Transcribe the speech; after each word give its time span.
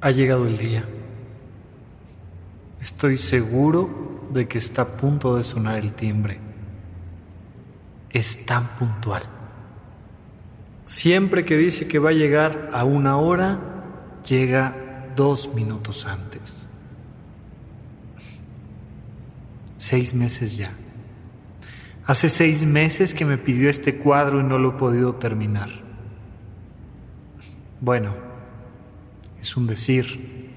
Ha 0.00 0.10
llegado 0.10 0.46
el 0.46 0.58
día. 0.58 0.84
Estoy 2.80 3.16
seguro 3.16 4.28
de 4.30 4.46
que 4.46 4.58
está 4.58 4.82
a 4.82 4.96
punto 4.96 5.36
de 5.36 5.42
sonar 5.42 5.76
el 5.78 5.92
timbre. 5.94 6.38
Es 8.10 8.44
tan 8.44 8.68
puntual. 8.76 9.22
Siempre 10.84 11.44
que 11.44 11.56
dice 11.56 11.88
que 11.88 11.98
va 11.98 12.10
a 12.10 12.14
llegar 12.14 12.70
a 12.72 12.84
una 12.84 13.16
hora, 13.16 13.58
llega 14.28 15.10
dos 15.16 15.54
minutos 15.54 16.06
antes. 16.06 16.68
Seis 19.76 20.14
meses 20.14 20.56
ya. 20.56 20.72
Hace 22.06 22.28
seis 22.28 22.64
meses 22.64 23.14
que 23.14 23.24
me 23.24 23.36
pidió 23.36 23.68
este 23.68 23.96
cuadro 23.96 24.40
y 24.40 24.44
no 24.44 24.58
lo 24.58 24.70
he 24.70 24.78
podido 24.78 25.16
terminar. 25.16 25.70
Bueno, 27.80 28.25
es 29.46 29.56
un 29.56 29.68
decir, 29.68 30.50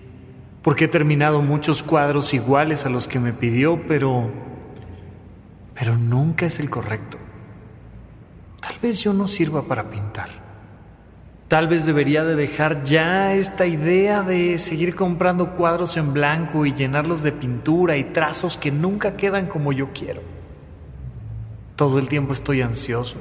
porque 0.64 0.86
he 0.86 0.88
terminado 0.88 1.44
muchos 1.44 1.84
cuadros 1.84 2.34
iguales 2.34 2.88
a 2.88 2.90
los 2.90 3.08
que 3.08 3.20
me 3.20 3.34
pidió, 3.34 3.86
pero 3.88 4.32
pero 5.76 5.96
nunca 5.96 6.48
es 6.48 6.60
el 6.60 6.72
correcto. 6.72 7.20
Tal 8.60 8.76
vez 8.82 9.02
yo 9.02 9.14
no 9.14 9.28
sirva 9.28 9.68
para 9.68 9.92
pintar. 9.92 10.30
Tal 11.48 11.68
vez 11.68 11.86
debería 11.86 12.24
de 12.24 12.36
dejar 12.36 12.84
ya 12.84 13.34
esta 13.36 13.68
idea 13.68 14.24
de 14.24 14.58
seguir 14.58 14.96
comprando 14.96 15.52
cuadros 15.52 15.96
en 15.96 16.12
blanco 16.12 16.66
y 16.66 16.74
llenarlos 16.74 17.22
de 17.22 17.32
pintura 17.32 17.96
y 17.96 18.06
trazos 18.06 18.58
que 18.58 18.72
nunca 18.72 19.16
quedan 19.16 19.46
como 19.46 19.72
yo 19.72 19.90
quiero. 19.94 20.22
Todo 21.76 22.00
el 22.00 22.10
tiempo 22.10 22.34
estoy 22.34 22.62
ansioso. 22.62 23.18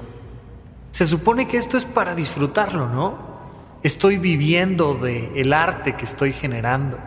Se 0.92 1.06
supone 1.06 1.46
que 1.46 1.58
esto 1.58 1.76
es 1.76 1.84
para 1.84 2.14
disfrutarlo, 2.14 2.88
¿no? 2.88 3.27
Estoy 3.82 4.18
viviendo 4.18 4.94
de 4.94 5.30
el 5.36 5.52
arte 5.52 5.94
que 5.94 6.04
estoy 6.04 6.32
generando. 6.32 6.98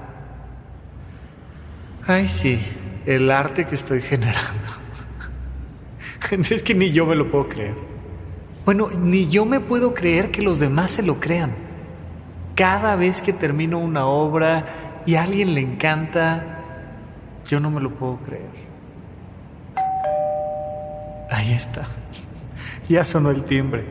Ay, 2.08 2.28
sí, 2.28 2.62
el 3.06 3.30
arte 3.30 3.66
que 3.66 3.76
estoy 3.76 4.02
generando. 4.02 4.48
es 6.50 6.64
que 6.64 6.74
ni 6.74 6.92
yo 6.92 7.06
me 7.06 7.16
lo 7.16 7.30
puedo 7.30 7.50
creer. 7.50 7.76
Bueno, 8.64 8.90
ni 8.90 9.28
yo 9.28 9.46
me 9.46 9.60
puedo 9.60 9.94
creer 9.94 10.32
que 10.32 10.42
los 10.42 10.60
demás 10.60 10.92
se 10.92 11.04
lo 11.04 11.20
crean. 11.20 11.54
Cada 12.56 12.96
vez 12.96 13.22
que 13.22 13.34
termino 13.34 13.80
una 13.80 14.06
obra 14.06 15.02
y 15.06 15.16
a 15.16 15.24
alguien 15.24 15.54
le 15.54 15.62
encanta, 15.62 16.60
yo 17.48 17.60
no 17.60 17.70
me 17.70 17.82
lo 17.82 17.92
puedo 17.92 18.18
creer. 18.18 18.72
Ahí 21.30 21.52
está. 21.52 21.88
Ya 22.90 23.06
sonó 23.06 23.30
el 23.30 23.46
timbre 23.46 23.86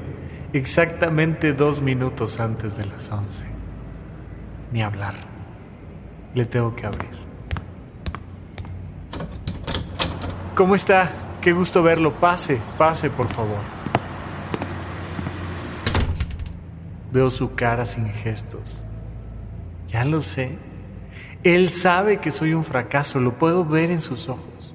exactamente 0.53 1.53
dos 1.53 1.81
minutos 1.81 2.41
antes 2.41 2.77
de 2.77 2.87
las 2.87 3.11
once. 3.11 3.47
Ni 4.73 4.83
hablar. 4.83 5.15
Le 6.35 6.45
tengo 6.45 6.75
que 6.75 6.87
abrir. 6.87 7.21
¿Cómo 10.55 10.75
está? 10.75 11.11
Qué 11.41 11.53
gusto 11.53 11.83
verlo. 11.83 12.13
Pase, 12.15 12.61
pase, 12.79 13.11
por 13.11 13.29
favor. 13.29 13.61
Veo 17.13 17.31
su 17.31 17.55
cara 17.55 17.87
sin 17.87 18.09
gestos. 18.11 18.85
Ya 19.89 20.05
lo 20.05 20.21
sé. 20.21 20.57
Él 21.43 21.71
sabe 21.71 22.19
que 22.19 22.31
soy 22.31 22.53
un 22.53 22.65
fracaso, 22.65 23.19
lo 23.19 23.33
puedo 23.33 23.65
ver 23.65 23.91
en 23.91 24.01
sus 24.01 24.29
ojos. 24.29 24.75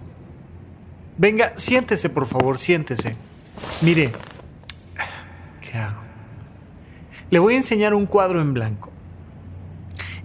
Venga, 1.17 1.53
siéntese, 1.55 2.09
por 2.09 2.25
favor, 2.25 2.57
siéntese. 2.57 3.15
Mire, 3.81 4.11
hago? 5.75 6.05
Le 7.29 7.39
voy 7.39 7.55
a 7.55 7.57
enseñar 7.57 7.93
un 7.93 8.05
cuadro 8.05 8.41
en 8.41 8.53
blanco. 8.53 8.91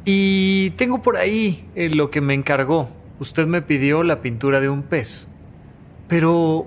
Y 0.05 0.71
tengo 0.71 1.03
por 1.03 1.17
ahí 1.17 1.69
eh, 1.75 1.89
lo 1.89 2.11
que 2.11 2.21
me 2.21 2.35
encargó. 2.35 2.89
Usted 3.19 3.47
me 3.47 3.63
pidió 3.63 4.03
la 4.03 4.23
pintura 4.23 4.61
de 4.61 4.69
un 4.69 4.83
pez. 4.83 5.29
Pero 6.09 6.67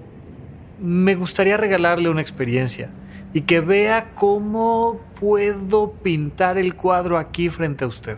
me 0.79 1.16
gustaría 1.16 1.57
regalarle 1.57 2.09
una 2.09 2.21
experiencia 2.21 2.89
y 3.33 3.41
que 3.41 3.61
vea 3.61 4.11
cómo 4.16 5.00
puedo 5.19 5.91
pintar 5.91 6.57
el 6.57 6.75
cuadro 6.75 7.17
aquí 7.17 7.50
frente 7.50 7.83
a 7.83 7.88
usted. 7.88 8.17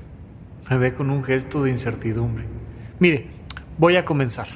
Me 0.69 0.77
ve 0.77 0.93
con 0.93 1.09
un 1.09 1.23
gesto 1.23 1.63
de 1.63 1.71
incertidumbre. 1.71 2.45
Mire, 2.99 3.27
voy 3.77 3.97
a 3.97 4.05
comenzar. 4.05 4.47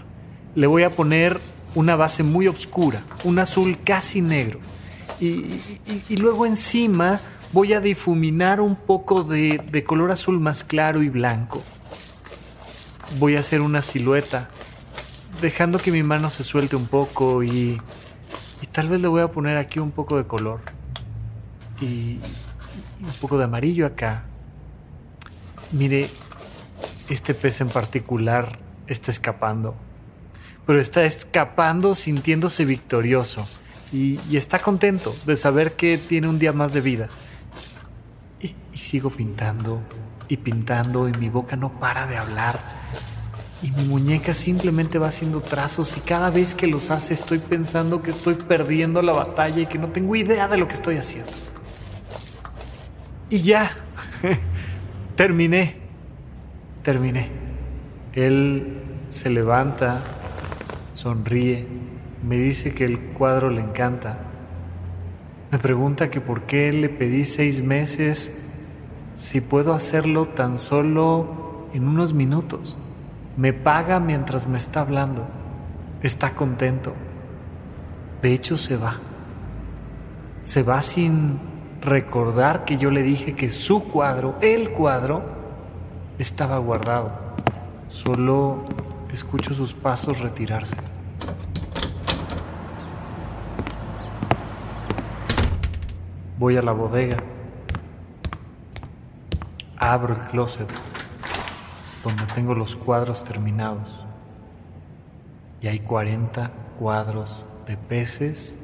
Le 0.55 0.67
voy 0.67 0.83
a 0.83 0.89
poner 0.89 1.39
una 1.75 1.95
base 1.95 2.23
muy 2.23 2.47
oscura, 2.47 3.01
un 3.23 3.39
azul 3.39 3.77
casi 3.83 4.21
negro 4.21 4.59
y, 5.19 6.15
luego 6.17 6.45
encima 6.45 7.19
voy 7.51 7.73
a 7.73 7.79
difuminar 7.79 8.61
un 8.61 8.75
poco 8.75 9.23
de, 9.23 9.61
de 9.71 9.83
color 9.83 10.11
azul 10.11 10.39
más 10.39 10.63
claro 10.63 11.03
y 11.03 11.09
blanco. 11.09 11.61
Voy 13.17 13.35
a 13.35 13.39
hacer 13.39 13.61
una 13.61 13.81
silueta, 13.81 14.49
dejando 15.41 15.79
que 15.79 15.91
mi 15.91 16.03
mano 16.03 16.29
se 16.29 16.43
suelte 16.43 16.75
un 16.75 16.87
poco 16.87 17.43
y, 17.43 17.81
y 18.61 18.67
tal 18.71 18.89
vez 18.89 19.01
le 19.01 19.07
voy 19.07 19.21
a 19.21 19.29
poner 19.29 19.57
aquí 19.57 19.79
un 19.79 19.91
poco 19.91 20.17
de 20.17 20.25
color 20.25 20.61
y 21.81 22.19
un 23.01 23.13
poco 23.19 23.37
de 23.37 23.45
amarillo 23.45 23.85
acá. 23.85 24.23
Mire, 25.71 26.09
este 27.09 27.33
pez 27.33 27.61
en 27.61 27.69
particular 27.69 28.59
está 28.87 29.11
escapando, 29.11 29.75
pero 30.65 30.79
está 30.79 31.03
escapando 31.03 31.95
sintiéndose 31.95 32.65
victorioso 32.65 33.47
y, 33.91 34.19
está 34.35 34.59
contento 34.59 35.15
de 35.25 35.35
saber 35.35 35.73
que 35.73 35.97
tiene 35.97 36.27
un 36.27 36.39
día 36.39 36.53
más 36.53 36.73
de 36.73 36.81
vida. 36.81 37.07
Y, 38.41 38.55
sigo 38.75 39.09
pintando 39.09 39.81
y 40.27 40.37
pintando 40.37 41.09
y 41.09 41.13
mi 41.13 41.29
boca 41.29 41.55
no 41.55 41.79
para 41.79 42.07
de 42.07 42.17
hablar. 42.17 42.59
Y 43.61 43.71
mi 43.71 43.83
muñeca 43.85 44.33
simplemente 44.33 44.99
va 44.99 45.07
haciendo 45.07 45.41
trazos 45.41 45.97
y 45.97 45.99
cada 45.99 46.29
vez 46.29 46.55
que 46.55 46.67
los 46.67 46.91
hace 46.91 47.13
estoy 47.13 47.39
pensando 47.39 48.01
que 48.01 48.11
estoy 48.11 48.35
perdiendo 48.35 49.01
la 49.01 49.11
batalla 49.11 49.61
y 49.61 49.65
que 49.65 49.77
no 49.77 49.89
tengo 49.89 50.15
idea 50.15 50.47
de 50.47 50.57
lo 50.57 50.67
que 50.67 50.75
estoy 50.75 50.95
haciendo. 50.95 51.31
Y 53.29 53.41
ya, 53.41 53.75
terminé, 55.15 55.75
terminé. 56.83 57.29
Él 58.13 58.81
se 59.09 59.29
levanta, 59.29 60.01
sonríe 60.93 61.78
me 62.23 62.37
dice 62.37 62.73
que 62.73 62.85
el 62.85 62.99
cuadro 62.99 63.49
le 63.49 63.61
encanta. 63.61 64.17
Me 65.51 65.57
pregunta 65.57 66.09
que 66.09 66.21
por 66.21 66.43
qué 66.43 66.71
le 66.73 66.89
pedí 66.89 67.25
seis 67.25 67.63
meses 67.63 68.39
si 69.15 69.41
puedo 69.41 69.73
hacerlo 69.73 70.25
tan 70.25 70.57
solo 70.57 71.67
en 71.73 71.87
unos 71.87 72.13
minutos. 72.13 72.77
Me 73.37 73.53
paga 73.53 73.99
mientras 73.99 74.47
me 74.47 74.57
está 74.57 74.81
hablando. 74.81 75.27
Está 76.03 76.35
contento. 76.35 76.93
De 78.21 78.33
hecho, 78.33 78.57
se 78.57 78.77
va. 78.77 78.97
Se 80.41 80.63
va 80.63 80.81
sin 80.81 81.39
recordar 81.81 82.65
que 82.65 82.77
yo 82.77 82.91
le 82.91 83.01
dije 83.01 83.35
que 83.35 83.49
su 83.49 83.83
cuadro, 83.85 84.35
el 84.41 84.71
cuadro, 84.71 85.23
estaba 86.17 86.57
guardado. 86.57 87.11
Solo 87.87 88.65
escucho 89.11 89.53
sus 89.53 89.73
pasos 89.73 90.19
retirarse. 90.19 90.75
Voy 96.39 96.55
a 96.55 96.61
la 96.61 96.71
bodega. 96.71 97.17
Abro 99.75 100.13
el 100.13 100.21
closet 100.21 100.69
donde 102.01 102.23
tengo 102.33 102.55
los 102.55 102.77
cuadros 102.77 103.25
terminados. 103.25 104.05
Y 105.59 105.67
hay 105.67 105.79
40 105.79 106.49
cuadros 106.79 107.45
de 107.67 107.75
peces 107.75 108.57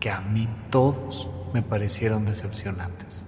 que 0.00 0.10
a 0.10 0.20
mí 0.20 0.46
todos 0.68 1.30
me 1.54 1.62
parecieron 1.62 2.26
decepcionantes. 2.26 3.24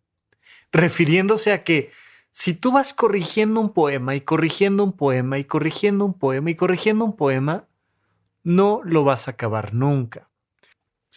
refiriéndose 0.72 1.52
a 1.52 1.62
que 1.62 1.92
si 2.32 2.52
tú 2.54 2.72
vas 2.72 2.92
corrigiendo 2.92 3.60
un 3.60 3.72
poema 3.72 4.14
y 4.14 4.20
corrigiendo 4.20 4.84
un 4.84 4.92
poema 4.92 5.38
y 5.38 5.44
corrigiendo 5.44 6.04
un 6.04 6.14
poema 6.14 6.50
y 6.50 6.54
corrigiendo 6.54 7.04
un 7.04 7.16
poema, 7.16 7.66
no 8.42 8.80
lo 8.84 9.04
vas 9.04 9.28
a 9.28 9.32
acabar 9.32 9.72
nunca. 9.72 10.28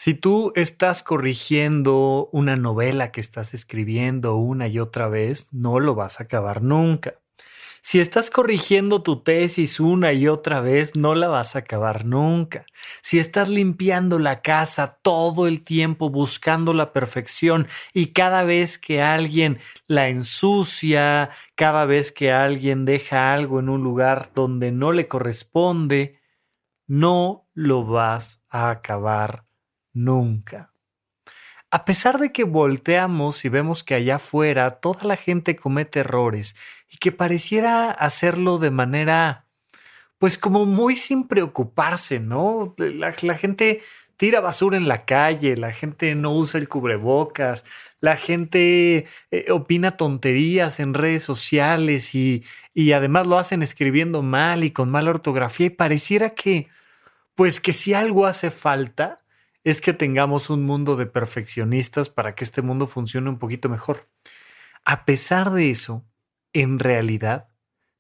Si 0.02 0.14
tú 0.14 0.54
estás 0.56 1.04
corrigiendo 1.04 2.30
una 2.32 2.56
novela 2.56 3.12
que 3.12 3.20
estás 3.20 3.54
escribiendo 3.54 4.38
una 4.38 4.70
y 4.70 4.80
otra 4.80 5.10
vez, 5.10 5.54
no 5.54 5.82
lo 5.82 5.94
vas 5.94 6.22
a 6.22 6.24
acabar 6.24 6.62
nunca. 6.62 7.16
Si 7.82 8.00
estás 8.00 8.30
corrigiendo 8.30 9.04
tu 9.04 9.22
tesis 9.22 9.78
una 9.82 10.14
y 10.14 10.30
otra 10.30 10.62
vez, 10.62 10.96
no 10.96 11.16
la 11.16 11.28
vas 11.28 11.58
a 11.58 11.60
acabar 11.60 12.06
nunca. 12.06 12.66
Si 13.02 13.20
estás 13.20 13.50
limpiando 13.50 14.20
la 14.20 14.42
casa 14.42 15.00
todo 15.02 15.48
el 15.48 15.66
tiempo 15.66 16.10
buscando 16.10 16.74
la 16.74 16.94
perfección 16.94 17.68
y 17.94 18.14
cada 18.14 18.44
vez 18.44 18.80
que 18.80 19.02
alguien 19.02 19.60
la 19.86 20.08
ensucia, 20.08 21.30
cada 21.56 21.84
vez 21.84 22.14
que 22.14 22.32
alguien 22.32 22.86
deja 22.86 23.34
algo 23.34 23.60
en 23.60 23.68
un 23.68 23.84
lugar 23.84 24.32
donde 24.34 24.72
no 24.72 24.94
le 24.94 25.10
corresponde, 25.10 26.22
no 26.88 27.50
lo 27.54 27.84
vas 27.84 28.46
a 28.48 28.70
acabar 28.70 29.49
nunca. 30.00 30.72
A 31.72 31.86
pesar 31.86 32.18
de 32.18 32.32
que 32.32 32.46
volteamos 32.46 33.46
y 33.46 33.50
vemos 33.50 33.84
que 33.84 33.94
allá 33.94 34.16
afuera 34.16 34.80
toda 34.80 35.04
la 35.04 35.18
gente 35.18 35.56
comete 35.56 36.00
errores 36.00 36.56
y 36.90 36.98
que 36.98 37.12
pareciera 37.12 37.92
hacerlo 37.92 38.58
de 38.58 38.72
manera, 38.72 39.46
pues 40.18 40.40
como 40.40 40.66
muy 40.66 40.96
sin 40.96 41.28
preocuparse, 41.28 42.20
¿no? 42.20 42.76
La, 42.78 43.14
gente 43.14 43.82
tira 44.18 44.40
basura 44.42 44.78
en 44.78 44.88
la 44.88 45.06
calle, 45.06 45.58
la 45.58 45.72
gente 45.72 46.16
no 46.16 46.34
usa 46.34 46.60
el 46.60 46.68
cubrebocas, 46.68 47.66
la 48.02 48.18
gente 48.18 49.06
eh, 49.30 49.52
opina 49.52 49.96
tonterías 49.96 50.80
en 50.80 50.96
redes 50.96 51.24
sociales 51.24 52.16
y, 52.16 52.44
y 52.74 52.94
además 52.94 53.28
lo 53.28 53.38
hacen 53.38 53.62
escribiendo 53.62 54.24
mal 54.24 54.64
y 54.64 54.72
con 54.72 54.90
mala 54.90 55.12
ortografía 55.12 55.68
y 55.68 55.72
pareciera 55.72 56.32
que, 56.32 56.68
pues 57.36 57.62
que 57.62 57.74
si 57.74 57.94
algo 57.94 58.26
hace 58.26 58.50
falta, 58.50 59.19
es 59.70 59.82
que 59.82 59.94
tengamos 59.94 60.50
un 60.50 60.64
mundo 60.64 60.96
de 60.96 61.06
perfeccionistas 61.06 62.10
para 62.10 62.36
que 62.36 62.44
este 62.44 62.62
mundo 62.62 62.88
funcione 62.88 63.30
un 63.30 63.40
poquito 63.40 63.70
mejor. 63.70 64.08
A 64.86 65.06
pesar 65.06 65.52
de 65.52 65.70
eso, 65.70 66.06
en 66.54 66.80
realidad, 66.80 67.50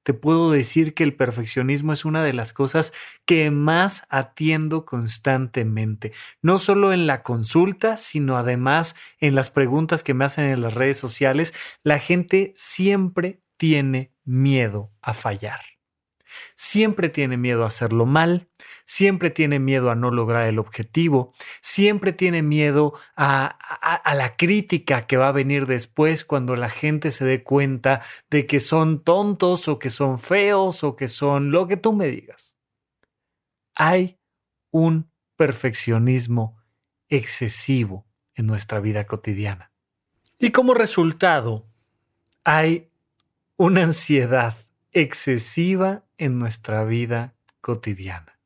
te 0.04 0.13
puedo 0.13 0.50
decir 0.50 0.94
que 0.94 1.04
el 1.04 1.16
perfeccionismo 1.16 1.94
es 1.94 2.06
una 2.06 2.24
de 2.24 2.33
las 2.33 2.54
cosas 2.54 2.94
que 3.25 3.51
más 3.51 4.07
atiendo 4.10 4.86
constantemente, 4.86 6.13
no 6.42 6.57
solo 6.57 6.94
en 6.94 7.06
la 7.06 7.21
consulta, 7.21 7.98
sino 7.98 8.38
además 8.38 8.95
en 9.19 9.36
las 9.36 9.51
preguntas 9.51 10.01
que 10.01 10.13
me 10.13 10.25
hacen 10.25 10.45
en 10.45 10.62
las 10.62 10.74
redes 10.74 10.98
sociales. 10.98 11.54
La 11.83 12.00
gente 12.00 12.54
siempre 12.56 13.42
tiene 13.57 14.12
miedo 14.24 14.92
a 15.01 15.13
fallar. 15.13 15.60
Siempre 16.56 17.10
tiene 17.10 17.38
miedo 17.38 17.63
a 17.63 17.68
hacerlo 17.68 18.06
mal, 18.06 18.48
siempre 18.89 19.30
tiene 19.30 19.59
miedo 19.59 19.91
a 19.91 19.95
no 19.95 20.09
lograr 20.09 20.47
el 20.47 20.57
objetivo, 20.57 21.31
siempre 21.62 22.12
tiene 22.12 22.41
miedo 22.41 22.95
a, 23.15 23.56
la 24.15 24.36
crítica 24.36 25.06
que 25.06 25.15
va 25.15 25.27
a 25.27 25.31
venir 25.31 25.68
después 25.68 26.25
cuando 26.25 26.56
la 26.56 26.69
gente 26.69 27.12
se 27.12 27.24
dé 27.24 27.44
cuenta 27.44 28.01
de 28.31 28.47
que 28.47 28.59
son 28.59 29.03
tontos 29.03 29.68
o 29.68 29.77
que 29.77 29.91
son 29.91 30.18
feos 30.18 30.83
o 30.83 30.95
que 30.95 31.07
son 31.07 31.51
lo 31.51 31.68
que 31.68 31.77
tú 31.77 31.94
me 31.94 32.07
digas. 32.07 32.57
Hay 33.75 34.18
un 34.71 35.12
perfeccionismo 35.38 36.57
excesivo 37.09 38.07
en 38.33 38.47
nuestra 38.47 38.80
vida 38.80 39.06
cotidiana. 39.06 39.71
Y 40.39 40.50
como 40.50 40.74
resultado, 40.74 41.68
hay 42.44 42.89
una 43.56 43.83
ansiedad 43.83 44.57
excesiva 44.94 46.06
en 46.18 46.39
nuestra 46.39 46.83
vida 46.86 47.36
cotidiana 47.62 48.38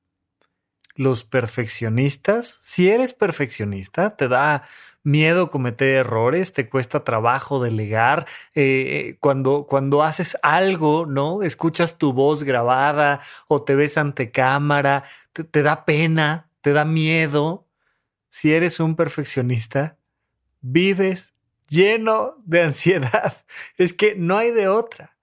los 0.96 1.24
perfeccionistas. 1.24 2.60
Si 2.62 2.90
eres 2.90 3.14
perfeccionista, 3.14 4.16
te 4.16 4.28
da 4.28 4.64
miedo 5.04 5.50
cometer 5.50 5.90
errores, 5.98 6.54
te 6.54 6.70
cuesta 6.70 7.04
trabajo 7.04 7.62
delegar. 7.62 8.26
Eh, 8.56 9.18
cuando, 9.20 9.68
cuando 9.68 10.04
haces 10.04 10.38
algo, 10.42 11.06
¿no? 11.06 11.44
Escuchas 11.44 11.98
tu 11.98 12.14
voz 12.14 12.44
grabada 12.44 13.22
o 13.48 13.64
te 13.64 13.76
ves 13.76 13.98
ante 13.98 14.32
cámara, 14.32 15.04
te 15.34 15.64
da 15.64 15.86
pena, 15.86 16.50
te 16.62 16.74
da 16.74 16.86
miedo. 16.86 17.68
Si 18.30 18.54
eres 18.54 18.80
un 18.80 18.96
perfeccionista, 18.96 19.98
vives 20.62 21.34
lleno 21.70 22.36
de 22.46 22.64
ansiedad. 22.64 23.38
Es 23.78 23.94
que 23.94 24.16
no 24.16 24.38
hay 24.38 24.52
de 24.52 24.68
otra. 24.68 25.16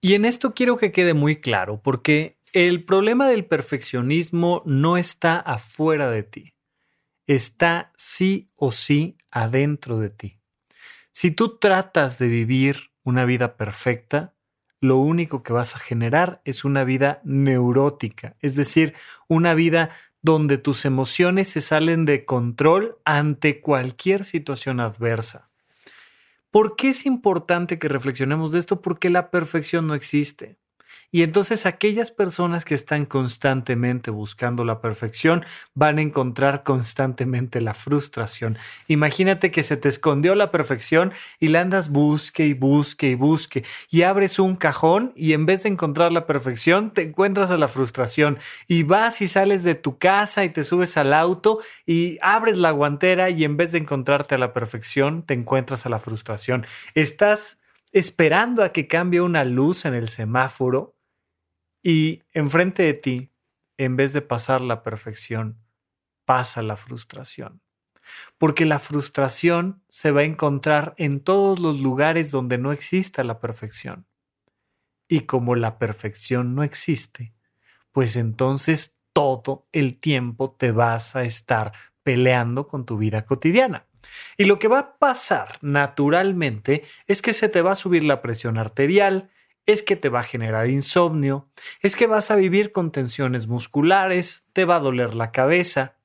Y 0.00 0.14
en 0.14 0.24
esto 0.24 0.52
quiero 0.54 0.76
que 0.76 0.90
quede 0.90 1.14
muy 1.14 1.36
claro, 1.36 1.80
porque 1.80 2.36
el 2.52 2.84
problema 2.84 3.28
del 3.28 3.46
perfeccionismo 3.46 4.62
no 4.66 4.96
está 4.96 5.38
afuera 5.38 6.10
de 6.10 6.22
ti, 6.22 6.54
está 7.26 7.92
sí 7.96 8.50
o 8.56 8.72
sí 8.72 9.16
adentro 9.30 9.98
de 9.98 10.10
ti. 10.10 10.38
Si 11.12 11.30
tú 11.30 11.58
tratas 11.58 12.18
de 12.18 12.28
vivir 12.28 12.90
una 13.04 13.24
vida 13.24 13.56
perfecta, 13.56 14.34
lo 14.80 14.96
único 14.98 15.42
que 15.42 15.52
vas 15.52 15.76
a 15.76 15.78
generar 15.78 16.42
es 16.44 16.64
una 16.64 16.84
vida 16.84 17.20
neurótica, 17.24 18.36
es 18.40 18.54
decir, 18.54 18.94
una 19.28 19.54
vida 19.54 19.90
donde 20.20 20.58
tus 20.58 20.84
emociones 20.84 21.48
se 21.48 21.60
salen 21.60 22.04
de 22.04 22.24
control 22.24 22.98
ante 23.04 23.60
cualquier 23.60 24.24
situación 24.24 24.78
adversa. 24.80 25.50
¿Por 26.50 26.76
qué 26.76 26.90
es 26.90 27.06
importante 27.06 27.78
que 27.78 27.88
reflexionemos 27.88 28.52
de 28.52 28.58
esto? 28.58 28.82
Porque 28.82 29.08
la 29.08 29.30
perfección 29.30 29.86
no 29.86 29.94
existe. 29.94 30.58
Y 31.14 31.22
entonces 31.22 31.66
aquellas 31.66 32.10
personas 32.10 32.64
que 32.64 32.74
están 32.74 33.04
constantemente 33.04 34.10
buscando 34.10 34.64
la 34.64 34.80
perfección 34.80 35.44
van 35.74 35.98
a 35.98 36.02
encontrar 36.02 36.62
constantemente 36.62 37.60
la 37.60 37.74
frustración. 37.74 38.56
Imagínate 38.88 39.50
que 39.50 39.62
se 39.62 39.76
te 39.76 39.90
escondió 39.90 40.34
la 40.34 40.50
perfección 40.50 41.12
y 41.38 41.48
la 41.48 41.60
andas 41.60 41.90
busque 41.90 42.46
y 42.46 42.54
busque 42.54 43.10
y 43.10 43.14
busque 43.14 43.62
y 43.90 44.02
abres 44.02 44.38
un 44.38 44.56
cajón 44.56 45.12
y 45.14 45.34
en 45.34 45.44
vez 45.44 45.64
de 45.64 45.68
encontrar 45.68 46.12
la 46.12 46.26
perfección 46.26 46.92
te 46.92 47.02
encuentras 47.02 47.50
a 47.50 47.58
la 47.58 47.68
frustración 47.68 48.38
y 48.66 48.82
vas 48.82 49.20
y 49.20 49.28
sales 49.28 49.64
de 49.64 49.74
tu 49.74 49.98
casa 49.98 50.44
y 50.44 50.48
te 50.48 50.64
subes 50.64 50.96
al 50.96 51.12
auto 51.12 51.58
y 51.84 52.16
abres 52.22 52.56
la 52.56 52.70
guantera 52.70 53.28
y 53.28 53.44
en 53.44 53.58
vez 53.58 53.72
de 53.72 53.78
encontrarte 53.78 54.36
a 54.36 54.38
la 54.38 54.54
perfección 54.54 55.24
te 55.24 55.34
encuentras 55.34 55.84
a 55.84 55.90
la 55.90 55.98
frustración. 55.98 56.64
Estás 56.94 57.58
esperando 57.92 58.64
a 58.64 58.70
que 58.70 58.88
cambie 58.88 59.20
una 59.20 59.44
luz 59.44 59.84
en 59.84 59.92
el 59.92 60.08
semáforo 60.08 60.94
y 61.82 62.22
enfrente 62.32 62.84
de 62.84 62.94
ti, 62.94 63.32
en 63.76 63.96
vez 63.96 64.12
de 64.12 64.22
pasar 64.22 64.60
la 64.60 64.82
perfección, 64.82 65.58
pasa 66.24 66.62
la 66.62 66.76
frustración. 66.76 67.60
Porque 68.38 68.64
la 68.66 68.78
frustración 68.78 69.82
se 69.88 70.10
va 70.10 70.20
a 70.20 70.24
encontrar 70.24 70.94
en 70.98 71.20
todos 71.20 71.58
los 71.58 71.80
lugares 71.80 72.30
donde 72.30 72.58
no 72.58 72.72
exista 72.72 73.24
la 73.24 73.40
perfección. 73.40 74.06
Y 75.08 75.20
como 75.20 75.56
la 75.56 75.78
perfección 75.78 76.54
no 76.54 76.62
existe, 76.62 77.34
pues 77.90 78.16
entonces 78.16 78.98
todo 79.12 79.68
el 79.72 79.98
tiempo 79.98 80.52
te 80.52 80.72
vas 80.72 81.16
a 81.16 81.24
estar 81.24 81.72
peleando 82.02 82.66
con 82.66 82.84
tu 82.84 82.96
vida 82.96 83.24
cotidiana. 83.26 83.86
Y 84.36 84.44
lo 84.44 84.58
que 84.58 84.68
va 84.68 84.78
a 84.78 84.98
pasar 84.98 85.58
naturalmente 85.60 86.84
es 87.06 87.22
que 87.22 87.32
se 87.32 87.48
te 87.48 87.62
va 87.62 87.72
a 87.72 87.76
subir 87.76 88.04
la 88.04 88.22
presión 88.22 88.58
arterial, 88.58 89.30
es 89.66 89.82
que 89.82 89.96
te 89.96 90.08
va 90.08 90.20
a 90.20 90.24
generar 90.24 90.68
insomnio, 90.68 91.48
es 91.80 91.96
que 91.96 92.06
vas 92.06 92.30
a 92.30 92.36
vivir 92.36 92.72
con 92.72 92.90
tensiones 92.90 93.46
musculares, 93.46 94.44
te 94.52 94.64
va 94.64 94.76
a 94.76 94.80
doler 94.80 95.14
la 95.14 95.30
cabeza, 95.30 95.96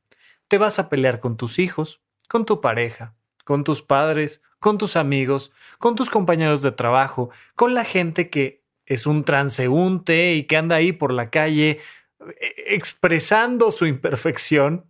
te 0.47 0.57
vas 0.57 0.79
a 0.79 0.89
pelear 0.89 1.19
con 1.19 1.37
tus 1.37 1.59
hijos, 1.59 2.03
con 2.27 2.45
tu 2.45 2.61
pareja, 2.61 3.15
con 3.43 3.63
tus 3.63 3.81
padres, 3.81 4.41
con 4.59 4.77
tus 4.77 4.95
amigos, 4.95 5.51
con 5.79 5.95
tus 5.95 6.09
compañeros 6.09 6.61
de 6.61 6.71
trabajo, 6.71 7.29
con 7.55 7.73
la 7.73 7.83
gente 7.83 8.29
que 8.29 8.63
es 8.85 9.05
un 9.05 9.23
transeúnte 9.23 10.35
y 10.35 10.43
que 10.43 10.57
anda 10.57 10.77
ahí 10.77 10.93
por 10.93 11.11
la 11.11 11.29
calle 11.29 11.79
eh, 12.19 12.53
expresando 12.67 13.71
su 13.71 13.85
imperfección, 13.85 14.85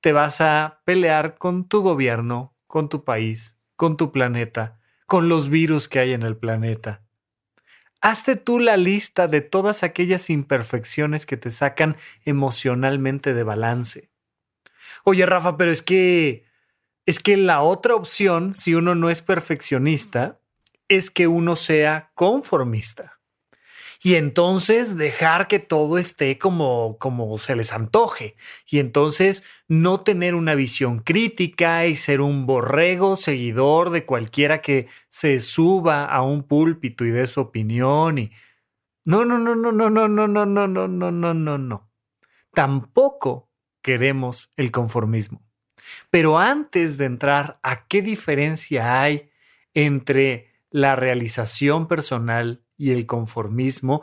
te 0.00 0.12
vas 0.12 0.40
a 0.40 0.82
pelear 0.84 1.36
con 1.36 1.68
tu 1.68 1.80
gobierno, 1.82 2.54
con 2.66 2.88
tu 2.88 3.04
país, 3.04 3.58
con 3.76 3.96
tu 3.96 4.12
planeta, 4.12 4.78
con 5.06 5.28
los 5.28 5.48
virus 5.48 5.88
que 5.88 6.00
hay 6.00 6.12
en 6.12 6.22
el 6.22 6.36
planeta. 6.36 7.03
Hazte 8.04 8.36
tú 8.36 8.58
la 8.58 8.76
lista 8.76 9.28
de 9.28 9.40
todas 9.40 9.82
aquellas 9.82 10.28
imperfecciones 10.28 11.24
que 11.24 11.38
te 11.38 11.50
sacan 11.50 11.96
emocionalmente 12.26 13.32
de 13.32 13.44
balance. 13.44 14.10
Oye, 15.04 15.24
Rafa, 15.24 15.56
pero 15.56 15.70
es 15.72 15.80
que 15.80 16.44
es 17.06 17.18
que 17.18 17.38
la 17.38 17.62
otra 17.62 17.94
opción, 17.94 18.52
si 18.52 18.74
uno 18.74 18.94
no 18.94 19.08
es 19.08 19.22
perfeccionista, 19.22 20.38
es 20.88 21.10
que 21.10 21.28
uno 21.28 21.56
sea 21.56 22.10
conformista 22.14 23.13
y 24.04 24.16
entonces 24.16 24.98
dejar 24.98 25.48
que 25.48 25.58
todo 25.58 25.96
esté 25.96 26.36
como, 26.36 26.98
como 26.98 27.38
se 27.38 27.56
les 27.56 27.72
antoje 27.72 28.34
y 28.68 28.78
entonces 28.78 29.44
no 29.66 30.00
tener 30.00 30.34
una 30.34 30.54
visión 30.54 30.98
crítica 30.98 31.86
y 31.86 31.96
ser 31.96 32.20
un 32.20 32.44
borrego 32.44 33.16
seguidor 33.16 33.88
de 33.88 34.04
cualquiera 34.04 34.60
que 34.60 34.88
se 35.08 35.40
suba 35.40 36.04
a 36.04 36.20
un 36.20 36.42
púlpito 36.42 37.06
y 37.06 37.12
dé 37.12 37.26
su 37.26 37.40
opinión 37.40 38.18
y 38.18 38.30
no, 39.06 39.24
no, 39.24 39.38
no, 39.38 39.54
no, 39.54 39.72
no, 39.72 39.88
no, 39.88 40.06
no, 40.06 40.26
no, 40.26 40.44
no, 40.44 40.66
no, 40.66 40.86
no, 40.86 41.10
no, 41.10 41.34
no, 41.34 41.58
no. 41.58 41.90
Tampoco 42.52 43.48
queremos 43.80 44.52
el 44.58 44.70
conformismo. 44.70 45.42
Pero 46.10 46.38
antes 46.38 46.98
de 46.98 47.06
entrar 47.06 47.58
a 47.62 47.86
qué 47.86 48.02
diferencia 48.02 49.00
hay 49.00 49.30
entre 49.72 50.52
la 50.68 50.94
realización 50.94 51.88
personal 51.88 52.63
y 52.76 52.90
el 52.90 53.06
conformismo, 53.06 54.02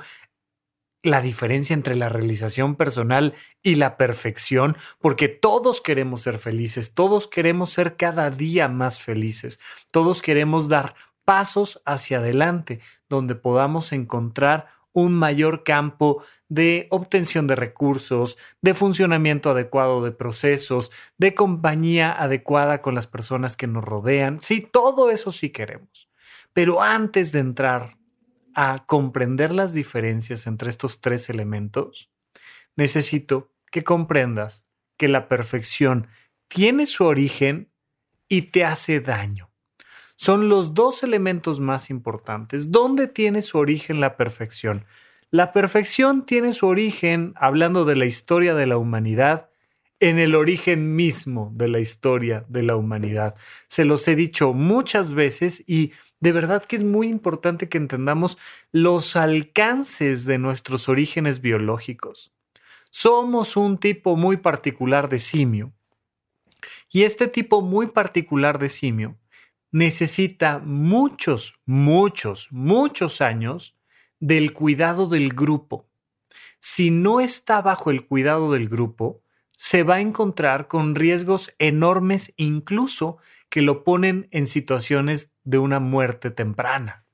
la 1.04 1.22
diferencia 1.22 1.74
entre 1.74 1.96
la 1.96 2.10
realización 2.10 2.76
personal 2.76 3.34
y 3.64 3.76
la 3.76 3.98
perfección, 3.98 4.78
porque 5.00 5.30
todos 5.30 5.82
queremos 5.82 6.22
ser 6.22 6.38
felices, 6.38 6.94
todos 6.94 7.28
queremos 7.28 7.72
ser 7.72 7.96
cada 7.96 8.30
día 8.30 8.68
más 8.68 9.02
felices, 9.02 9.60
todos 9.90 10.22
queremos 10.22 10.68
dar 10.68 10.94
pasos 11.26 11.82
hacia 11.86 12.20
adelante 12.20 12.82
donde 13.10 13.36
podamos 13.36 13.92
encontrar 13.94 14.68
un 14.94 15.14
mayor 15.14 15.64
campo 15.64 16.24
de 16.50 16.88
obtención 16.90 17.48
de 17.48 17.56
recursos, 17.56 18.38
de 18.62 18.74
funcionamiento 18.74 19.52
adecuado 19.52 20.04
de 20.04 20.12
procesos, 20.12 20.92
de 21.18 21.34
compañía 21.34 22.12
adecuada 22.12 22.82
con 22.82 22.94
las 22.94 23.08
personas 23.08 23.56
que 23.56 23.68
nos 23.68 23.86
rodean. 23.86 24.42
Sí, 24.42 24.68
todo 24.70 25.10
eso 25.10 25.32
sí 25.32 25.50
queremos. 25.50 26.10
Pero 26.54 26.82
antes 26.82 27.32
de 27.32 27.40
entrar 27.40 27.98
a 28.56 28.86
comprender 28.86 29.52
las 29.52 29.74
diferencias 29.74 30.48
entre 30.48 30.70
estos 30.70 31.02
tres 31.02 31.30
elementos, 31.30 32.10
necesito 32.76 33.52
que 33.72 33.84
comprendas 33.84 34.68
que 34.98 35.08
la 35.08 35.28
perfección 35.28 36.08
tiene 36.48 36.86
su 36.86 37.06
origen 37.06 37.72
y 38.28 38.44
te 38.44 38.66
hace 38.66 39.00
daño. 39.00 39.50
Son 40.16 40.50
los 40.50 40.74
dos 40.74 41.04
elementos 41.04 41.60
más 41.60 41.90
importantes. 41.90 42.72
¿Dónde 42.72 43.08
tiene 43.08 43.42
su 43.42 43.58
origen 43.58 44.00
la 44.00 44.18
perfección? 44.18 44.86
La 45.32 45.54
perfección 45.54 46.26
tiene 46.26 46.54
su 46.54 46.68
origen, 46.68 47.34
hablando 47.38 47.86
de 47.86 47.96
la 47.96 48.06
historia 48.06 48.54
de 48.54 48.68
la 48.68 48.78
humanidad, 48.78 49.50
en 50.02 50.20
el 50.20 50.36
origen 50.36 50.96
mismo 50.96 51.52
de 51.56 51.70
la 51.70 51.80
historia 51.80 52.44
de 52.50 52.64
la 52.64 52.76
humanidad. 52.76 53.36
Se 53.68 53.86
los 53.86 54.08
he 54.08 54.16
dicho 54.16 54.52
muchas 54.54 55.14
veces 55.14 55.64
y 55.68 55.94
de 56.22 56.32
verdad 56.32 56.64
que 56.64 56.76
es 56.76 56.84
muy 56.84 57.08
importante 57.08 57.68
que 57.68 57.80
entendamos 57.80 58.38
los 58.72 59.16
alcances 59.16 60.26
de 60.26 60.38
nuestros 60.38 60.88
orígenes 60.88 61.42
biológicos. 61.42 62.32
Somos 62.92 63.58
un 63.58 63.80
tipo 63.80 64.16
muy 64.16 64.38
particular 64.38 65.10
de 65.10 65.20
simio. 65.20 65.74
Y 66.92 67.04
este 67.04 67.28
tipo 67.28 67.62
muy 67.62 67.88
particular 67.88 68.60
de 68.60 68.70
simio 68.70 69.18
necesita 69.72 70.60
muchos, 70.60 71.60
muchos, 71.66 72.50
muchos 72.52 73.22
años 73.22 73.76
del 74.20 74.54
cuidado 74.54 75.08
del 75.08 75.34
grupo. 75.34 75.90
Si 76.60 76.92
no 76.92 77.20
está 77.20 77.64
bajo 77.64 77.90
el 77.90 78.06
cuidado 78.06 78.52
del 78.52 78.70
grupo, 78.70 79.21
se 79.62 79.84
va 79.84 79.96
a 79.96 80.02
encontrar 80.02 80.68
con 80.68 80.96
riesgos 80.96 81.54
enormes 81.60 82.34
incluso 82.36 83.20
que 83.48 83.62
lo 83.62 83.84
ponen 83.84 84.28
en 84.32 84.48
situaciones 84.48 85.34
de 85.44 85.60
una 85.60 85.80
muerte 85.80 86.32
temprana. 86.32 87.06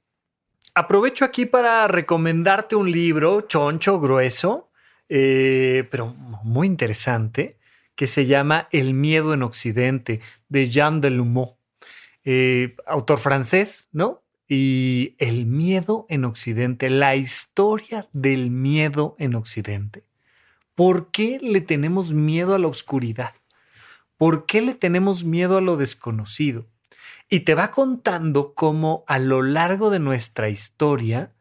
Aprovecho 0.74 1.26
aquí 1.26 1.46
para 1.46 1.86
recomendarte 1.90 2.78
un 2.78 2.90
libro 2.90 3.42
choncho, 3.42 4.00
grueso, 4.00 4.72
eh, 5.10 5.90
pero 5.92 6.16
muy 6.16 6.68
interesante, 6.68 7.58
que 7.96 8.08
se 8.08 8.28
llama 8.28 8.70
El 8.72 8.94
miedo 8.94 9.34
en 9.34 9.44
Occidente, 9.44 10.22
de 10.48 10.70
Jean 10.70 11.02
Delumeau, 11.02 11.58
eh, 12.24 12.78
autor 12.86 13.20
francés, 13.20 13.90
¿no? 13.92 14.24
Y 14.48 15.16
el 15.18 15.48
miedo 15.48 16.06
en 16.08 16.24
Occidente, 16.24 16.90
la 16.90 17.18
historia 17.18 18.08
del 18.14 18.52
miedo 18.52 19.18
en 19.20 19.36
Occidente. 19.36 20.07
¿Por 20.78 21.10
qué 21.10 21.40
le 21.42 21.62
tenemos 21.62 22.14
miedo 22.14 22.54
a 22.54 22.60
la 22.60 22.68
oscuridad? 22.68 23.34
¿Por 24.16 24.46
qué 24.46 24.62
le 24.62 24.76
tenemos 24.76 25.24
miedo 25.24 25.58
a 25.58 25.62
lo 25.62 25.76
desconocido? 25.76 26.68
Y 27.28 27.40
te 27.40 27.56
va 27.56 27.72
contando 27.72 28.54
cómo 28.54 29.04
a 29.08 29.18
lo 29.18 29.42
largo 29.42 29.90
de 29.90 29.98
nuestra 29.98 30.50
historia, 30.50 31.34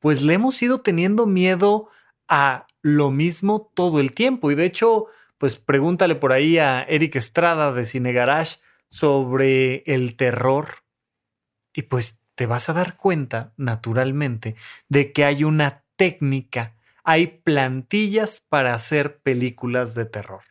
pues 0.00 0.20
le 0.20 0.34
hemos 0.34 0.60
ido 0.60 0.82
teniendo 0.82 1.24
miedo 1.24 1.88
a 2.28 2.66
lo 2.82 3.10
mismo 3.10 3.70
todo 3.72 4.00
el 4.00 4.12
tiempo. 4.12 4.50
Y 4.50 4.54
de 4.54 4.66
hecho, 4.66 5.06
pues 5.38 5.56
pregúntale 5.56 6.14
por 6.14 6.34
ahí 6.34 6.58
a 6.58 6.82
Eric 6.82 7.16
Estrada 7.16 7.72
de 7.72 7.86
Cine 7.86 8.12
Garage 8.12 8.58
sobre 8.90 9.82
el 9.86 10.14
terror. 10.14 10.84
Y 11.72 11.84
pues 11.84 12.18
te 12.34 12.44
vas 12.44 12.68
a 12.68 12.74
dar 12.74 12.98
cuenta, 12.98 13.54
naturalmente, 13.56 14.56
de 14.90 15.10
que 15.10 15.24
hay 15.24 15.42
una 15.42 15.84
técnica 15.96 16.74
hay 17.04 17.26
plantillas 17.26 18.40
para 18.48 18.74
hacer 18.74 19.20
películas 19.20 19.94
de 19.94 20.06
terror. 20.06 20.42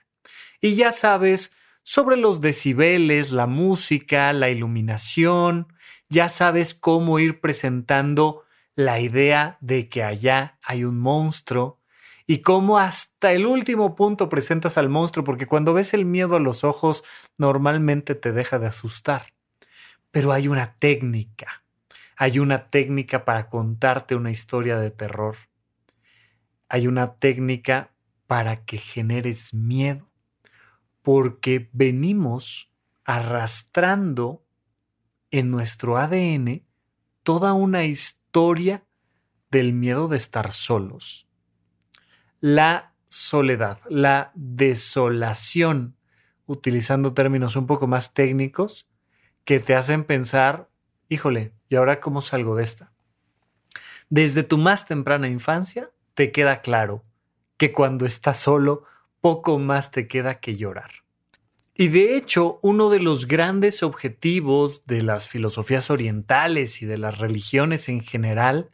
Y 0.61 0.75
ya 0.75 0.91
sabes 0.91 1.53
sobre 1.81 2.15
los 2.15 2.39
decibeles, 2.39 3.31
la 3.31 3.47
música, 3.47 4.31
la 4.31 4.49
iluminación, 4.49 5.67
ya 6.09 6.29
sabes 6.29 6.75
cómo 6.75 7.19
ir 7.19 7.41
presentando 7.41 8.43
la 8.75 8.99
idea 8.99 9.57
de 9.61 9.89
que 9.89 10.03
allá 10.03 10.59
hay 10.63 10.85
un 10.85 10.99
monstruo 10.99 11.81
y 12.25 12.37
cómo 12.37 12.77
hasta 12.77 13.33
el 13.33 13.45
último 13.45 13.95
punto 13.95 14.29
presentas 14.29 14.77
al 14.77 14.89
monstruo, 14.89 15.25
porque 15.25 15.47
cuando 15.47 15.73
ves 15.73 15.93
el 15.93 16.05
miedo 16.05 16.35
a 16.35 16.39
los 16.39 16.63
ojos 16.63 17.03
normalmente 17.37 18.15
te 18.15 18.31
deja 18.31 18.59
de 18.59 18.67
asustar. 18.67 19.33
Pero 20.11 20.31
hay 20.31 20.47
una 20.47 20.75
técnica, 20.75 21.63
hay 22.15 22.39
una 22.39 22.69
técnica 22.69 23.25
para 23.25 23.49
contarte 23.49 24.15
una 24.15 24.31
historia 24.31 24.77
de 24.77 24.91
terror 24.91 25.35
hay 26.73 26.87
una 26.87 27.17
técnica 27.17 27.93
para 28.25 28.65
que 28.65 28.79
generes 28.79 29.53
miedo, 29.53 30.09
porque 31.03 31.69
venimos 31.71 32.73
arrastrando 33.05 34.43
en 35.29 35.51
nuestro 35.51 35.99
ADN 35.99 36.65
toda 37.21 37.53
una 37.53 37.85
historia 37.85 38.87
del 39.51 39.73
miedo 39.73 40.07
de 40.07 40.17
estar 40.17 40.51
solos. 40.51 41.27
La 42.39 42.95
soledad, 43.07 43.77
la 43.87 44.31
desolación, 44.33 45.95
utilizando 46.47 47.13
términos 47.13 47.55
un 47.55 47.67
poco 47.67 47.85
más 47.85 48.15
técnicos, 48.15 48.89
que 49.45 49.59
te 49.59 49.75
hacen 49.75 50.05
pensar, 50.05 50.71
híjole, 51.07 51.53
¿y 51.69 51.75
ahora 51.75 51.99
cómo 51.99 52.23
salgo 52.23 52.55
de 52.55 52.63
esta? 52.63 52.91
Desde 54.09 54.41
tu 54.41 54.57
más 54.57 54.87
temprana 54.87 55.27
infancia, 55.27 55.91
te 56.13 56.31
queda 56.31 56.61
claro 56.61 57.03
que 57.57 57.71
cuando 57.71 58.05
estás 58.05 58.39
solo, 58.39 58.85
poco 59.21 59.57
más 59.59 59.91
te 59.91 60.07
queda 60.07 60.39
que 60.39 60.55
llorar. 60.55 60.91
Y 61.75 61.87
de 61.87 62.15
hecho, 62.15 62.59
uno 62.61 62.89
de 62.89 62.99
los 62.99 63.27
grandes 63.27 63.81
objetivos 63.81 64.85
de 64.85 65.01
las 65.01 65.27
filosofías 65.27 65.89
orientales 65.89 66.81
y 66.81 66.85
de 66.85 66.97
las 66.97 67.17
religiones 67.17 67.89
en 67.89 68.01
general 68.01 68.69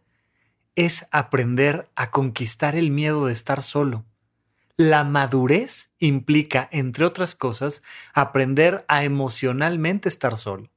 es 0.76 1.08
aprender 1.12 1.90
a 1.96 2.12
conquistar 2.12 2.76
el 2.76 2.92
miedo 2.92 3.26
de 3.26 3.34
estar 3.34 3.64
solo. 3.64 4.06
La 4.76 5.04
madurez 5.04 5.94
implica, 6.00 6.68
entre 6.72 7.06
otras 7.06 7.36
cosas, 7.36 7.84
aprender 8.14 8.86
a 8.88 9.04
emocionalmente 9.04 10.10
estar 10.10 10.38
solo. 10.38 10.70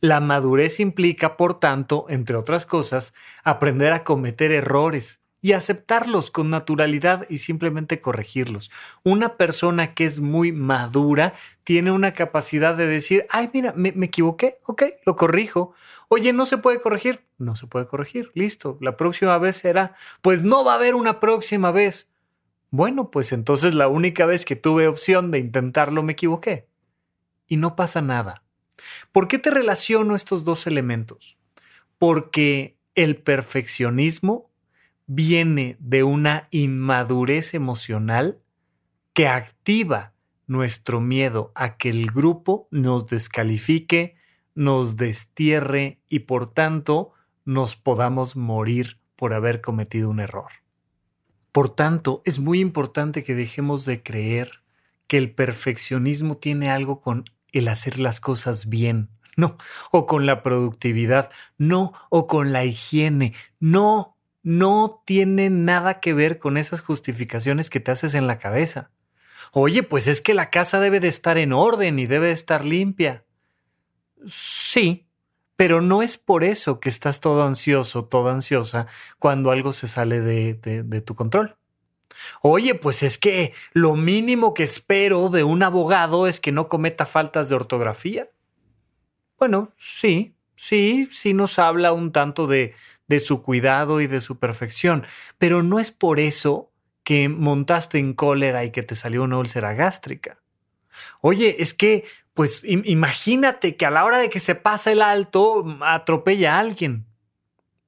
La 0.00 0.20
madurez 0.20 0.80
implica, 0.80 1.36
por 1.36 1.58
tanto, 1.58 2.06
entre 2.08 2.36
otras 2.36 2.66
cosas, 2.66 3.14
aprender 3.44 3.92
a 3.92 4.02
cometer 4.02 4.50
errores 4.50 5.19
y 5.42 5.52
aceptarlos 5.52 6.30
con 6.30 6.50
naturalidad 6.50 7.26
y 7.30 7.38
simplemente 7.38 8.00
corregirlos. 8.00 8.70
Una 9.02 9.36
persona 9.36 9.94
que 9.94 10.04
es 10.04 10.20
muy 10.20 10.52
madura 10.52 11.34
tiene 11.64 11.90
una 11.90 12.12
capacidad 12.12 12.76
de 12.76 12.86
decir, 12.86 13.26
ay, 13.30 13.48
mira, 13.52 13.72
me, 13.74 13.88
equivoqué, 14.04 14.58
ok, 14.64 14.82
lo 15.06 15.16
corrijo. 15.16 15.72
Oye, 16.08 16.32
no 16.32 16.44
se 16.46 16.58
puede 16.58 16.80
corregir, 16.80 17.24
no 17.38 17.56
se 17.56 17.66
puede 17.66 17.86
corregir, 17.86 18.30
listo. 18.34 18.76
La 18.80 18.96
próxima 18.96 19.38
vez 19.38 19.56
será, 19.56 19.94
pues 20.20 20.42
no 20.42 20.64
va 20.64 20.72
a 20.72 20.76
haber 20.76 20.94
una 20.94 21.20
próxima 21.20 21.70
vez. 21.70 22.10
Bueno, 22.70 23.10
pues 23.10 23.32
entonces 23.32 23.74
la 23.74 23.88
única 23.88 24.26
vez 24.26 24.44
que 24.44 24.56
tuve 24.56 24.88
opción 24.88 25.30
de 25.30 25.38
intentarlo 25.38 26.02
me 26.02 26.12
equivoqué. 26.12 26.68
Y 27.46 27.56
no 27.56 27.76
pasa 27.76 28.00
nada. 28.02 28.44
¿Por 29.10 29.26
qué 29.26 29.38
te 29.38 29.50
relaciono 29.50 30.14
estos 30.14 30.44
dos 30.44 30.66
elementos? 30.66 31.36
Porque 31.98 32.78
el 32.94 33.16
perfeccionismo 33.16 34.49
viene 35.12 35.76
de 35.80 36.04
una 36.04 36.46
inmadurez 36.52 37.54
emocional 37.54 38.38
que 39.12 39.26
activa 39.26 40.12
nuestro 40.46 41.00
miedo 41.00 41.50
a 41.56 41.76
que 41.76 41.88
el 41.88 42.12
grupo 42.12 42.68
nos 42.70 43.08
descalifique, 43.08 44.14
nos 44.54 44.96
destierre 44.96 45.98
y 46.08 46.20
por 46.20 46.54
tanto 46.54 47.10
nos 47.44 47.74
podamos 47.74 48.36
morir 48.36 48.98
por 49.16 49.34
haber 49.34 49.60
cometido 49.60 50.08
un 50.10 50.20
error. 50.20 50.52
Por 51.50 51.74
tanto, 51.74 52.22
es 52.24 52.38
muy 52.38 52.60
importante 52.60 53.24
que 53.24 53.34
dejemos 53.34 53.84
de 53.84 54.04
creer 54.04 54.62
que 55.08 55.18
el 55.18 55.34
perfeccionismo 55.34 56.36
tiene 56.36 56.70
algo 56.70 57.00
con 57.00 57.24
el 57.50 57.66
hacer 57.66 57.98
las 57.98 58.20
cosas 58.20 58.68
bien, 58.68 59.10
no, 59.36 59.58
o 59.90 60.06
con 60.06 60.24
la 60.24 60.44
productividad, 60.44 61.32
no, 61.58 61.94
o 62.10 62.28
con 62.28 62.52
la 62.52 62.64
higiene, 62.64 63.34
no, 63.58 64.16
no 64.42 65.02
tiene 65.04 65.50
nada 65.50 66.00
que 66.00 66.14
ver 66.14 66.38
con 66.38 66.56
esas 66.56 66.80
justificaciones 66.80 67.70
que 67.70 67.80
te 67.80 67.90
haces 67.90 68.14
en 68.14 68.26
la 68.26 68.38
cabeza. 68.38 68.90
Oye, 69.52 69.82
pues 69.82 70.06
es 70.06 70.20
que 70.20 70.34
la 70.34 70.50
casa 70.50 70.80
debe 70.80 71.00
de 71.00 71.08
estar 71.08 71.36
en 71.38 71.52
orden 71.52 71.98
y 71.98 72.06
debe 72.06 72.28
de 72.28 72.32
estar 72.32 72.64
limpia. 72.64 73.24
Sí, 74.26 75.06
pero 75.56 75.80
no 75.80 76.02
es 76.02 76.16
por 76.16 76.44
eso 76.44 76.80
que 76.80 76.88
estás 76.88 77.20
todo 77.20 77.44
ansioso, 77.44 78.04
toda 78.04 78.32
ansiosa, 78.32 78.86
cuando 79.18 79.50
algo 79.50 79.72
se 79.72 79.88
sale 79.88 80.20
de, 80.20 80.54
de, 80.54 81.00
tu 81.00 81.14
control. 81.14 81.56
Oye, 82.42 82.74
pues 82.74 83.02
es 83.02 83.18
que 83.18 83.52
lo 83.72 83.94
mínimo 83.96 84.54
que 84.54 84.62
espero 84.62 85.28
de 85.28 85.42
un 85.42 85.62
abogado 85.62 86.26
es 86.26 86.40
que 86.40 86.52
no 86.52 86.68
cometa 86.68 87.06
faltas 87.06 87.48
de 87.48 87.56
ortografía. 87.56 88.30
Bueno, 89.38 89.70
sí, 89.78 90.34
sí, 90.60 91.08
sí 91.10 91.32
nos 91.32 91.58
habla 91.58 91.94
un 91.94 92.12
tanto 92.12 92.46
de, 92.46 92.74
de 93.08 93.18
su 93.18 93.40
cuidado 93.40 94.02
y 94.02 94.06
de 94.06 94.20
su 94.20 94.38
perfección, 94.38 95.06
pero 95.38 95.62
no 95.62 95.78
es 95.78 95.90
por 95.90 96.20
eso 96.20 96.70
que 97.02 97.30
montaste 97.30 97.98
en 97.98 98.12
cólera 98.12 98.62
y 98.64 98.70
que 98.70 98.82
te 98.82 98.94
salió 98.94 99.22
una 99.22 99.38
úlcera 99.38 99.72
gástrica. 99.72 100.38
Oye, 101.22 101.62
es 101.62 101.72
que 101.72 102.04
pues 102.34 102.62
imagínate 102.64 103.76
que 103.76 103.86
a 103.86 103.90
la 103.90 104.04
hora 104.04 104.18
de 104.18 104.28
que 104.30 104.38
se 104.38 104.54
pasa 104.54 104.92
el 104.92 105.02
alto 105.02 105.64
atropella 105.80 106.56
a 106.56 106.60
alguien. 106.60 107.06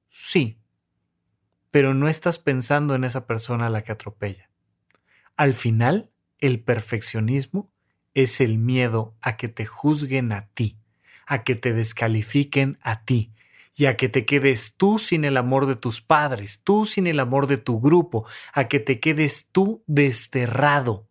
Sí, 0.09 0.59
pero 1.69 1.93
no 1.93 2.07
estás 2.07 2.39
pensando 2.39 2.95
en 2.95 3.03
esa 3.03 3.25
persona 3.27 3.67
a 3.67 3.69
la 3.69 3.81
que 3.81 3.91
atropella. 3.91 4.49
Al 5.35 5.53
final, 5.53 6.11
el 6.39 6.59
perfeccionismo 6.59 7.71
es 8.13 8.41
el 8.41 8.57
miedo 8.57 9.15
a 9.21 9.37
que 9.37 9.47
te 9.47 9.65
juzguen 9.65 10.31
a 10.31 10.47
ti, 10.49 10.82
a 11.25 11.43
que 11.43 11.55
te 11.55 11.73
descalifiquen 11.73 12.77
a 12.81 13.03
ti 13.03 13.31
y 13.75 13.85
a 13.85 13.97
que 13.97 14.09
te 14.09 14.25
quedes 14.25 14.75
tú 14.77 14.99
sin 14.99 15.25
el 15.25 15.37
amor 15.37 15.65
de 15.65 15.75
tus 15.75 16.01
padres, 16.01 16.61
tú 16.63 16.85
sin 16.85 17.07
el 17.07 17.19
amor 17.19 17.47
de 17.47 17.57
tu 17.57 17.79
grupo, 17.79 18.25
a 18.53 18.67
que 18.67 18.79
te 18.79 18.99
quedes 18.99 19.49
tú 19.51 19.83
desterrado 19.87 21.07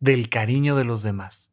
del 0.00 0.28
cariño 0.28 0.76
de 0.76 0.84
los 0.84 1.02
demás. 1.02 1.50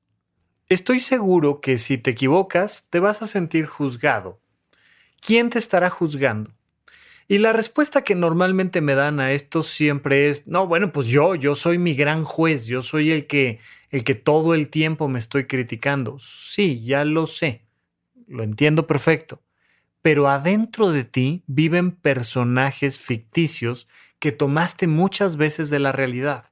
Estoy 0.68 1.00
seguro 1.00 1.62
que 1.62 1.78
si 1.78 1.98
te 1.98 2.12
equivocas, 2.12 2.88
te 2.90 3.00
vas 3.00 3.22
a 3.22 3.28
sentir 3.28 3.66
juzgado. 3.66 4.42
¿Quién 5.20 5.50
te 5.50 5.60
estará 5.60 5.90
juzgando? 5.90 6.54
Y 7.28 7.38
la 7.38 7.54
respuesta 7.54 8.04
que 8.04 8.16
normalmente 8.16 8.82
me 8.82 8.96
dan 8.96 9.20
a 9.22 9.32
esto 9.32 9.64
siempre 9.64 10.30
es, 10.30 10.48
no, 10.48 10.68
bueno, 10.68 10.92
pues 10.92 11.08
yo, 11.08 11.36
yo 11.36 11.56
soy 11.56 11.78
mi 11.78 11.94
gran 11.94 12.26
juez, 12.26 12.66
yo 12.66 12.82
soy 12.82 13.12
el 13.12 13.26
que, 13.28 13.60
el 13.90 14.04
que 14.04 14.16
todo 14.16 14.54
el 14.54 14.70
tiempo 14.70 15.08
me 15.08 15.20
estoy 15.20 15.46
criticando. 15.46 16.20
Sí, 16.20 16.84
ya 16.84 17.06
lo 17.06 17.28
sé, 17.28 17.64
lo 18.32 18.44
entiendo 18.44 18.88
perfecto. 18.88 19.42
Pero 20.02 20.28
adentro 20.28 20.90
de 20.90 21.04
ti 21.04 21.44
viven 21.48 21.92
personajes 21.92 23.00
ficticios 23.00 23.88
que 24.20 24.32
tomaste 24.32 24.88
muchas 24.88 25.38
veces 25.38 25.70
de 25.70 25.80
la 25.80 25.92
realidad. 25.92 26.46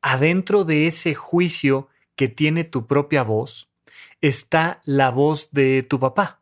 Adentro 0.00 0.64
de 0.64 0.86
ese 0.86 1.14
juicio 1.14 1.88
que 2.16 2.28
tiene 2.28 2.64
tu 2.64 2.86
propia 2.86 3.22
voz, 3.22 3.68
está 4.20 4.80
la 4.84 5.10
voz 5.10 5.50
de 5.52 5.82
tu 5.82 5.98
papá, 6.00 6.40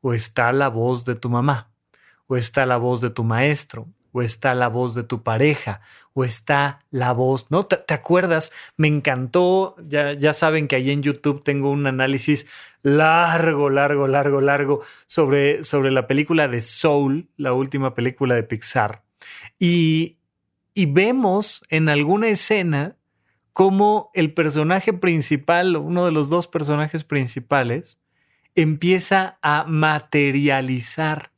o 0.00 0.12
está 0.14 0.52
la 0.52 0.68
voz 0.68 1.04
de 1.04 1.14
tu 1.14 1.28
mamá, 1.28 1.70
o 2.26 2.36
está 2.36 2.66
la 2.66 2.76
voz 2.76 3.00
de 3.00 3.10
tu 3.10 3.24
maestro, 3.24 3.88
o 4.12 4.22
está 4.22 4.54
la 4.54 4.68
voz 4.68 4.94
de 4.94 5.02
tu 5.02 5.22
pareja, 5.22 5.80
o 6.12 6.24
está 6.24 6.80
la 6.90 7.12
voz, 7.12 7.50
¿no? 7.50 7.64
¿Te, 7.64 7.94
acuerdas? 7.94 8.52
Me 8.76 8.88
encantó, 8.88 9.76
ya, 9.86 10.12
ya 10.12 10.32
saben 10.32 10.68
que 10.68 10.76
ahí 10.76 10.90
en 10.90 11.02
YouTube 11.02 11.44
tengo 11.44 11.70
un 11.70 11.86
análisis 11.86 12.46
largo, 12.82 13.70
largo, 13.70 14.08
largo, 14.08 14.40
largo 14.40 14.82
sobre, 15.06 15.64
sobre 15.64 15.90
la 15.90 16.06
película 16.06 16.48
de 16.48 16.60
Soul, 16.60 17.28
la 17.36 17.52
última 17.52 17.94
película 17.94 18.34
de 18.34 18.42
Pixar. 18.42 19.02
Y, 19.58 20.18
y 20.74 20.86
vemos 20.86 21.62
en 21.68 21.88
alguna 21.88 22.28
escena 22.28 22.96
cómo 23.52 24.10
el 24.14 24.32
personaje 24.32 24.92
principal, 24.92 25.76
uno 25.76 26.04
de 26.04 26.12
los 26.12 26.28
dos 26.28 26.48
personajes 26.48 27.04
principales, 27.04 28.02
empieza 28.54 29.38
a 29.42 29.64
materializar 29.64 31.29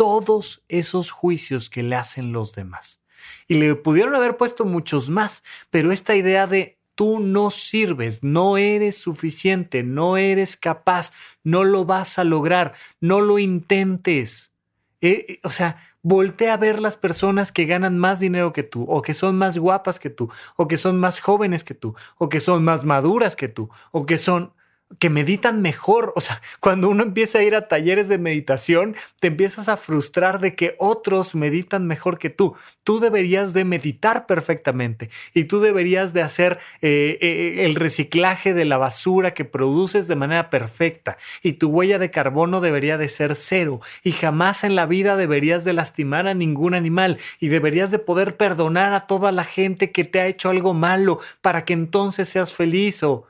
todos 0.00 0.64
esos 0.70 1.10
juicios 1.10 1.68
que 1.68 1.82
le 1.82 1.94
hacen 1.94 2.32
los 2.32 2.54
demás. 2.54 3.02
Y 3.46 3.56
le 3.56 3.74
pudieron 3.74 4.14
haber 4.14 4.38
puesto 4.38 4.64
muchos 4.64 5.10
más, 5.10 5.44
pero 5.68 5.92
esta 5.92 6.16
idea 6.16 6.46
de 6.46 6.78
tú 6.94 7.20
no 7.20 7.50
sirves, 7.50 8.24
no 8.24 8.56
eres 8.56 8.96
suficiente, 8.96 9.82
no 9.82 10.16
eres 10.16 10.56
capaz, 10.56 11.12
no 11.44 11.64
lo 11.64 11.84
vas 11.84 12.18
a 12.18 12.24
lograr, 12.24 12.72
no 12.98 13.20
lo 13.20 13.38
intentes. 13.38 14.54
Eh, 15.02 15.26
eh, 15.28 15.40
o 15.42 15.50
sea, 15.50 15.76
Voltea 16.02 16.54
a 16.54 16.56
ver 16.56 16.80
las 16.80 16.96
personas 16.96 17.52
que 17.52 17.66
ganan 17.66 17.98
más 17.98 18.20
dinero 18.20 18.54
que 18.54 18.62
tú, 18.62 18.86
o 18.88 19.02
que 19.02 19.12
son 19.12 19.36
más 19.36 19.58
guapas 19.58 19.98
que 19.98 20.08
tú, 20.08 20.32
o 20.56 20.66
que 20.66 20.78
son 20.78 20.98
más 20.98 21.20
jóvenes 21.20 21.62
que 21.62 21.74
tú, 21.74 21.94
o 22.16 22.30
que 22.30 22.40
son 22.40 22.64
más 22.64 22.86
maduras 22.86 23.36
que 23.36 23.48
tú, 23.48 23.68
o 23.90 24.06
que 24.06 24.16
son 24.16 24.54
que 24.98 25.10
meditan 25.10 25.62
mejor. 25.62 26.12
O 26.16 26.20
sea, 26.20 26.40
cuando 26.60 26.88
uno 26.88 27.02
empieza 27.02 27.38
a 27.38 27.42
ir 27.42 27.54
a 27.54 27.68
talleres 27.68 28.08
de 28.08 28.18
meditación, 28.18 28.96
te 29.20 29.28
empiezas 29.28 29.68
a 29.68 29.76
frustrar 29.76 30.40
de 30.40 30.54
que 30.54 30.74
otros 30.78 31.34
meditan 31.34 31.86
mejor 31.86 32.18
que 32.18 32.30
tú. 32.30 32.54
Tú 32.84 33.00
deberías 33.00 33.52
de 33.52 33.64
meditar 33.64 34.26
perfectamente 34.26 35.10
y 35.34 35.44
tú 35.44 35.60
deberías 35.60 36.12
de 36.12 36.22
hacer 36.22 36.58
eh, 36.82 37.18
eh, 37.20 37.64
el 37.64 37.74
reciclaje 37.74 38.54
de 38.54 38.64
la 38.64 38.78
basura 38.78 39.34
que 39.34 39.44
produces 39.44 40.08
de 40.08 40.16
manera 40.16 40.50
perfecta 40.50 41.16
y 41.42 41.54
tu 41.54 41.68
huella 41.68 41.98
de 41.98 42.10
carbono 42.10 42.60
debería 42.60 42.98
de 42.98 43.08
ser 43.08 43.36
cero 43.36 43.80
y 44.02 44.12
jamás 44.12 44.64
en 44.64 44.74
la 44.74 44.86
vida 44.86 45.16
deberías 45.16 45.64
de 45.64 45.72
lastimar 45.72 46.26
a 46.26 46.34
ningún 46.34 46.74
animal 46.74 47.18
y 47.38 47.48
deberías 47.48 47.90
de 47.90 47.98
poder 47.98 48.36
perdonar 48.36 48.92
a 48.92 49.06
toda 49.06 49.32
la 49.32 49.44
gente 49.44 49.92
que 49.92 50.04
te 50.04 50.20
ha 50.20 50.26
hecho 50.26 50.50
algo 50.50 50.74
malo 50.74 51.18
para 51.40 51.64
que 51.64 51.72
entonces 51.72 52.28
seas 52.28 52.52
feliz 52.52 53.02
o 53.02 53.29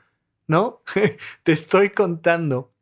¿no? 0.51 0.81
Te 1.43 1.53
estoy 1.53 1.91
contando 1.91 2.73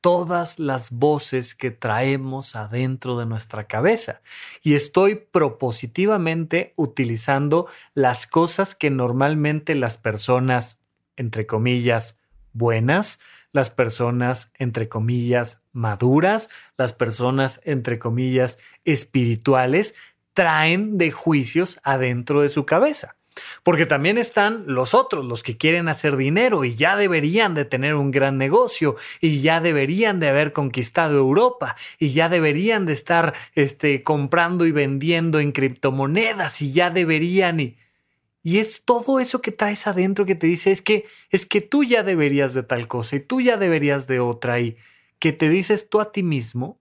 todas 0.00 0.58
las 0.58 0.90
voces 0.90 1.54
que 1.54 1.70
traemos 1.70 2.56
adentro 2.56 3.18
de 3.18 3.26
nuestra 3.26 3.66
cabeza 3.66 4.22
y 4.62 4.74
estoy 4.74 5.16
propositivamente 5.16 6.72
utilizando 6.76 7.66
las 7.92 8.26
cosas 8.26 8.74
que 8.74 8.88
normalmente 8.88 9.74
las 9.74 9.98
personas, 9.98 10.78
entre 11.16 11.46
comillas, 11.46 12.18
buenas, 12.54 13.20
las 13.52 13.68
personas, 13.68 14.50
entre 14.54 14.88
comillas, 14.88 15.58
maduras, 15.72 16.48
las 16.78 16.94
personas, 16.94 17.60
entre 17.64 17.98
comillas, 17.98 18.58
espirituales, 18.86 19.96
traen 20.32 20.96
de 20.96 21.10
juicios 21.10 21.78
adentro 21.82 22.40
de 22.40 22.48
su 22.48 22.64
cabeza. 22.64 23.16
Porque 23.62 23.86
también 23.86 24.18
están 24.18 24.64
los 24.66 24.94
otros, 24.94 25.24
los 25.24 25.42
que 25.42 25.56
quieren 25.56 25.88
hacer 25.88 26.16
dinero 26.16 26.64
y 26.64 26.74
ya 26.74 26.96
deberían 26.96 27.54
de 27.54 27.64
tener 27.64 27.94
un 27.94 28.10
gran 28.10 28.38
negocio 28.38 28.96
y 29.20 29.40
ya 29.40 29.60
deberían 29.60 30.20
de 30.20 30.28
haber 30.28 30.52
conquistado 30.52 31.16
Europa 31.16 31.76
y 31.98 32.10
ya 32.10 32.28
deberían 32.28 32.86
de 32.86 32.92
estar 32.92 33.34
este, 33.54 34.02
comprando 34.02 34.66
y 34.66 34.72
vendiendo 34.72 35.40
en 35.40 35.52
criptomonedas 35.52 36.62
y 36.62 36.72
ya 36.72 36.90
deberían 36.90 37.60
y... 37.60 37.76
Y 38.42 38.58
es 38.58 38.84
todo 38.84 39.18
eso 39.18 39.42
que 39.42 39.50
traes 39.50 39.88
adentro 39.88 40.24
que 40.24 40.36
te 40.36 40.46
dice 40.46 40.70
es 40.70 40.80
que 40.80 41.04
es 41.30 41.46
que 41.46 41.60
tú 41.60 41.82
ya 41.82 42.04
deberías 42.04 42.54
de 42.54 42.62
tal 42.62 42.86
cosa 42.86 43.16
y 43.16 43.20
tú 43.20 43.40
ya 43.40 43.56
deberías 43.56 44.06
de 44.06 44.20
otra 44.20 44.60
y 44.60 44.76
que 45.18 45.32
te 45.32 45.48
dices 45.48 45.88
tú 45.88 46.00
a 46.00 46.12
ti 46.12 46.22
mismo 46.22 46.78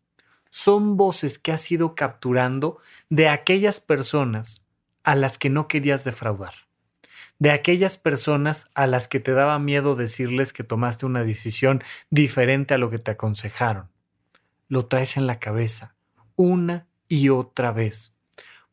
son 0.52 0.96
voces 0.96 1.40
que 1.40 1.52
has 1.52 1.72
ido 1.72 1.96
capturando 1.96 2.78
de 3.10 3.30
aquellas 3.30 3.80
personas 3.80 4.65
a 5.06 5.16
las 5.16 5.38
que 5.38 5.50
no 5.50 5.68
querías 5.68 6.04
defraudar, 6.04 6.54
de 7.38 7.52
aquellas 7.52 7.98
personas 7.98 8.70
a 8.74 8.88
las 8.88 9.08
que 9.08 9.20
te 9.20 9.34
daba 9.34 9.60
miedo 9.60 9.96
decirles 9.96 10.52
que 10.52 10.64
tomaste 10.64 11.06
una 11.06 11.24
decisión 11.24 11.84
diferente 12.10 12.74
a 12.74 12.78
lo 12.78 12.90
que 12.90 12.98
te 12.98 13.12
aconsejaron. 13.12 13.90
Lo 14.68 14.88
traes 14.88 15.16
en 15.16 15.28
la 15.28 15.40
cabeza 15.40 15.96
una 16.36 16.88
y 17.08 17.30
otra 17.30 17.72
vez. 17.72 18.16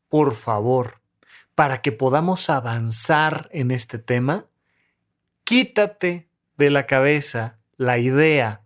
Por 0.08 0.34
favor, 0.34 1.00
para 1.54 1.82
que 1.82 1.92
podamos 1.92 2.48
avanzar 2.48 3.48
en 3.52 3.70
este 3.70 3.98
tema, 3.98 4.46
quítate 5.44 6.28
de 6.56 6.70
la 6.70 6.86
cabeza 6.86 7.58
la 7.76 7.98
idea 7.98 8.62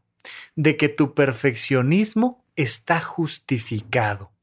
de 0.55 0.77
que 0.77 0.89
tu 0.89 1.15
perfeccionismo 1.15 2.45
está 2.55 3.01
justificado 3.01 4.36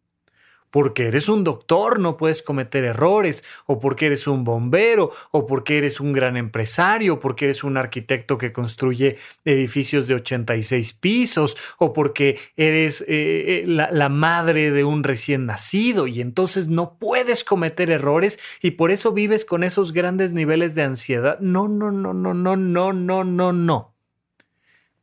porque 0.73 1.05
eres 1.05 1.29
un 1.29 1.43
doctor 1.43 1.99
no 1.99 2.17
puedes 2.17 2.41
cometer 2.41 2.83
errores, 2.83 3.43
o 3.67 3.79
porque 3.79 4.07
eres 4.07 4.25
un 4.25 4.43
bombero, 4.43 5.11
o 5.29 5.45
porque 5.45 5.77
eres 5.77 5.99
un 5.99 6.13
gran 6.13 6.35
empresario, 6.35 7.19
porque 7.19 7.45
eres 7.45 7.63
un 7.63 7.77
arquitecto 7.77 8.39
que 8.39 8.51
construye 8.51 9.17
edificios 9.45 10.07
de 10.07 10.15
86 10.15 10.93
pisos, 10.93 11.55
o 11.77 11.93
porque 11.93 12.39
eres 12.57 13.01
eh, 13.01 13.05
eh, 13.07 13.63
la, 13.67 13.91
la 13.91 14.09
madre 14.09 14.71
de 14.71 14.83
un 14.83 15.03
recién 15.03 15.45
nacido 15.45 16.07
y 16.07 16.21
entonces 16.21 16.67
no 16.67 16.97
puedes 16.97 17.43
cometer 17.43 17.91
errores 17.91 18.39
y 18.59 18.71
por 18.71 18.89
eso 18.89 19.11
vives 19.11 19.45
con 19.45 19.63
esos 19.63 19.93
grandes 19.93 20.33
niveles 20.33 20.73
de 20.73 20.81
ansiedad. 20.81 21.39
No, 21.39 21.67
no, 21.67 21.91
no, 21.91 22.15
no, 22.15 22.33
no, 22.33 22.55
no, 22.55 22.93
no, 22.93 23.23
no, 23.23 23.53
no. 23.53 23.93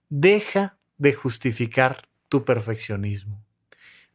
Deja 0.09 0.79
de 0.99 1.13
justificar 1.13 2.09
tu 2.29 2.45
perfeccionismo. 2.45 3.45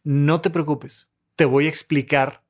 No 0.03 0.41
te 0.41 0.49
preocupes 0.49 1.14
te 1.35 1.45
voy 1.45 1.65
a 1.65 1.69
explicar 1.69 2.41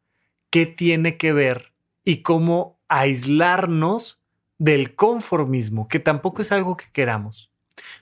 qué 0.50 0.65
tiene 0.65 1.17
que 1.17 1.34
ver 1.34 1.71
y 2.04 2.21
cómo 2.21 2.80
aislarnos 2.88 4.21
del 4.58 4.95
conformismo, 4.95 5.88
que 5.88 6.00
tampoco 6.00 6.41
es 6.41 6.52
algo 6.52 6.78
que 6.78 6.91
queramos. 6.91 7.52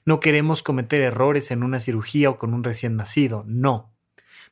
No 0.06 0.20
queremos 0.20 0.62
cometer 0.62 1.02
errores 1.02 1.52
en 1.52 1.64
una 1.64 1.80
cirugía 1.80 2.30
o 2.30 2.38
con 2.38 2.54
un 2.54 2.64
recién 2.64 2.96
nacido, 2.96 3.44
no. 3.48 3.92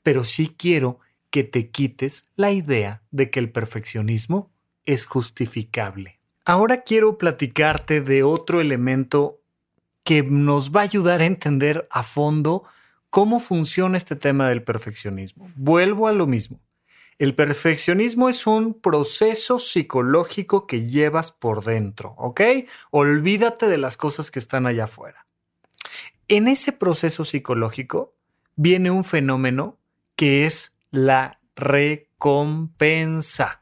Pero 0.04 0.24
sí 0.24 0.56
quiero 0.58 1.00
que 1.30 1.44
te 1.44 1.70
quites 1.70 2.24
la 2.36 2.52
idea 2.52 3.04
de 3.12 3.30
que 3.30 3.39
el 3.39 3.52
perfeccionismo 3.52 4.52
es 4.86 5.06
justificable. 5.06 6.20
Ahora 6.44 6.82
quiero 6.82 7.17
platicarte 7.17 8.02
de 8.02 8.24
otro 8.24 8.62
elemento 8.62 9.39
que 10.04 10.24
nos 10.24 10.72
va 10.72 10.82
a 10.82 10.86
ayudar 10.86 11.22
a 11.22 11.28
entender 11.28 11.88
a 11.91 12.04
fondo 12.04 12.63
¿Cómo 13.12 13.39
funciona 13.41 13.97
este 13.97 14.15
tema 14.15 14.47
del 14.47 14.63
perfeccionismo? 14.63 15.52
Vuelvo 15.56 16.08
a 16.08 16.13
lo 16.13 16.28
mismo. 16.28 16.62
El 17.19 17.36
perfeccionismo 17.36 18.30
es 18.30 18.47
un 18.47 18.74
proceso 18.74 19.60
psicológico 19.60 20.65
que 20.65 20.88
llevas 20.88 21.34
por 21.34 21.65
dentro, 21.65 22.15
¿ok? 22.17 22.39
Olvídate 22.89 23.67
de 23.67 23.78
las 23.78 23.97
cosas 23.97 24.32
que 24.32 24.39
están 24.39 24.65
allá 24.65 24.86
afuera. 24.86 25.26
En 26.30 26.47
ese 26.47 26.71
proceso 26.71 27.26
psicológico 27.26 28.15
viene 28.56 28.91
un 28.91 29.04
fenómeno 29.04 29.78
que 30.15 30.45
es 30.45 30.71
la 30.89 31.41
recompensa. 31.58 33.61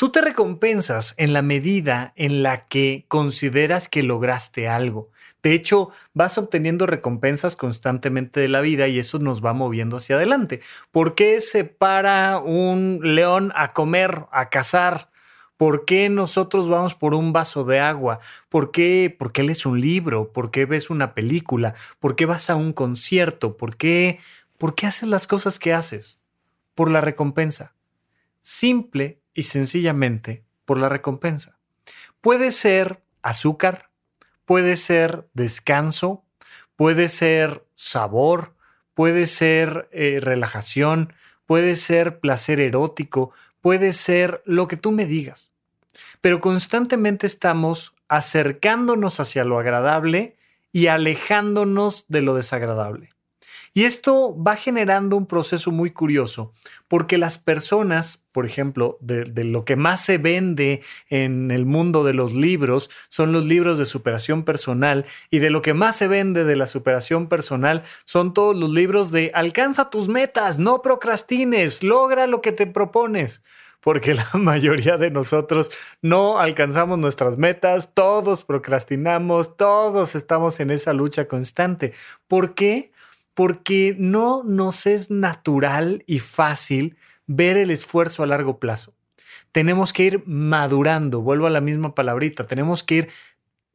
Tú 0.00 0.08
te 0.08 0.22
recompensas 0.22 1.12
en 1.18 1.34
la 1.34 1.42
medida 1.42 2.14
en 2.16 2.42
la 2.42 2.66
que 2.68 3.04
consideras 3.08 3.86
que 3.86 4.02
lograste 4.02 4.66
algo. 4.66 5.10
De 5.42 5.52
hecho, 5.52 5.90
vas 6.14 6.38
obteniendo 6.38 6.86
recompensas 6.86 7.54
constantemente 7.54 8.40
de 8.40 8.48
la 8.48 8.62
vida 8.62 8.88
y 8.88 8.98
eso 8.98 9.18
nos 9.18 9.44
va 9.44 9.52
moviendo 9.52 9.98
hacia 9.98 10.16
adelante. 10.16 10.62
¿Por 10.90 11.14
qué 11.14 11.42
se 11.42 11.64
para 11.64 12.38
un 12.38 13.00
león 13.02 13.52
a 13.54 13.74
comer, 13.74 14.24
a 14.32 14.48
cazar? 14.48 15.10
¿Por 15.58 15.84
qué 15.84 16.08
nosotros 16.08 16.70
vamos 16.70 16.94
por 16.94 17.12
un 17.12 17.34
vaso 17.34 17.64
de 17.64 17.80
agua? 17.80 18.20
¿Por 18.48 18.70
qué, 18.70 19.14
¿Por 19.18 19.32
qué 19.32 19.42
lees 19.42 19.66
un 19.66 19.82
libro? 19.82 20.32
¿Por 20.32 20.50
qué 20.50 20.64
ves 20.64 20.88
una 20.88 21.12
película? 21.12 21.74
¿Por 21.98 22.16
qué 22.16 22.24
vas 22.24 22.48
a 22.48 22.56
un 22.56 22.72
concierto? 22.72 23.58
¿Por 23.58 23.76
qué, 23.76 24.18
¿Por 24.56 24.74
qué 24.74 24.86
haces 24.86 25.10
las 25.10 25.26
cosas 25.26 25.58
que 25.58 25.74
haces? 25.74 26.16
Por 26.74 26.90
la 26.90 27.02
recompensa. 27.02 27.74
Simple 28.40 29.19
y 29.40 29.42
sencillamente 29.42 30.44
por 30.66 30.78
la 30.78 30.90
recompensa. 30.90 31.58
Puede 32.20 32.52
ser 32.52 33.02
azúcar, 33.22 33.88
puede 34.44 34.76
ser 34.76 35.30
descanso, 35.32 36.24
puede 36.76 37.08
ser 37.08 37.64
sabor, 37.74 38.54
puede 38.92 39.26
ser 39.26 39.88
eh, 39.92 40.18
relajación, 40.20 41.14
puede 41.46 41.76
ser 41.76 42.20
placer 42.20 42.60
erótico, 42.60 43.32
puede 43.62 43.94
ser 43.94 44.42
lo 44.44 44.68
que 44.68 44.76
tú 44.76 44.92
me 44.92 45.06
digas. 45.06 45.52
Pero 46.20 46.38
constantemente 46.40 47.26
estamos 47.26 47.96
acercándonos 48.08 49.20
hacia 49.20 49.44
lo 49.44 49.58
agradable 49.58 50.36
y 50.70 50.88
alejándonos 50.88 52.04
de 52.08 52.20
lo 52.20 52.34
desagradable. 52.34 53.14
Y 53.72 53.84
esto 53.84 54.36
va 54.36 54.56
generando 54.56 55.16
un 55.16 55.26
proceso 55.26 55.70
muy 55.70 55.90
curioso, 55.90 56.52
porque 56.88 57.18
las 57.18 57.38
personas, 57.38 58.24
por 58.32 58.44
ejemplo, 58.44 58.98
de, 59.00 59.24
lo 59.44 59.64
que 59.64 59.76
más 59.76 60.04
se 60.04 60.18
vende 60.18 60.82
en 61.08 61.52
el 61.52 61.66
mundo 61.66 62.02
de 62.02 62.12
los 62.12 62.34
libros 62.34 62.90
son 63.08 63.30
los 63.30 63.44
libros 63.44 63.78
de 63.78 63.86
superación 63.86 64.44
personal, 64.44 65.06
y 65.30 65.38
de 65.38 65.50
lo 65.50 65.62
que 65.62 65.72
más 65.72 65.96
se 65.96 66.08
vende 66.08 66.44
de 66.44 66.56
la 66.56 66.66
superación 66.66 67.28
personal 67.28 67.84
son 68.04 68.34
todos 68.34 68.56
los 68.56 68.70
libros 68.70 69.12
de 69.12 69.30
alcanza 69.34 69.88
tus 69.88 70.08
metas, 70.08 70.58
no 70.58 70.82
procrastines, 70.82 71.84
logra 71.84 72.26
lo 72.26 72.40
que 72.40 72.52
te 72.52 72.66
propones 72.66 73.42
porque 73.80 74.14
la 74.14 74.28
mayoría 74.34 74.98
de 74.98 75.10
nosotros 75.10 75.70
no 76.02 76.38
alcanzamos 76.38 76.98
nuestras 76.98 77.38
metas, 77.38 77.94
todos 77.94 78.44
procrastinamos, 78.44 79.56
todos 79.56 80.14
estamos 80.14 80.60
en 80.60 80.70
esa 80.70 80.92
lucha 80.92 81.26
constante. 81.28 81.94
¿Por 82.28 82.54
qué? 82.54 82.92
Porque 83.34 83.94
no 83.98 84.42
nos 84.44 84.86
es 84.86 85.10
natural 85.10 86.04
y 86.06 86.18
fácil 86.18 86.96
ver 87.26 87.56
el 87.56 87.70
esfuerzo 87.70 88.22
a 88.22 88.26
largo 88.26 88.58
plazo. 88.58 88.94
Tenemos 89.52 89.92
que 89.92 90.04
ir 90.04 90.22
madurando, 90.26 91.20
vuelvo 91.20 91.46
a 91.46 91.50
la 91.50 91.60
misma 91.60 91.94
palabrita, 91.94 92.46
tenemos 92.46 92.82
que 92.82 92.94
ir 92.94 93.08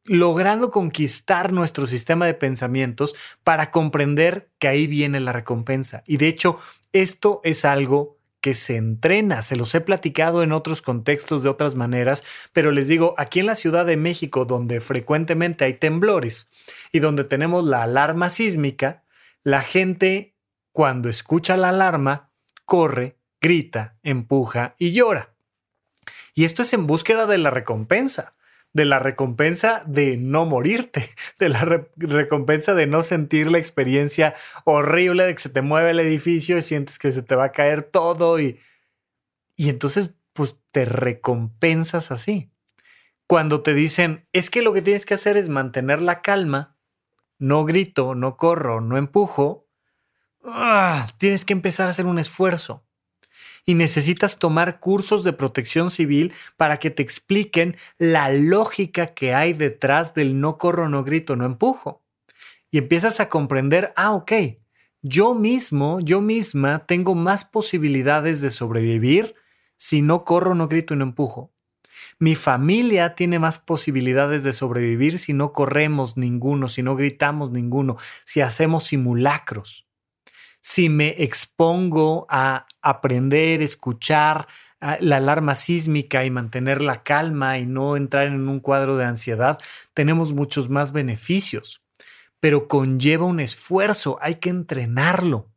logrando 0.04 0.70
conquistar 0.70 1.52
nuestro 1.52 1.86
sistema 1.86 2.26
de 2.26 2.34
pensamientos 2.34 3.14
para 3.42 3.70
comprender 3.70 4.48
que 4.58 4.68
ahí 4.68 4.86
viene 4.86 5.20
la 5.20 5.32
recompensa. 5.32 6.02
Y 6.06 6.16
de 6.16 6.28
hecho, 6.28 6.58
esto 6.92 7.40
es 7.44 7.64
algo 7.64 8.16
que 8.40 8.54
se 8.54 8.76
entrena, 8.76 9.42
se 9.42 9.56
los 9.56 9.74
he 9.74 9.80
platicado 9.80 10.42
en 10.42 10.52
otros 10.52 10.80
contextos 10.80 11.42
de 11.42 11.48
otras 11.48 11.74
maneras, 11.74 12.22
pero 12.52 12.70
les 12.70 12.86
digo, 12.86 13.14
aquí 13.18 13.40
en 13.40 13.46
la 13.46 13.56
Ciudad 13.56 13.84
de 13.84 13.96
México, 13.96 14.44
donde 14.44 14.80
frecuentemente 14.80 15.64
hay 15.64 15.74
temblores 15.74 16.48
y 16.92 17.00
donde 17.00 17.24
tenemos 17.24 17.64
la 17.64 17.82
alarma 17.82 18.30
sísmica, 18.30 19.02
la 19.46 19.62
gente, 19.62 20.34
cuando 20.72 21.08
escucha 21.08 21.56
la 21.56 21.68
alarma, 21.68 22.32
corre, 22.64 23.16
grita, 23.40 23.96
empuja 24.02 24.74
y 24.76 24.90
llora. 24.90 25.36
Y 26.34 26.46
esto 26.46 26.62
es 26.62 26.72
en 26.72 26.88
búsqueda 26.88 27.26
de 27.26 27.38
la 27.38 27.50
recompensa, 27.50 28.34
de 28.72 28.86
la 28.86 28.98
recompensa 28.98 29.84
de 29.86 30.16
no 30.16 30.46
morirte, 30.46 31.14
de 31.38 31.48
la 31.48 31.64
recompensa 31.96 32.74
de 32.74 32.88
no 32.88 33.04
sentir 33.04 33.48
la 33.48 33.58
experiencia 33.58 34.34
horrible 34.64 35.22
de 35.22 35.36
que 35.36 35.42
se 35.42 35.50
te 35.50 35.62
mueve 35.62 35.92
el 35.92 36.00
edificio 36.00 36.58
y 36.58 36.62
sientes 36.62 36.98
que 36.98 37.12
se 37.12 37.22
te 37.22 37.36
va 37.36 37.44
a 37.44 37.52
caer 37.52 37.84
todo 37.84 38.40
y, 38.40 38.58
y 39.54 39.68
entonces 39.68 40.12
pues 40.32 40.56
te 40.72 40.86
recompensas 40.86 42.10
así. 42.10 42.50
Cuando 43.28 43.62
te 43.62 43.74
dicen, 43.74 44.26
es 44.32 44.50
que 44.50 44.62
lo 44.62 44.72
que 44.72 44.82
tienes 44.82 45.06
que 45.06 45.14
hacer 45.14 45.36
es 45.36 45.48
mantener 45.48 46.02
la 46.02 46.20
calma, 46.20 46.75
no 47.38 47.64
grito, 47.64 48.14
no 48.14 48.36
corro, 48.36 48.80
no 48.80 48.96
empujo, 48.96 49.68
¡ah! 50.44 51.06
tienes 51.18 51.44
que 51.44 51.52
empezar 51.52 51.86
a 51.86 51.90
hacer 51.90 52.06
un 52.06 52.18
esfuerzo. 52.18 52.84
Y 53.64 53.74
necesitas 53.74 54.38
tomar 54.38 54.78
cursos 54.78 55.24
de 55.24 55.32
protección 55.32 55.90
civil 55.90 56.32
para 56.56 56.78
que 56.78 56.90
te 56.90 57.02
expliquen 57.02 57.76
la 57.98 58.30
lógica 58.30 59.08
que 59.08 59.34
hay 59.34 59.54
detrás 59.54 60.14
del 60.14 60.40
no 60.40 60.56
corro, 60.56 60.88
no 60.88 61.02
grito, 61.02 61.34
no 61.34 61.44
empujo. 61.44 62.04
Y 62.70 62.78
empiezas 62.78 63.18
a 63.18 63.28
comprender, 63.28 63.92
ah, 63.96 64.12
ok, 64.12 64.32
yo 65.02 65.34
mismo, 65.34 66.00
yo 66.00 66.20
misma 66.20 66.86
tengo 66.86 67.14
más 67.14 67.44
posibilidades 67.44 68.40
de 68.40 68.50
sobrevivir 68.50 69.34
si 69.76 70.02
no 70.02 70.24
corro, 70.24 70.54
no 70.54 70.68
grito 70.68 70.94
y 70.94 70.96
no 70.96 71.04
empujo. 71.04 71.52
Mi 72.18 72.34
familia 72.34 73.14
tiene 73.14 73.38
más 73.38 73.58
posibilidades 73.58 74.44
de 74.44 74.52
sobrevivir 74.52 75.18
si 75.18 75.32
no 75.32 75.52
corremos 75.52 76.16
ninguno, 76.16 76.68
si 76.68 76.82
no 76.82 76.96
gritamos 76.96 77.50
ninguno, 77.50 77.96
si 78.24 78.40
hacemos 78.40 78.84
simulacros. 78.84 79.86
Si 80.60 80.88
me 80.88 81.22
expongo 81.22 82.26
a 82.28 82.66
aprender, 82.82 83.62
escuchar 83.62 84.48
la 84.80 85.16
alarma 85.16 85.54
sísmica 85.54 86.24
y 86.24 86.30
mantener 86.30 86.80
la 86.80 87.02
calma 87.02 87.58
y 87.58 87.66
no 87.66 87.96
entrar 87.96 88.26
en 88.26 88.48
un 88.48 88.60
cuadro 88.60 88.96
de 88.96 89.04
ansiedad, 89.04 89.58
tenemos 89.94 90.32
muchos 90.32 90.68
más 90.68 90.92
beneficios. 90.92 91.80
Pero 92.40 92.68
conlleva 92.68 93.26
un 93.26 93.40
esfuerzo, 93.40 94.18
hay 94.20 94.36
que 94.36 94.50
entrenarlo 94.50 95.48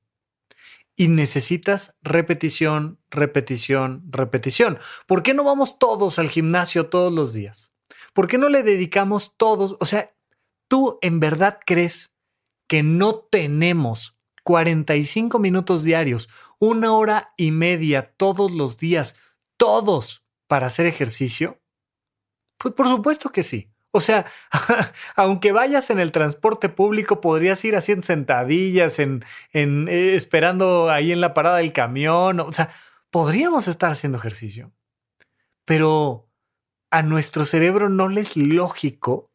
y 0.99 1.07
necesitas 1.07 1.95
repetición, 2.01 2.99
repetición, 3.09 4.03
repetición. 4.09 4.79
¿Por 5.07 5.23
qué 5.23 5.33
no 5.33 5.45
vamos 5.45 5.79
todos 5.79 6.19
al 6.19 6.27
gimnasio 6.27 6.89
todos 6.89 7.13
los 7.13 7.31
días? 7.31 7.69
¿Por 8.13 8.27
qué 8.27 8.38
no 8.38 8.49
le 8.49 8.63
dedicamos 8.63 9.38
todos? 9.38 9.77
O 9.79 9.85
sea, 9.85 10.13
¿tú 10.67 10.99
en 11.01 11.21
verdad 11.21 11.59
crees 11.65 12.17
que 12.67 12.83
no 12.83 13.15
tenemos 13.15 14.19
45 14.43 15.39
minutos 15.39 15.83
diarios, 15.83 16.27
una 16.59 16.91
hora 16.91 17.33
y 17.38 17.51
media 17.51 18.12
todos 18.17 18.51
los 18.51 18.77
días, 18.77 19.15
todos 19.55 20.21
para 20.47 20.67
hacer 20.67 20.85
ejercicio? 20.85 21.62
Pues 22.57 22.73
por 22.73 22.89
supuesto 22.89 23.29
que 23.29 23.43
sí. 23.43 23.71
O 23.91 24.02
sea, 24.02 24.25
aunque 25.15 25.52
vayas 25.52 25.89
en 25.89 25.99
el 25.99 26.12
transporte 26.12 26.69
público, 26.69 27.21
podrías 27.21 27.63
ir 27.65 27.75
haciendo 27.75 28.06
sentadillas, 28.06 28.99
en, 28.99 29.25
en 29.52 29.88
eh, 29.88 30.15
esperando 30.15 30.89
ahí 30.89 31.12
en 31.12 31.21
la 31.21 31.34
parada 31.34 31.58
del 31.58 31.73
camión. 31.73 32.39
O 32.39 32.52
sea, 32.52 32.71
podríamos 33.10 33.67
estar 33.67 33.91
haciendo 33.91 34.17
ejercicio. 34.17 34.71
Pero 35.65 36.30
a 36.91 37.02
nuestro 37.02 37.45
cerebro 37.45 37.89
no 37.89 38.10
le 38.10 38.21
es 38.21 38.38
lógico 38.38 39.32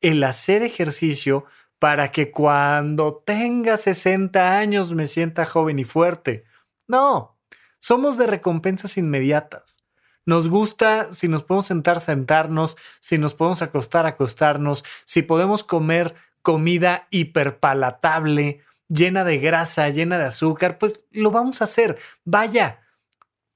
el 0.00 0.22
hacer 0.24 0.62
ejercicio 0.62 1.44
para 1.78 2.12
que 2.12 2.30
cuando 2.30 3.22
tenga 3.24 3.76
60 3.76 4.58
años 4.58 4.92
me 4.92 5.06
sienta 5.06 5.46
joven 5.46 5.78
y 5.78 5.84
fuerte. 5.84 6.44
No, 6.86 7.38
somos 7.78 8.18
de 8.18 8.26
recompensas 8.26 8.98
inmediatas. 8.98 9.79
Nos 10.26 10.48
gusta 10.48 11.12
si 11.12 11.28
nos 11.28 11.42
podemos 11.42 11.66
sentar, 11.66 12.00
sentarnos, 12.00 12.76
si 13.00 13.18
nos 13.18 13.34
podemos 13.34 13.62
acostar, 13.62 14.06
acostarnos, 14.06 14.84
si 15.04 15.22
podemos 15.22 15.64
comer 15.64 16.14
comida 16.42 17.06
hiperpalatable, 17.10 18.60
llena 18.88 19.24
de 19.24 19.38
grasa, 19.38 19.88
llena 19.88 20.18
de 20.18 20.24
azúcar, 20.24 20.78
pues 20.78 21.04
lo 21.10 21.30
vamos 21.30 21.60
a 21.60 21.64
hacer. 21.64 21.98
Vaya, 22.24 22.80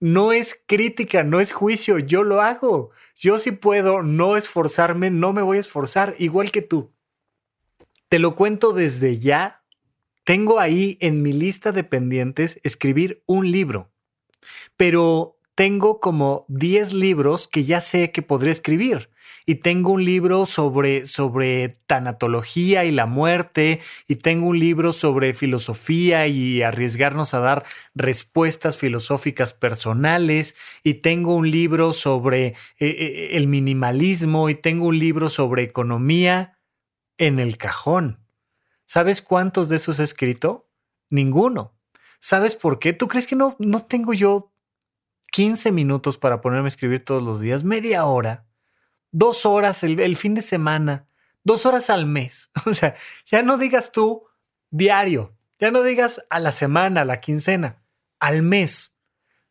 no 0.00 0.33
es 0.33 0.62
crítica, 0.66 1.22
no 1.22 1.40
es 1.40 1.53
juicio, 1.53 1.98
yo 1.98 2.24
lo 2.24 2.40
hago. 2.40 2.90
Yo 3.16 3.38
si 3.38 3.53
puedo 3.53 4.03
no 4.03 4.37
esforzarme, 4.37 5.11
no 5.11 5.33
me 5.33 5.42
voy 5.42 5.59
a 5.59 5.61
esforzar, 5.61 6.14
igual 6.18 6.50
que 6.50 6.62
tú. 6.62 6.92
Te 8.09 8.18
lo 8.18 8.35
cuento 8.35 8.72
desde 8.72 9.18
ya. 9.18 9.62
Tengo 10.24 10.61
ahí 10.61 10.96
en 11.00 11.22
mi 11.22 11.33
lista 11.33 11.72
de 11.72 11.85
pendientes 11.85 12.61
escribir 12.62 13.22
un 13.27 13.50
libro, 13.50 13.92
pero 14.77 15.38
tengo 15.55 16.01
como 16.01 16.45
10 16.49 16.93
libros 16.95 17.47
que 17.47 17.64
ya 17.64 17.81
sé 17.81 18.11
que 18.11 18.23
podré 18.23 18.51
escribir. 18.51 19.11
Y 19.47 19.57
tengo 19.57 19.93
un 19.93 20.05
libro 20.05 20.47
sobre, 20.47 21.05
sobre 21.05 21.77
tanatología 21.87 22.85
y 22.85 22.90
la 22.93 23.07
muerte, 23.07 23.81
y 24.09 24.17
tengo 24.17 24.49
un 24.49 24.59
libro 24.59 24.93
sobre 24.93 25.35
filosofía 25.35 26.27
y 26.27 26.62
arriesgarnos 26.62 27.35
a 27.35 27.40
dar 27.40 27.64
respuestas 27.95 28.79
filosóficas 28.79 29.53
personales, 29.53 30.57
y 30.83 30.95
tengo 30.95 31.37
un 31.37 31.51
libro 31.51 31.93
sobre 31.93 32.47
eh, 32.47 32.55
eh, 32.81 33.29
el 33.33 33.47
minimalismo, 33.47 34.49
y 34.49 34.55
tengo 34.55 34.87
un 34.87 34.99
libro 34.99 35.29
sobre 35.29 35.62
economía 35.62 36.59
en 37.19 37.38
el 37.38 37.59
cajón. 37.59 38.21
¿Sabes 38.87 39.21
cuántos 39.21 39.69
de 39.69 39.77
esos 39.77 40.01
he 40.01 40.05
escrito? 40.05 40.71
Ninguno. 41.11 41.75
¿Sabes 42.19 42.57
por 42.57 42.79
qué? 42.79 42.95
¿Tú 42.95 43.09
crees 43.09 43.27
que 43.27 43.37
no, 43.37 43.57
no 43.59 43.85
tengo 43.85 44.14
yo 44.14 44.54
15 45.35 45.73
minutos 45.73 46.16
para 46.16 46.40
ponerme 46.40 46.66
a 46.66 46.68
escribir 46.68 47.05
todos 47.05 47.20
los 47.20 47.40
días, 47.40 47.64
media 47.64 48.05
hora, 48.05 48.47
dos 49.11 49.47
horas 49.47 49.83
el, 49.83 50.16
fin 50.16 50.37
de 50.37 50.42
semana, 50.42 51.09
dos 51.42 51.66
horas 51.66 51.90
al 51.90 52.07
mes. 52.07 52.53
O 52.66 52.73
sea, 52.73 52.94
ya 53.27 53.42
no 53.42 53.59
digas 53.59 53.90
tú 53.90 54.29
diario, 54.70 55.37
ya 55.59 55.73
no 55.73 55.83
digas 55.83 56.25
a 56.31 56.38
la 56.38 56.53
semana, 56.53 57.01
a 57.01 57.05
la 57.05 57.18
quincena, 57.18 57.83
al 58.20 58.42
mes. 58.42 59.01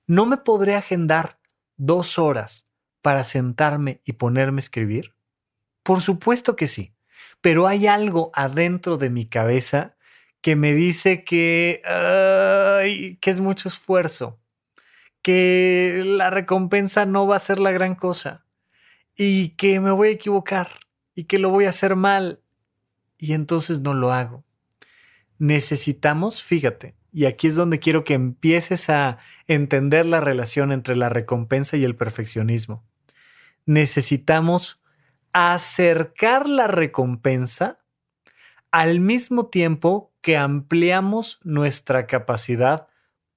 ¿No 0.08 0.26
me 0.26 0.38
podré 0.38 0.76
agendar 0.76 1.38
dos 1.76 2.18
horas 2.18 2.64
para 3.02 3.26
sentarme 3.26 4.00
y 4.06 4.14
ponerme 4.14 4.60
a 4.60 4.64
escribir? 4.64 5.14
Por 5.84 6.00
supuesto 6.00 6.56
que 6.56 6.68
sí, 6.68 6.96
pero 7.42 7.68
hay 7.68 7.88
algo 7.88 8.32
adentro 8.34 8.96
de 8.96 9.10
mi 9.10 9.26
cabeza 9.26 9.98
que 10.40 10.56
me 10.56 10.74
dice 10.74 11.26
que, 11.26 11.82
que 13.20 13.30
es 13.30 13.42
mucho 13.42 13.68
esfuerzo, 13.68 14.40
que 15.24 16.04
la 16.06 16.30
recompensa 16.30 17.06
no 17.06 17.26
va 17.26 17.38
a 17.38 17.40
ser 17.40 17.60
la 17.60 17.72
gran 17.72 17.96
cosa 17.96 18.46
y 19.16 19.50
que 19.56 19.80
me 19.80 19.92
voy 19.92 20.10
a 20.10 20.12
equivocar 20.12 20.70
y 21.16 21.24
que 21.24 21.40
lo 21.40 21.50
voy 21.50 21.66
a 21.66 21.70
hacer 21.70 21.96
mal 21.96 22.42
y 23.18 23.34
entonces 23.34 23.82
no 23.82 23.94
lo 23.94 24.12
hago. 24.12 24.44
Necesitamos, 25.40 26.44
fíjate, 26.44 26.96
y 27.12 27.26
aquí 27.26 27.48
es 27.48 27.56
donde 27.56 27.80
quiero 27.80 28.04
que 28.04 28.16
empieces 28.16 28.90
a 28.90 29.18
entender 29.48 30.06
la 30.06 30.20
relación 30.20 30.72
entre 30.72 30.96
la 30.96 31.10
recompensa 31.10 31.78
y 31.78 31.86
el 31.86 31.96
perfeccionismo. 31.96 32.84
Necesitamos 33.66 34.82
acercar 35.32 36.50
la 36.50 36.68
recompensa 36.68 37.80
al 38.72 39.00
mismo 39.00 39.48
tiempo 39.48 40.12
que 40.22 40.36
ampliamos 40.36 41.40
nuestra 41.44 42.08
capacidad 42.08 42.88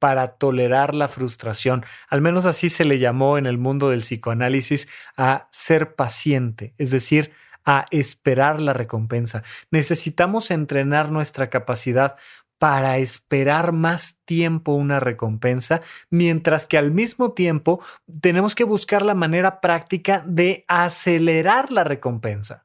para 0.06 0.28
tolerar 0.28 0.94
la 0.94 1.08
frustración. 1.08 1.84
Al 2.08 2.20
menos 2.20 2.46
así 2.46 2.68
se 2.68 2.84
le 2.84 3.00
llamó 3.00 3.38
en 3.38 3.46
el 3.46 3.58
mundo 3.58 3.90
del 3.90 4.02
psicoanálisis 4.02 4.88
a 5.16 5.48
ser 5.50 5.96
paciente, 5.96 6.74
es 6.78 6.92
decir, 6.92 7.32
a 7.64 7.86
esperar 7.90 8.60
la 8.60 8.72
recompensa. 8.72 9.42
Necesitamos 9.72 10.52
entrenar 10.52 11.10
nuestra 11.10 11.50
capacidad 11.50 12.14
para 12.58 12.98
esperar 12.98 13.72
más 13.72 14.20
tiempo 14.24 14.74
una 14.74 15.00
recompensa, 15.00 15.82
mientras 16.08 16.68
que 16.68 16.78
al 16.78 16.92
mismo 16.92 17.32
tiempo 17.32 17.82
tenemos 18.20 18.54
que 18.54 18.62
buscar 18.62 19.02
la 19.02 19.16
manera 19.16 19.60
práctica 19.60 20.22
de 20.24 20.64
acelerar 20.68 21.72
la 21.72 21.82
recompensa. 21.82 22.64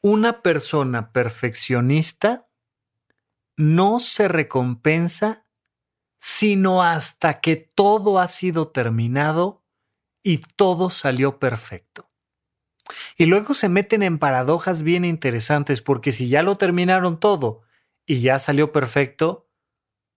Una 0.00 0.42
persona 0.42 1.12
perfeccionista 1.12 2.48
no 3.56 4.00
se 4.00 4.26
recompensa 4.26 5.44
sino 6.18 6.82
hasta 6.82 7.40
que 7.40 7.56
todo 7.56 8.18
ha 8.18 8.28
sido 8.28 8.68
terminado 8.68 9.64
y 10.22 10.38
todo 10.56 10.90
salió 10.90 11.38
perfecto. 11.38 12.10
Y 13.16 13.26
luego 13.26 13.54
se 13.54 13.68
meten 13.68 14.02
en 14.02 14.18
paradojas 14.18 14.82
bien 14.82 15.04
interesantes 15.04 15.80
porque 15.80 16.12
si 16.12 16.28
ya 16.28 16.42
lo 16.42 16.56
terminaron 16.56 17.20
todo 17.20 17.62
y 18.04 18.20
ya 18.20 18.38
salió 18.38 18.72
perfecto, 18.72 19.48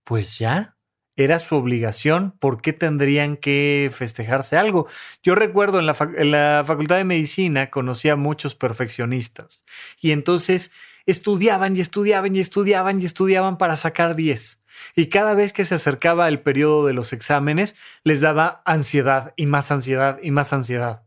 pues 0.04 0.40
ya, 0.40 0.78
era 1.16 1.40
su 1.40 1.56
obligación, 1.56 2.32
¿por 2.40 2.62
qué 2.62 2.74
tendrían 2.74 3.38
que 3.38 3.92
festejarse 3.94 4.58
algo? 4.58 4.88
Yo 5.22 5.36
recuerdo 5.36 5.80
en 5.80 5.86
la, 5.86 5.96
en 6.18 6.32
la 6.32 6.64
Facultad 6.66 6.98
de 6.98 7.04
Medicina 7.04 7.70
conocí 7.70 8.10
a 8.10 8.16
muchos 8.16 8.56
perfeccionistas 8.56 9.66
y 10.00 10.12
entonces 10.12 10.72
estudiaban 11.06 11.76
y 11.76 11.82
estudiaban 11.82 12.36
y 12.36 12.40
estudiaban 12.40 13.02
y 13.02 13.06
estudiaban 13.06 13.58
para 13.58 13.76
sacar 13.76 14.16
10 14.16 14.61
y 14.96 15.08
cada 15.08 15.34
vez 15.34 15.54
que 15.54 15.66
se 15.66 15.76
acercaba 15.76 16.28
el 16.28 16.42
periodo 16.42 16.86
de 16.86 16.94
los 16.94 17.14
exámenes, 17.14 17.76
les 18.04 18.22
daba 18.22 18.62
ansiedad 18.66 19.34
y 19.36 19.46
más 19.46 19.72
ansiedad 19.72 20.20
y 20.22 20.32
más 20.32 20.54
ansiedad. 20.54 21.04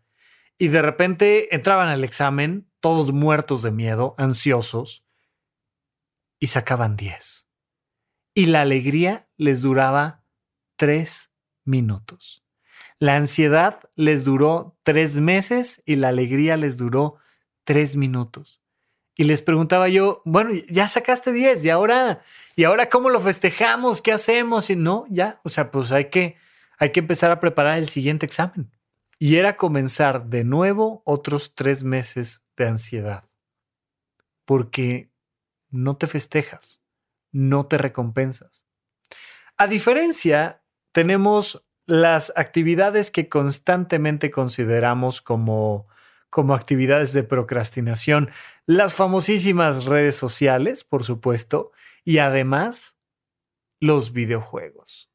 Y 0.59 0.69
de 0.69 0.83
repente 0.83 1.55
entraban 1.55 1.89
al 1.89 2.05
examen, 2.05 2.71
todos 2.81 3.13
muertos 3.13 3.63
de 3.63 3.71
miedo, 3.71 4.15
ansiosos, 4.19 5.05
y 6.39 6.49
sacaban 6.49 6.97
10. 6.97 7.47
Y 8.35 8.47
la 8.47 8.63
alegría 8.63 9.29
les 9.37 9.63
duraba 9.63 10.25
tres 10.77 11.31
minutos. 11.65 12.45
La 12.99 13.17
ansiedad 13.17 13.81
les 13.97 14.25
duró 14.25 14.79
tres 14.83 15.21
meses 15.21 15.83
y 15.85 15.97
la 15.97 16.09
alegría 16.09 16.57
les 16.57 16.77
duró 16.77 17.17
tres 17.65 17.97
minutos. 17.97 18.61
Y 19.17 19.25
les 19.25 19.43
preguntaba 19.43 19.89
yo, 19.89 20.23
bueno, 20.25 20.51
ya 20.69 20.89
sacaste 20.89 21.33
10 21.33 21.65
y 21.65 21.71
ahora, 21.71 22.23
¿y 22.57 22.65
ahora 22.65 22.89
cómo 22.89 23.11
lo 23.11 23.21
festejamos? 23.21 24.03
¿Qué 24.03 24.13
hacemos? 24.13 24.71
Y 24.71 24.77
no, 24.77 25.07
ya, 25.09 25.41
o 25.45 25.49
sea, 25.49 25.71
pues 25.71 25.93
hay 25.93 26.07
que, 26.07 26.37
hay 26.79 26.91
que 26.93 27.01
empezar 27.01 27.31
a 27.31 27.41
preparar 27.41 27.79
el 27.79 27.89
siguiente 27.89 28.27
examen. 28.27 28.71
Y 29.19 29.37
era 29.37 29.57
comenzar 29.57 30.27
de 30.27 30.45
nuevo 30.45 31.03
otros 31.05 31.55
tres 31.55 31.85
meses 31.85 32.45
de 32.57 32.67
ansiedad. 32.67 33.25
Porque 34.45 35.11
no 35.71 35.97
te 35.97 36.07
festejas, 36.07 36.83
no 37.33 37.67
te 37.67 37.79
recompensas. 37.79 38.67
A 39.57 39.67
diferencia, 39.67 40.63
tenemos 40.93 41.65
las 41.87 42.33
actividades 42.37 43.11
que 43.11 43.29
constantemente 43.29 44.31
consideramos 44.31 45.21
como, 45.21 45.87
como 46.31 46.55
actividades 46.55 47.13
de 47.13 47.23
procrastinación, 47.23 48.31
las 48.67 48.95
famosísimas 48.95 49.85
redes 49.85 50.17
sociales, 50.17 50.83
por 50.85 51.05
supuesto, 51.05 51.73
y 52.05 52.19
además 52.19 52.97
los 53.81 54.13
videojuegos. 54.13 55.11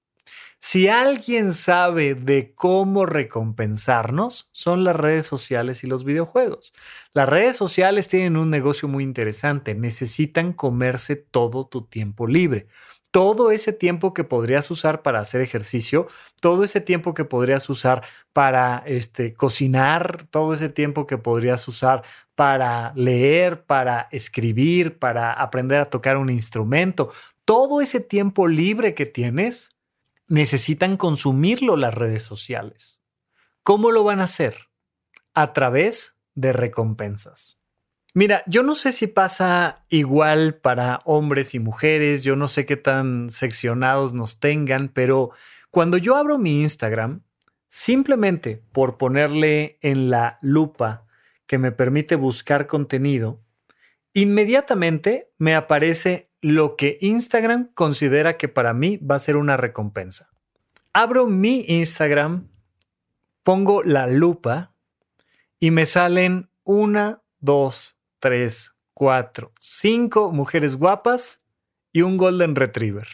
Si 0.62 0.90
alguien 0.90 1.54
sabe 1.54 2.16
de 2.16 2.54
cómo 2.54 3.06
recompensarnos, 3.06 4.50
son 4.52 4.84
las 4.84 4.96
redes 4.96 5.26
sociales 5.26 5.86
y 5.86 5.88
los 5.88 6.04
videojuegos. 6.04 6.74
Las 7.14 7.30
redes 7.30 7.56
sociales 7.56 8.10
tienen 8.10 8.36
un 8.36 8.50
negocio 8.50 8.90
muy 8.90 9.06
interesante. 9.06 9.74
Necesitan 9.74 10.52
comerse 10.52 11.16
todo 11.16 11.66
tu 11.68 11.86
tiempo 11.86 12.28
libre. 12.28 12.68
Todo 13.12 13.52
ese 13.52 13.74
tiempo 13.74 14.14
que 14.14 14.24
podrías 14.24 14.70
usar 14.70 15.02
para 15.02 15.20
hacer 15.20 15.42
ejercicio, 15.42 16.08
todo 16.42 16.64
ese 16.64 16.80
tiempo 16.80 17.16
que 17.16 17.26
podrías 17.26 17.68
usar 17.70 18.04
para 18.34 18.84
este, 18.86 19.34
cocinar, 19.34 20.28
todo 20.30 20.54
ese 20.54 20.70
tiempo 20.70 21.08
que 21.08 21.18
podrías 21.18 21.68
usar 21.68 22.04
para 22.36 22.94
leer, 22.96 23.64
para 23.66 24.08
escribir, 24.12 25.00
para 25.00 25.34
aprender 25.34 25.80
a 25.80 25.90
tocar 25.90 26.18
un 26.18 26.30
instrumento, 26.30 27.12
todo 27.46 27.82
ese 27.82 28.00
tiempo 28.00 28.48
libre 28.48 28.94
que 28.94 29.08
tienes, 29.08 29.72
necesitan 30.28 30.96
consumirlo 30.96 31.76
las 31.76 31.94
redes 31.94 32.24
sociales. 32.24 33.02
¿Cómo 33.64 33.92
lo 33.92 34.04
van 34.04 34.22
a 34.22 34.26
hacer? 34.26 34.70
A 35.34 35.52
través 35.54 36.16
de 36.36 36.54
recompensas. 36.54 37.59
Mira, 38.16 38.44
yo 38.48 38.64
no 38.64 38.74
sé 38.74 38.92
si 38.92 39.06
pasa 39.06 39.86
igual 39.90 40.56
para 40.56 41.00
hombres 41.06 41.54
y 41.54 41.60
mujeres, 41.60 42.24
yo 42.24 42.36
no 42.36 42.48
sé 42.48 42.66
qué 42.66 42.76
tan 42.76 43.30
seccionados 43.30 44.14
nos 44.14 44.40
tengan, 44.40 44.90
pero 44.90 45.30
cuando 45.70 45.98
yo 45.98 46.16
abro 46.16 46.40
mi 46.40 46.62
Instagram, 46.62 47.22
simplemente 47.68 48.64
por 48.72 48.98
ponerle 48.98 49.78
en 49.82 50.10
la 50.10 50.40
lupa 50.42 51.06
que 51.46 51.60
me 51.60 51.72
permite 51.72 52.16
buscar 52.16 52.66
contenido, 52.66 53.44
inmediatamente 54.14 55.32
me 55.38 55.54
aparece 55.54 56.32
lo 56.42 56.76
que 56.76 56.98
Instagram 57.02 57.72
considera 57.76 58.38
que 58.38 58.48
para 58.48 58.74
mí 58.74 58.98
va 58.98 59.16
a 59.16 59.20
ser 59.20 59.38
una 59.38 59.56
recompensa. 59.56 60.32
Abro 60.94 61.28
mi 61.28 61.64
Instagram, 61.68 62.50
pongo 63.44 63.84
la 63.84 64.08
lupa 64.08 64.74
y 65.60 65.70
me 65.70 65.86
salen 65.86 66.50
una, 66.64 67.22
dos, 67.40 67.99
tres, 68.20 68.74
cuatro, 68.94 69.52
cinco 69.60 70.32
mujeres 70.32 70.76
guapas 70.76 71.40
y 71.92 72.02
un 72.02 72.18
golden 72.18 72.56
retriever. 72.56 73.08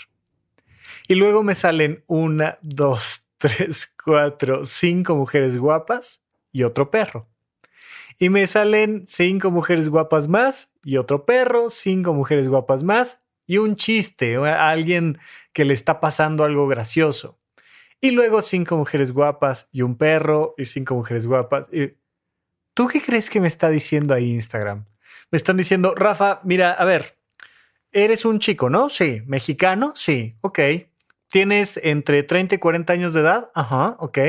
Y 1.08 1.16
luego 1.16 1.44
me 1.44 1.56
salen 1.56 2.04
una, 2.08 2.58
dos, 2.62 3.28
tres, 3.38 3.94
cuatro, 4.04 4.66
cinco 4.66 5.16
mujeres 5.16 5.58
guapas 5.58 6.24
y 6.52 6.64
otro 6.64 6.90
perro. 6.90 7.28
Y 8.18 8.30
me 8.30 8.48
salen 8.48 9.04
cinco 9.06 9.52
mujeres 9.52 9.90
guapas 9.90 10.28
más 10.28 10.74
y 10.84 10.98
otro 10.98 11.26
perro, 11.26 11.70
cinco 11.70 12.14
mujeres 12.14 12.48
guapas 12.48 12.82
más 12.82 13.22
y 13.46 13.58
un 13.58 13.76
chiste, 13.76 14.38
alguien 14.38 15.20
que 15.54 15.66
le 15.66 15.74
está 15.74 16.00
pasando 16.00 16.44
algo 16.44 16.68
gracioso. 16.68 17.38
Y 18.02 18.12
luego 18.12 18.42
cinco 18.42 18.78
mujeres 18.78 19.12
guapas 19.12 19.70
y 19.72 19.82
un 19.82 19.98
perro 19.98 20.56
y 20.58 20.66
cinco 20.66 20.96
mujeres 20.96 21.28
guapas. 21.28 21.68
¿Tú 22.74 22.88
qué 22.88 23.02
crees 23.02 23.30
que 23.30 23.42
me 23.42 23.48
está 23.48 23.70
diciendo 23.70 24.14
ahí 24.14 24.32
Instagram? 24.32 24.86
Me 25.32 25.38
están 25.38 25.58
diciendo, 25.58 25.94
Rafa, 25.96 26.42
mira, 26.44 26.72
a 26.72 26.86
ver, 26.86 27.18
eres 27.92 28.26
un 28.26 28.40
chico, 28.40 28.70
¿no? 28.70 28.90
Sí. 28.90 29.22
¿Mexicano? 29.26 29.94
Sí. 29.96 30.38
Ok. 30.42 30.60
¿Tienes 31.30 31.80
entre 31.84 32.24
30 32.24 32.56
y 32.56 32.58
40 32.60 32.94
años 32.94 33.14
de 33.14 33.22
edad? 33.22 33.52
Ajá, 33.56 33.98
ok. 34.00 34.20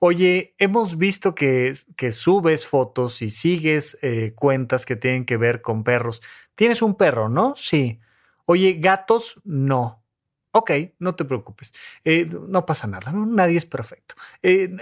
Oye, 0.00 0.54
hemos 0.58 0.98
visto 0.98 1.34
que, 1.34 1.72
que 1.96 2.10
subes 2.10 2.66
fotos 2.66 3.22
y 3.22 3.30
sigues 3.30 3.98
eh, 4.02 4.32
cuentas 4.34 4.84
que 4.84 4.96
tienen 4.96 5.24
que 5.24 5.36
ver 5.36 5.62
con 5.62 5.84
perros. 5.84 6.22
¿Tienes 6.56 6.82
un 6.82 6.96
perro, 6.96 7.28
no? 7.28 7.54
Sí. 7.56 8.00
Oye, 8.46 8.74
gatos, 8.80 9.40
no. 9.44 10.02
Ok, 10.52 10.70
no 10.98 11.14
te 11.14 11.24
preocupes. 11.24 11.72
Eh, 12.04 12.26
no 12.48 12.66
pasa 12.66 12.86
nada, 12.86 13.12
nadie 13.12 13.56
es 13.56 13.66
perfecto. 13.66 14.14
Eh, 14.42 14.74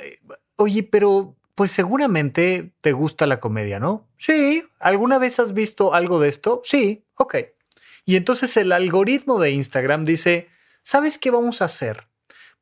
oye, 0.56 0.82
pero 0.82 1.36
pues 1.54 1.70
seguramente 1.70 2.72
te 2.80 2.92
gusta 2.92 3.26
la 3.26 3.40
comedia, 3.40 3.78
¿no? 3.78 4.08
Sí. 4.16 4.64
¿Alguna 4.78 5.18
vez 5.18 5.38
has 5.40 5.52
visto 5.52 5.94
algo 5.94 6.20
de 6.20 6.28
esto? 6.28 6.60
Sí. 6.64 7.04
Ok. 7.14 7.36
Y 8.04 8.16
entonces 8.16 8.56
el 8.56 8.72
algoritmo 8.72 9.38
de 9.38 9.50
Instagram 9.50 10.04
dice, 10.04 10.48
¿sabes 10.82 11.18
qué 11.18 11.30
vamos 11.30 11.62
a 11.62 11.66
hacer? 11.66 12.10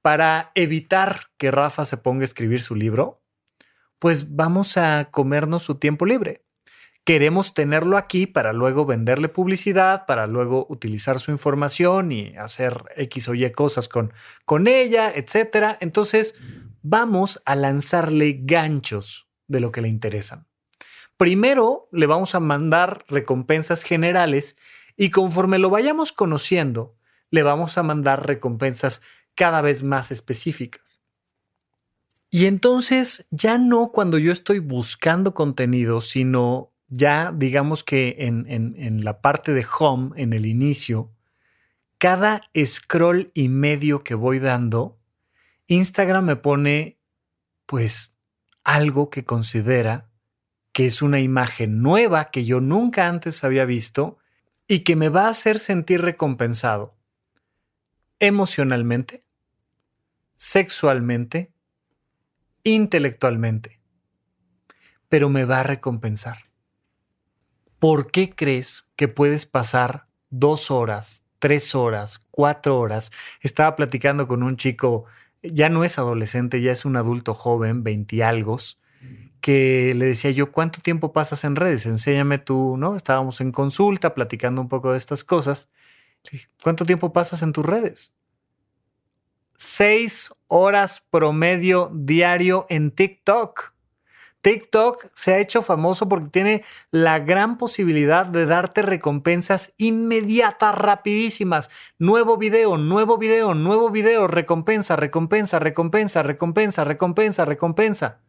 para 0.02 0.52
evitar 0.54 1.24
que 1.36 1.50
Rafa 1.50 1.84
se 1.84 1.96
ponga 1.96 2.22
a 2.22 2.24
escribir 2.24 2.62
su 2.62 2.74
libro, 2.74 3.20
pues 3.98 4.36
vamos 4.36 4.76
a 4.76 5.08
comernos 5.10 5.64
su 5.64 5.76
tiempo 5.76 6.06
libre. 6.06 6.44
Queremos 7.04 7.54
tenerlo 7.54 7.96
aquí 7.96 8.26
para 8.26 8.52
luego 8.52 8.84
venderle 8.84 9.28
publicidad, 9.28 10.04
para 10.06 10.26
luego 10.26 10.66
utilizar 10.68 11.20
su 11.20 11.30
información 11.30 12.12
y 12.12 12.36
hacer 12.36 12.84
X 12.96 13.28
o 13.28 13.34
Y 13.34 13.50
cosas 13.50 13.88
con, 13.88 14.12
con 14.44 14.68
ella, 14.68 15.10
etc. 15.14 15.76
Entonces, 15.80 16.34
vamos 16.88 17.42
a 17.44 17.54
lanzarle 17.54 18.40
ganchos 18.42 19.28
de 19.46 19.60
lo 19.60 19.72
que 19.72 19.82
le 19.82 19.88
interesan. 19.88 20.46
Primero, 21.16 21.88
le 21.92 22.06
vamos 22.06 22.34
a 22.34 22.40
mandar 22.40 23.04
recompensas 23.08 23.82
generales 23.82 24.56
y 24.96 25.10
conforme 25.10 25.58
lo 25.58 25.70
vayamos 25.70 26.12
conociendo, 26.12 26.96
le 27.30 27.42
vamos 27.42 27.76
a 27.78 27.82
mandar 27.82 28.26
recompensas 28.26 29.02
cada 29.34 29.60
vez 29.60 29.82
más 29.82 30.10
específicas. 30.10 30.82
Y 32.30 32.46
entonces 32.46 33.26
ya 33.30 33.58
no 33.58 33.90
cuando 33.90 34.18
yo 34.18 34.32
estoy 34.32 34.58
buscando 34.58 35.34
contenido, 35.34 36.00
sino 36.00 36.72
ya 36.88 37.32
digamos 37.34 37.84
que 37.84 38.16
en, 38.18 38.46
en, 38.48 39.04
la 39.04 39.20
parte 39.20 39.52
de 39.54 39.66
home, 39.78 40.10
en 40.16 40.32
el 40.32 40.46
inicio, 40.46 41.12
cada 41.98 42.42
scroll 42.56 43.30
y 43.34 43.48
medio 43.48 44.04
que 44.04 44.14
voy 44.14 44.38
dando, 44.38 44.97
Instagram 45.68 46.24
me 46.24 46.36
pone 46.36 46.98
pues 47.66 48.16
algo 48.64 49.10
que 49.10 49.24
considera 49.24 50.10
que 50.72 50.86
es 50.86 51.02
una 51.02 51.20
imagen 51.20 51.82
nueva 51.82 52.30
que 52.30 52.44
yo 52.44 52.60
nunca 52.60 53.06
antes 53.06 53.44
había 53.44 53.64
visto 53.64 54.18
y 54.66 54.80
que 54.80 54.96
me 54.96 55.08
va 55.10 55.26
a 55.26 55.30
hacer 55.30 55.58
sentir 55.58 56.00
recompensado 56.00 56.96
emocionalmente, 58.18 59.24
sexualmente, 60.36 61.52
intelectualmente, 62.64 63.80
pero 65.08 65.28
me 65.28 65.44
va 65.44 65.60
a 65.60 65.64
recompensar. 65.64 66.44
¿Por 67.78 68.10
qué 68.10 68.30
crees 68.30 68.90
que 68.96 69.08
puedes 69.08 69.46
pasar 69.46 70.08
dos 70.30 70.70
horas, 70.70 71.24
tres 71.38 71.74
horas, 71.74 72.20
cuatro 72.30 72.78
horas? 72.78 73.12
Estaba 73.40 73.76
platicando 73.76 74.26
con 74.26 74.42
un 74.42 74.56
chico, 74.56 75.04
ya 75.42 75.68
no 75.68 75.84
es 75.84 75.98
adolescente, 75.98 76.60
ya 76.60 76.72
es 76.72 76.84
un 76.84 76.96
adulto 76.96 77.34
joven, 77.34 77.82
veintialgos, 77.82 78.80
que 79.40 79.94
le 79.94 80.06
decía 80.06 80.30
yo, 80.30 80.50
¿cuánto 80.52 80.80
tiempo 80.80 81.12
pasas 81.12 81.44
en 81.44 81.56
redes? 81.56 81.86
Enséñame 81.86 82.38
tú, 82.38 82.76
¿no? 82.76 82.96
Estábamos 82.96 83.40
en 83.40 83.52
consulta 83.52 84.14
platicando 84.14 84.60
un 84.60 84.68
poco 84.68 84.92
de 84.92 84.98
estas 84.98 85.24
cosas. 85.24 85.68
¿Cuánto 86.62 86.84
tiempo 86.84 87.12
pasas 87.12 87.42
en 87.42 87.52
tus 87.52 87.64
redes? 87.64 88.14
seis 89.60 90.32
horas 90.46 91.04
promedio 91.10 91.90
diario 91.92 92.66
en 92.68 92.92
TikTok. 92.92 93.74
TikTok 94.40 95.10
se 95.14 95.34
ha 95.34 95.38
hecho 95.38 95.62
famoso 95.62 96.08
porque 96.08 96.30
tiene 96.30 96.64
la 96.90 97.18
gran 97.18 97.58
posibilidad 97.58 98.24
de 98.24 98.46
darte 98.46 98.82
recompensas 98.82 99.74
inmediatas, 99.78 100.74
rapidísimas. 100.74 101.70
Nuevo 101.98 102.36
video, 102.36 102.78
nuevo 102.78 103.18
video, 103.18 103.54
nuevo 103.54 103.90
video, 103.90 104.26
recompensa, 104.26 104.96
recompensa, 104.96 105.58
recompensa, 105.58 106.22
recompensa, 106.22 106.84
recompensa, 106.84 107.44
recompensa. 107.44 108.20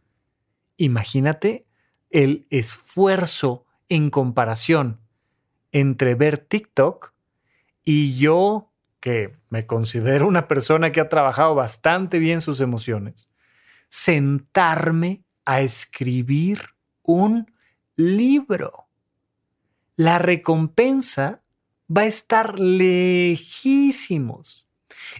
Imagínate 0.77 1.67
el 2.09 2.47
esfuerzo 2.49 3.65
en 3.87 4.09
comparación 4.09 4.99
entre 5.71 6.15
ver 6.15 6.37
TikTok 6.37 7.13
y 7.83 8.17
yo 8.17 8.71
que 8.99 9.37
me 9.49 9.65
considero 9.65 10.27
una 10.27 10.47
persona 10.47 10.91
que 10.91 11.01
ha 11.01 11.09
trabajado 11.09 11.55
bastante 11.55 12.19
bien 12.19 12.41
sus 12.41 12.59
emociones, 12.61 13.31
sentarme 13.87 15.23
a 15.49 15.61
escribir 15.61 16.61
un 17.01 17.51
libro. 17.95 18.87
La 19.95 20.19
recompensa 20.19 21.41
va 21.89 22.03
a 22.03 22.05
estar 22.05 22.59
lejísimos. 22.59 23.47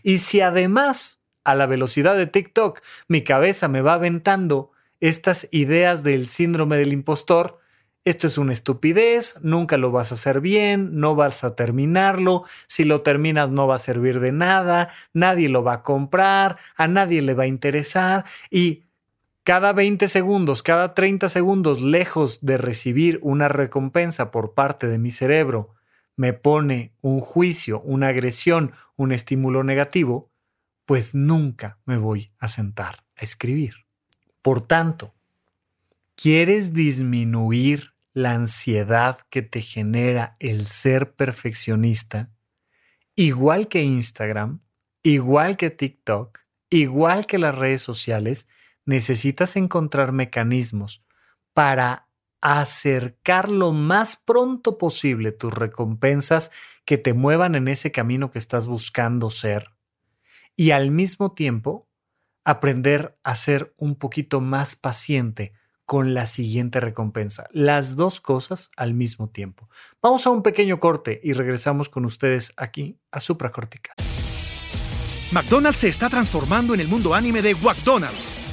Y 0.04 0.20
si 0.20 0.42
además 0.42 1.20
a 1.44 1.56
la 1.56 1.66
velocidad 1.66 2.16
de 2.16 2.28
TikTok 2.28 2.80
mi 3.08 3.24
cabeza 3.24 3.68
me 3.70 3.82
va 3.82 3.94
aventando 3.94 4.72
estas 5.00 5.48
ideas 5.50 6.04
del 6.04 6.28
síndrome 6.28 6.78
del 6.78 6.94
impostor, 6.94 7.58
esto 8.06 8.28
es 8.28 8.38
una 8.38 8.54
estupidez, 8.54 9.40
nunca 9.42 9.78
lo 9.78 9.90
vas 9.92 10.12
a 10.12 10.16
hacer 10.16 10.42
bien, 10.42 11.00
no 11.00 11.16
vas 11.16 11.44
a 11.44 11.56
terminarlo, 11.56 12.44
si 12.68 12.84
lo 12.84 13.02
terminas 13.02 13.50
no 13.50 13.66
va 13.66 13.74
a 13.76 13.80
servir 13.80 14.20
de 14.20 14.32
nada, 14.32 14.90
nadie 15.12 15.50
lo 15.50 15.64
va 15.64 15.74
a 15.74 15.82
comprar, 15.82 16.60
a 16.76 16.88
nadie 16.88 17.24
le 17.24 17.34
va 17.34 17.46
a 17.46 17.48
interesar 17.48 18.26
y 18.52 18.89
cada 19.44 19.74
20 19.74 20.08
segundos, 20.08 20.64
cada 20.64 20.94
30 20.94 21.30
segundos, 21.30 21.82
lejos 21.82 22.46
de 22.46 22.58
recibir 22.58 23.20
una 23.22 23.48
recompensa 23.48 24.32
por 24.32 24.54
parte 24.54 24.88
de 24.88 24.98
mi 24.98 25.12
cerebro, 25.12 25.76
me 26.16 26.34
pone 26.34 26.94
un 27.02 27.22
juicio, 27.22 27.82
una 27.82 28.10
agresión, 28.10 28.74
un 28.96 29.12
estímulo 29.12 29.64
negativo, 29.64 30.32
pues 30.86 31.16
nunca 31.16 31.80
me 31.86 31.98
voy 31.98 32.28
a 32.40 32.48
sentar 32.48 33.06
a 33.16 33.24
escribir. 33.24 33.86
Por 34.42 34.62
tanto, 34.62 35.14
¿Quieres 36.22 36.74
disminuir 36.74 37.94
la 38.12 38.34
ansiedad 38.34 39.20
que 39.30 39.42
te 39.42 39.62
genera 39.62 40.36
el 40.40 40.66
ser 40.66 41.14
perfeccionista? 41.14 42.30
Igual 43.16 43.70
que 43.70 43.84
Instagram, 43.84 44.60
igual 45.02 45.56
que 45.56 45.70
TikTok, 45.70 46.40
igual 46.70 47.26
que 47.26 47.38
las 47.38 47.56
redes 47.56 47.82
sociales, 47.82 48.50
necesitas 48.90 49.56
encontrar 49.56 50.12
mecanismos 50.12 51.06
para 51.54 52.08
acercar 52.42 53.48
lo 53.50 53.72
más 53.72 54.16
pronto 54.16 54.78
posible 54.78 55.32
tus 55.32 55.54
recompensas 55.54 56.52
que 56.86 56.98
te 56.98 57.14
muevan 57.14 57.54
en 57.54 57.68
ese 57.68 57.92
camino 57.92 58.32
que 58.32 58.40
estás 58.40 58.66
buscando 58.66 59.30
ser 59.30 59.70
y 60.56 60.72
al 60.72 60.90
mismo 60.90 61.34
tiempo 61.34 61.88
aprender 62.44 63.20
a 63.24 63.36
ser 63.36 63.74
un 63.78 63.96
poquito 63.96 64.42
más 64.42 64.76
paciente 64.76 65.54
con 65.86 66.16
la 66.16 66.26
siguiente 66.26 66.80
recompensa. 66.80 67.48
Las 67.52 67.96
dos 67.96 68.20
cosas 68.20 68.72
al 68.76 68.96
mismo 68.96 69.30
tiempo. 69.30 69.70
Vamos 70.02 70.26
a 70.26 70.32
un 70.32 70.42
pequeño 70.42 70.80
corte 70.80 71.20
y 71.24 71.34
regresamos 71.34 71.90
con 71.90 72.06
ustedes 72.06 72.54
aquí 72.58 72.98
a 73.12 73.20
Supracortical. 73.20 73.96
McDonald's 75.32 75.80
se 75.80 75.90
está 75.90 76.10
transformando 76.10 76.74
en 76.74 76.80
el 76.80 76.88
mundo 76.88 77.14
anime 77.14 77.44
de 77.44 77.54
McDonald's 77.56 78.39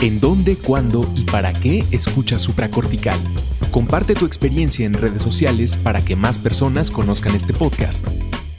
¿En 0.00 0.20
dónde, 0.20 0.54
cuándo 0.54 1.04
y 1.16 1.24
para 1.24 1.52
qué 1.52 1.84
escuchas 1.90 2.42
supracortical? 2.42 3.18
Comparte 3.72 4.14
tu 4.14 4.26
experiencia 4.26 4.86
en 4.86 4.94
redes 4.94 5.20
sociales 5.20 5.74
para 5.74 6.04
que 6.04 6.14
más 6.14 6.38
personas 6.38 6.92
conozcan 6.92 7.34
este 7.34 7.52
podcast. 7.52 8.06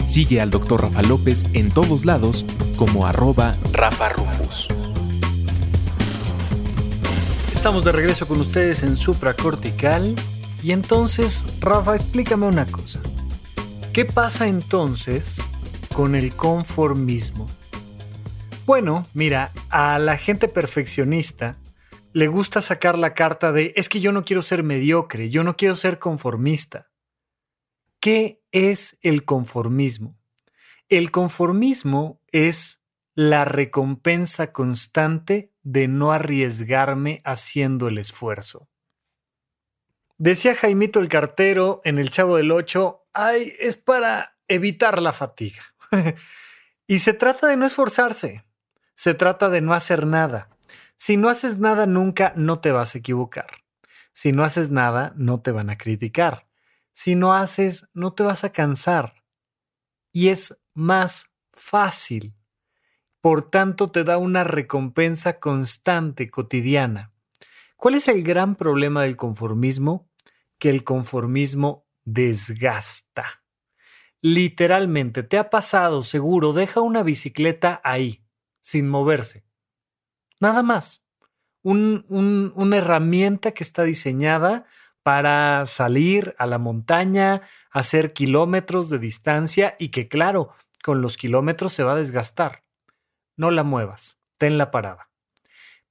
Sigue 0.05 0.41
al 0.41 0.49
Dr. 0.49 0.81
Rafa 0.81 1.01
López 1.01 1.45
en 1.53 1.71
todos 1.71 2.03
lados 2.03 2.43
como 2.75 3.07
arroba 3.07 3.57
Rafa 3.71 4.09
Rufus. 4.09 4.67
Estamos 7.53 7.85
de 7.85 7.93
regreso 7.93 8.27
con 8.27 8.41
ustedes 8.41 8.83
en 8.83 8.97
supracortical. 8.97 10.15
Y 10.61 10.73
entonces, 10.73 11.45
Rafa, 11.61 11.95
explícame 11.95 12.47
una 12.47 12.65
cosa. 12.65 12.99
¿Qué 13.93 14.03
pasa 14.03 14.49
entonces 14.49 15.41
con 15.93 16.15
el 16.15 16.35
conformismo? 16.35 17.45
Bueno, 18.69 19.03
mira, 19.15 19.51
a 19.71 19.97
la 19.97 20.15
gente 20.15 20.47
perfeccionista 20.47 21.57
le 22.13 22.27
gusta 22.27 22.61
sacar 22.61 22.99
la 22.99 23.15
carta 23.15 23.51
de 23.51 23.73
es 23.75 23.89
que 23.89 23.99
yo 23.99 24.11
no 24.11 24.23
quiero 24.23 24.43
ser 24.43 24.61
mediocre, 24.61 25.31
yo 25.31 25.43
no 25.43 25.57
quiero 25.57 25.75
ser 25.75 25.97
conformista. 25.97 26.91
¿Qué 27.99 28.43
es 28.51 28.99
el 29.01 29.25
conformismo? 29.25 30.19
El 30.87 31.09
conformismo 31.09 32.21
es 32.31 32.83
la 33.15 33.43
recompensa 33.43 34.51
constante 34.51 35.51
de 35.63 35.87
no 35.87 36.11
arriesgarme 36.11 37.21
haciendo 37.23 37.87
el 37.87 37.97
esfuerzo. 37.97 38.69
Decía 40.19 40.53
Jaimito 40.53 40.99
el 40.99 41.09
cartero 41.09 41.81
en 41.85 41.97
El 41.97 42.11
Chavo 42.11 42.37
del 42.37 42.51
Ocho, 42.51 43.07
ay, 43.13 43.51
es 43.57 43.77
para 43.77 44.37
evitar 44.47 45.01
la 45.01 45.11
fatiga. 45.11 45.63
y 46.85 46.99
se 46.99 47.13
trata 47.13 47.47
de 47.47 47.57
no 47.57 47.65
esforzarse, 47.65 48.43
se 48.99 49.13
trata 49.13 49.47
de 49.47 49.61
no 49.61 49.73
hacer 49.73 50.05
nada. 50.05 50.49
Si 50.97 51.15
no 51.15 51.29
haces 51.29 51.57
nada 51.57 51.85
nunca, 51.85 52.33
no 52.35 52.59
te 52.59 52.73
vas 52.73 52.93
a 52.93 52.97
equivocar. 52.97 53.47
Si 54.11 54.33
no 54.33 54.43
haces 54.43 54.71
nada, 54.71 55.13
no 55.15 55.39
te 55.39 55.51
van 55.51 55.69
a 55.69 55.77
criticar. 55.77 56.49
Si 56.91 57.15
no 57.15 57.33
haces, 57.33 57.89
no 57.93 58.11
te 58.11 58.23
vas 58.23 58.43
a 58.43 58.51
cansar. 58.51 59.23
Y 60.11 60.27
es 60.27 60.61
más 60.73 61.31
fácil 61.53 62.35
por 63.21 63.49
tanto 63.49 63.89
te 63.89 64.03
da 64.03 64.17
una 64.17 64.43
recompensa 64.43 65.39
constante, 65.39 66.29
cotidiana. 66.29 67.13
¿Cuál 67.77 67.95
es 67.95 68.09
el 68.09 68.21
gran 68.21 68.55
problema 68.55 69.03
del 69.03 69.15
conformismo? 69.15 70.09
Que 70.57 70.69
el 70.69 70.83
conformismo 70.83 71.87
desgasta. 72.03 73.45
Literalmente, 74.19 75.23
te 75.23 75.37
ha 75.37 75.49
pasado, 75.49 76.03
seguro, 76.03 76.51
deja 76.51 76.81
una 76.81 77.01
bicicleta 77.01 77.79
ahí, 77.85 78.25
sin 78.61 78.87
moverse. 78.89 79.43
Nada 80.39 80.63
más. 80.63 81.05
una 81.63 82.77
herramienta 82.77 83.51
que 83.51 83.63
está 83.63 83.83
diseñada 83.83 84.65
para 85.03 85.65
salir 85.65 86.35
a 86.37 86.45
la 86.45 86.57
montaña, 86.57 87.41
hacer 87.71 88.13
kilómetros 88.13 88.89
de 88.89 88.99
distancia 88.99 89.75
y 89.79 89.89
que, 89.89 90.07
claro, 90.07 90.53
con 90.83 91.01
los 91.01 91.17
kilómetros 91.17 91.73
se 91.73 91.83
va 91.83 91.93
a 91.93 91.95
desgastar 91.95 92.63
no 93.39 93.51
la 93.51 93.63
muevas, 93.63 94.19
tenla 94.37 94.69
parada. 94.69 95.09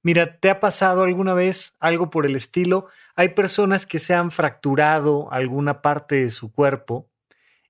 Mira, 0.03 0.39
¿te 0.39 0.51
ha 0.51 0.59
pasado 0.59 1.01
alguna 1.01 1.33
vez 1.33 1.75
algo 1.79 2.11
por 2.11 2.27
el 2.27 2.35
estilo? 2.35 2.87
Hay 3.15 3.29
personas 3.29 3.87
que 3.87 3.97
se 3.97 4.13
han 4.13 4.29
fracturado 4.29 5.33
alguna 5.33 5.81
parte 5.81 6.21
de 6.21 6.29
su 6.29 6.53
cuerpo 6.53 7.09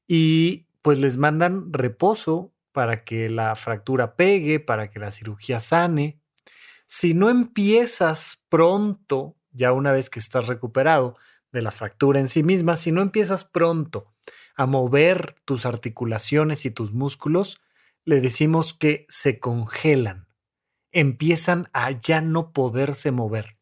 y 0.05 0.67
pues 0.81 0.99
les 0.99 1.15
mandan 1.15 1.71
reposo 1.71 2.51
para 2.71 3.03
que 3.03 3.29
la 3.29 3.55
fractura 3.55 4.15
pegue, 4.15 4.59
para 4.59 4.89
que 4.89 4.99
la 4.99 5.11
cirugía 5.11 5.59
sane. 5.59 6.19
Si 6.85 7.13
no 7.13 7.29
empiezas 7.29 8.43
pronto, 8.49 9.37
ya 9.51 9.71
una 9.73 9.91
vez 9.91 10.09
que 10.09 10.19
estás 10.19 10.47
recuperado 10.47 11.15
de 11.51 11.61
la 11.61 11.71
fractura 11.71 12.19
en 12.19 12.29
sí 12.29 12.43
misma, 12.43 12.75
si 12.75 12.91
no 12.91 13.01
empiezas 13.01 13.43
pronto 13.43 14.13
a 14.55 14.65
mover 14.65 15.35
tus 15.45 15.65
articulaciones 15.65 16.65
y 16.65 16.71
tus 16.71 16.93
músculos, 16.93 17.61
le 18.05 18.21
decimos 18.21 18.73
que 18.73 19.05
se 19.09 19.39
congelan, 19.39 20.27
empiezan 20.91 21.69
a 21.73 21.91
ya 21.91 22.21
no 22.21 22.51
poderse 22.51 23.11
mover, 23.11 23.57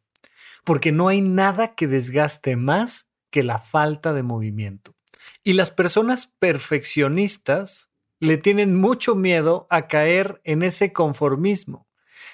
porque 0.64 0.92
no 0.92 1.08
hay 1.08 1.22
nada 1.22 1.76
que 1.76 1.88
desgaste 1.88 2.56
más 2.56 3.10
que 3.30 3.44
la 3.44 3.60
falta 3.60 4.14
de 4.14 4.24
movimiento. 4.24 4.96
Y 5.44 5.54
las 5.54 5.72
personas 5.72 6.28
perfeccionistas 6.40 7.87
le 8.20 8.38
tienen 8.38 8.76
mucho 8.76 9.16
miedo 9.16 9.68
a 9.70 9.88
caer 9.88 10.42
en 10.44 10.64
ese 10.64 10.94
conformismo. 10.94 11.88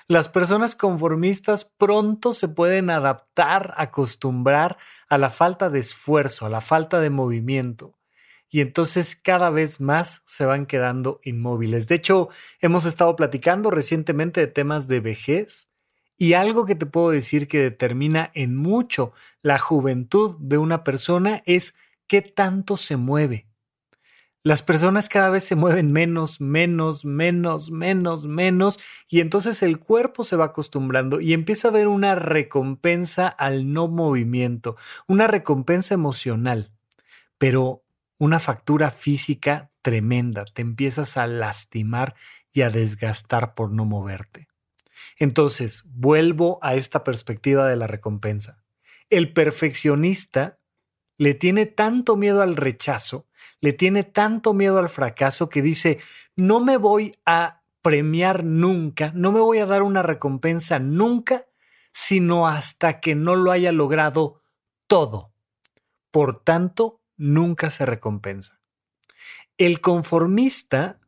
Las 0.08 0.30
personas 0.30 0.76
conformistas 0.76 1.66
pronto 1.66 2.34
se 2.34 2.48
pueden 2.48 2.90
adaptar, 2.90 3.74
acostumbrar 3.78 4.78
a 5.08 5.18
la 5.18 5.30
falta 5.30 5.70
de 5.70 5.80
esfuerzo, 5.80 6.46
a 6.46 6.50
la 6.50 6.62
falta 6.62 7.00
de 7.00 7.10
movimiento 7.10 7.98
y 8.54 8.62
entonces 8.62 9.16
cada 9.16 9.50
vez 9.50 9.82
más 9.82 10.22
se 10.28 10.46
van 10.46 10.68
quedando 10.68 11.20
inmóviles. 11.24 11.88
De 11.88 11.96
hecho, 11.96 12.30
hemos 12.62 12.86
estado 12.86 13.16
platicando 13.16 13.72
recientemente 13.72 14.42
de 14.42 14.48
temas 14.48 14.88
de 14.88 15.00
vejez 15.00 15.72
y 16.20 16.34
algo 16.34 16.68
que 16.68 16.76
te 16.76 16.86
puedo 16.86 17.10
decir 17.10 17.48
que 17.48 17.58
determina 17.58 18.30
en 18.36 18.56
mucho 18.56 19.12
la 19.42 19.58
juventud 19.58 20.38
de 20.40 20.60
una 20.60 20.84
persona 20.84 21.42
es 21.48 21.74
qué 22.06 22.22
tanto 22.22 22.78
se 22.78 22.96
mueve. 22.96 23.48
Las 24.46 24.62
personas 24.62 25.08
cada 25.08 25.30
vez 25.30 25.46
se 25.46 25.56
mueven 25.56 25.94
menos, 25.94 26.41
menos, 26.41 27.06
menos, 27.06 27.72
menos, 27.72 28.26
menos, 28.26 28.80
y 29.08 29.22
entonces 29.22 29.64
el 29.64 29.80
cuerpo 29.80 30.26
se 30.26 30.36
va 30.36 30.46
acostumbrando 30.46 31.22
y 31.22 31.32
empieza 31.32 31.70
a 31.70 31.72
haber 31.72 31.88
una 31.88 32.16
recompensa 32.16 33.30
al 33.30 33.72
no 33.72 33.88
movimiento, 33.88 34.76
una 35.08 35.28
recompensa 35.28 35.94
emocional. 35.94 36.74
Pero 37.38 37.84
una 38.18 38.41
factura 38.41 38.91
física 38.91 39.72
tremenda, 39.82 40.44
te 40.46 40.62
empiezas 40.62 41.16
a 41.16 41.26
lastimar 41.26 42.16
y 42.52 42.62
a 42.64 42.70
desgastar 42.70 43.54
por 43.54 43.72
no 43.72 43.86
moverte. 43.86 44.50
Entonces, 45.18 45.84
vuelvo 45.86 46.60
a 46.62 46.76
esta 46.76 47.06
perspectiva 47.06 47.68
de 47.68 47.78
la 47.78 47.88
recompensa. 47.88 48.62
El 49.10 49.32
perfeccionista 49.32 50.60
le 51.24 51.34
tiene 51.36 51.66
tanto 51.66 52.18
miedo 52.18 52.42
al 52.42 52.58
rechazo, 52.58 53.28
le 53.62 53.72
tiene 53.72 54.04
tanto 54.04 54.54
miedo 54.54 54.78
al 54.78 54.90
fracaso 54.90 55.48
que 55.48 55.62
dice, 55.62 56.00
no 56.36 56.60
me 56.60 56.76
voy 56.76 57.16
a 57.26 57.64
premiar 57.82 58.44
nunca, 58.44 59.14
no 59.16 59.32
me 59.32 59.40
voy 59.40 59.60
a 59.60 59.66
dar 59.66 59.84
una 59.84 60.04
recompensa 60.04 60.80
nunca, 60.80 61.46
sino 61.94 62.50
hasta 62.50 63.00
que 63.00 63.16
no 63.16 63.38
lo 63.38 63.52
haya 63.52 63.72
logrado 63.72 64.42
todo. 64.86 65.34
Por 66.12 66.44
tanto, 66.44 67.02
nunca 67.16 67.72
se 67.72 67.86
recompensa. 67.86 68.60
El 69.58 69.80
conformista 69.80 71.00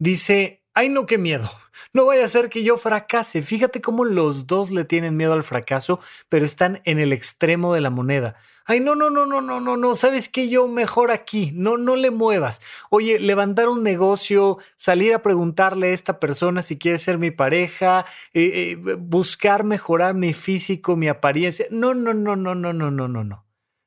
dice, 0.00 0.61
ay 0.74 0.88
no, 0.88 1.06
qué 1.06 1.18
miedo, 1.18 1.48
no 1.92 2.06
vaya 2.06 2.24
a 2.24 2.28
ser 2.28 2.48
que 2.48 2.62
yo 2.62 2.76
fracase. 2.76 3.42
Fíjate 3.42 3.80
cómo 3.80 4.04
los 4.04 4.46
dos 4.46 4.70
le 4.70 4.84
tienen 4.84 5.16
miedo 5.16 5.32
al 5.32 5.44
fracaso, 5.44 6.00
pero 6.28 6.46
están 6.46 6.80
en 6.84 6.98
el 6.98 7.12
extremo 7.12 7.74
de 7.74 7.80
la 7.80 7.90
moneda. 7.90 8.36
Ay, 8.64 8.80
no, 8.80 8.94
no, 8.94 9.10
no, 9.10 9.26
no, 9.26 9.40
no, 9.40 9.60
no, 9.60 9.76
no, 9.76 9.94
sabes 9.96 10.28
que 10.28 10.48
yo 10.48 10.68
mejor 10.68 11.10
aquí, 11.10 11.50
no, 11.54 11.76
no 11.76 11.96
le 11.96 12.10
muevas. 12.10 12.60
Oye, 12.90 13.18
levantar 13.18 13.68
un 13.68 13.82
negocio, 13.82 14.58
salir 14.76 15.14
a 15.14 15.22
preguntarle 15.22 15.88
a 15.88 15.94
esta 15.94 16.20
persona 16.20 16.62
si 16.62 16.78
quiere 16.78 16.98
ser 16.98 17.18
mi 17.18 17.30
pareja, 17.30 18.06
eh, 18.32 18.72
eh, 18.72 18.94
buscar 18.98 19.64
mejorar 19.64 20.14
mi 20.14 20.32
físico, 20.32 20.96
mi 20.96 21.08
apariencia. 21.08 21.66
No, 21.70 21.94
no, 21.94 22.14
no, 22.14 22.36
no, 22.36 22.54
no, 22.54 22.72
no, 22.72 22.90
no, 22.90 23.08
no, 23.08 23.24
no. 23.24 23.46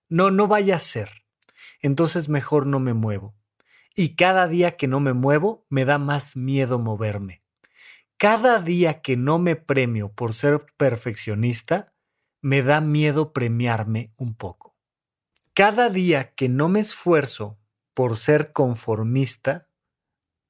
No, 0.10 0.30
no 0.30 0.48
vaya 0.48 0.76
a 0.76 0.80
ser. 0.80 1.10
Entonces 1.82 2.30
mejor 2.30 2.68
no 2.68 2.80
me 2.80 2.94
muevo. 2.94 3.34
Y 3.96 4.16
cada 4.16 4.48
día 4.50 4.76
que 4.76 4.88
no 4.88 5.00
me 5.00 5.14
muevo, 5.14 5.66
me 5.70 5.86
da 5.86 5.98
más 5.98 6.36
miedo 6.36 6.80
moverme. 6.80 7.44
Cada 8.18 8.60
día 8.60 9.02
que 9.02 9.16
no 9.16 9.40
me 9.40 9.56
premio 9.56 10.12
por 10.12 10.34
ser 10.34 10.66
perfeccionista, 10.78 11.94
me 12.42 12.62
da 12.62 12.82
miedo 12.82 13.32
premiarme 13.32 14.14
un 14.18 14.36
poco. 14.36 14.76
Cada 15.54 15.90
día 15.90 16.36
que 16.36 16.50
no 16.50 16.68
me 16.68 16.82
esfuerzo 16.82 17.58
por 17.94 18.18
ser 18.18 18.52
conformista, 18.52 19.70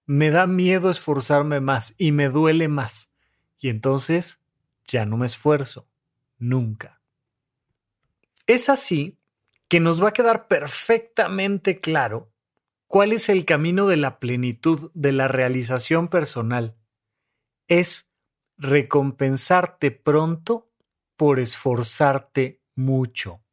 me 0.08 0.32
da 0.32 0.48
miedo 0.48 0.89
esforzarme 0.89 1.60
más 1.60 1.93
y 2.00 2.12
me 2.12 2.30
duele 2.30 2.68
más. 2.68 3.14
Y 3.60 3.70
entonces 3.70 4.41
ya 4.86 5.06
no 5.06 5.18
me 5.18 5.28
esfuerzo, 5.28 5.88
nunca. 6.39 7.02
Es 8.48 8.70
así 8.70 9.20
que 9.68 9.80
nos 9.80 10.04
va 10.04 10.10
a 10.10 10.14
quedar 10.14 10.48
perfectamente 10.48 11.80
claro 11.80 12.32
cuál 12.96 13.12
es 13.12 13.28
el 13.28 13.43
camino 13.43 13.88
de 13.88 13.98
la 13.98 14.20
plenitud, 14.20 14.89
de 14.93 15.12
la 15.12 15.28
realización 15.28 16.08
personal 16.08 16.78
es 17.68 18.10
recompensarte 18.58 19.91
pronto 19.91 20.72
por 21.18 21.39
esforzarte 21.39 22.62
mucho. 22.74 23.43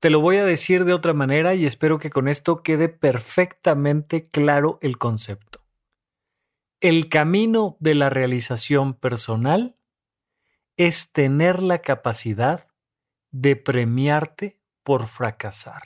Te 0.00 0.08
lo 0.08 0.20
voy 0.20 0.38
a 0.38 0.46
decir 0.46 0.86
de 0.86 0.94
otra 0.94 1.12
manera 1.12 1.54
y 1.54 1.66
espero 1.66 1.98
que 1.98 2.08
con 2.08 2.26
esto 2.26 2.62
quede 2.62 2.88
perfectamente 2.88 4.30
claro 4.30 4.78
el 4.80 4.96
concepto. 4.96 5.66
El 6.80 7.10
camino 7.10 7.76
de 7.80 7.96
la 7.96 8.08
realización 8.08 8.94
personal 8.94 9.76
es 10.78 11.12
tener 11.12 11.60
la 11.60 11.82
capacidad 11.82 12.66
de 13.30 13.56
premiarte 13.56 14.58
por 14.82 15.06
fracasar. 15.06 15.82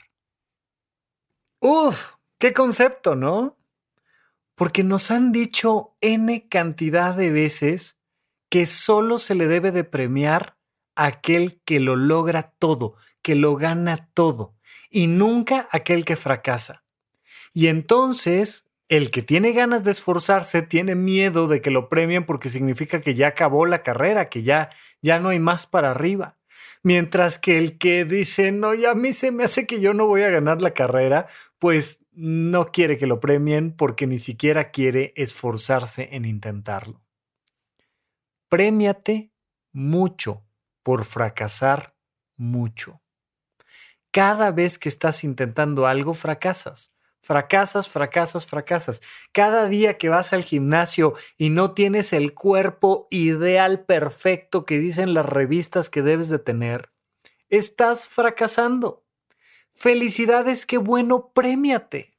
Uf, 1.59 2.20
qué 2.41 2.51
concepto, 2.51 3.15
¿no? 3.15 3.55
porque 4.61 4.83
nos 4.83 5.09
han 5.09 5.31
dicho 5.31 5.95
n 6.01 6.47
cantidad 6.47 7.15
de 7.15 7.31
veces 7.31 7.97
que 8.47 8.67
solo 8.67 9.17
se 9.17 9.33
le 9.33 9.47
debe 9.47 9.71
de 9.71 9.83
premiar 9.83 10.55
a 10.93 11.05
aquel 11.05 11.59
que 11.65 11.79
lo 11.79 11.95
logra 11.95 12.53
todo, 12.59 12.95
que 13.23 13.33
lo 13.33 13.55
gana 13.55 14.11
todo, 14.13 14.53
y 14.91 15.07
nunca 15.07 15.67
aquel 15.71 16.05
que 16.05 16.15
fracasa. 16.15 16.83
Y 17.53 17.69
entonces, 17.69 18.69
el 18.87 19.09
que 19.09 19.23
tiene 19.23 19.53
ganas 19.53 19.83
de 19.83 19.89
esforzarse 19.89 20.61
tiene 20.61 20.93
miedo 20.93 21.47
de 21.47 21.59
que 21.59 21.71
lo 21.71 21.89
premien 21.89 22.27
porque 22.27 22.49
significa 22.49 23.01
que 23.01 23.15
ya 23.15 23.29
acabó 23.29 23.65
la 23.65 23.81
carrera, 23.81 24.29
que 24.29 24.43
ya, 24.43 24.69
ya 25.01 25.19
no 25.19 25.29
hay 25.29 25.39
más 25.39 25.65
para 25.65 25.89
arriba. 25.89 26.37
Mientras 26.83 27.37
que 27.37 27.57
el 27.57 27.77
que 27.77 28.05
dice, 28.05 28.51
no, 28.51 28.73
ya 28.73 28.91
a 28.91 28.95
mí 28.95 29.13
se 29.13 29.31
me 29.31 29.43
hace 29.43 29.67
que 29.67 29.79
yo 29.79 29.93
no 29.93 30.07
voy 30.07 30.23
a 30.23 30.31
ganar 30.31 30.61
la 30.61 30.73
carrera, 30.73 31.27
pues 31.59 32.03
no 32.11 32.71
quiere 32.71 32.97
que 32.97 33.05
lo 33.05 33.19
premien 33.19 33.75
porque 33.75 34.07
ni 34.07 34.17
siquiera 34.17 34.71
quiere 34.71 35.13
esforzarse 35.15 36.09
en 36.11 36.25
intentarlo. 36.25 37.01
Premiate 38.49 39.31
mucho 39.71 40.43
por 40.83 41.05
fracasar 41.05 41.95
mucho. 42.35 43.01
Cada 44.11 44.51
vez 44.51 44.77
que 44.77 44.89
estás 44.89 45.23
intentando 45.23 45.87
algo, 45.87 46.13
fracasas. 46.13 46.93
Fracasas, 47.21 47.87
fracasas, 47.87 48.45
fracasas. 48.45 49.01
Cada 49.31 49.67
día 49.67 49.97
que 49.97 50.09
vas 50.09 50.33
al 50.33 50.43
gimnasio 50.43 51.13
y 51.37 51.49
no 51.49 51.73
tienes 51.73 52.13
el 52.13 52.33
cuerpo 52.33 53.07
ideal 53.11 53.85
perfecto 53.85 54.65
que 54.65 54.79
dicen 54.79 55.13
las 55.13 55.25
revistas 55.25 55.89
que 55.89 56.01
debes 56.01 56.29
de 56.29 56.39
tener, 56.39 56.91
estás 57.49 58.07
fracasando. 58.07 59.05
Felicidades, 59.75 60.65
qué 60.65 60.77
bueno, 60.77 61.31
premiate. 61.33 62.10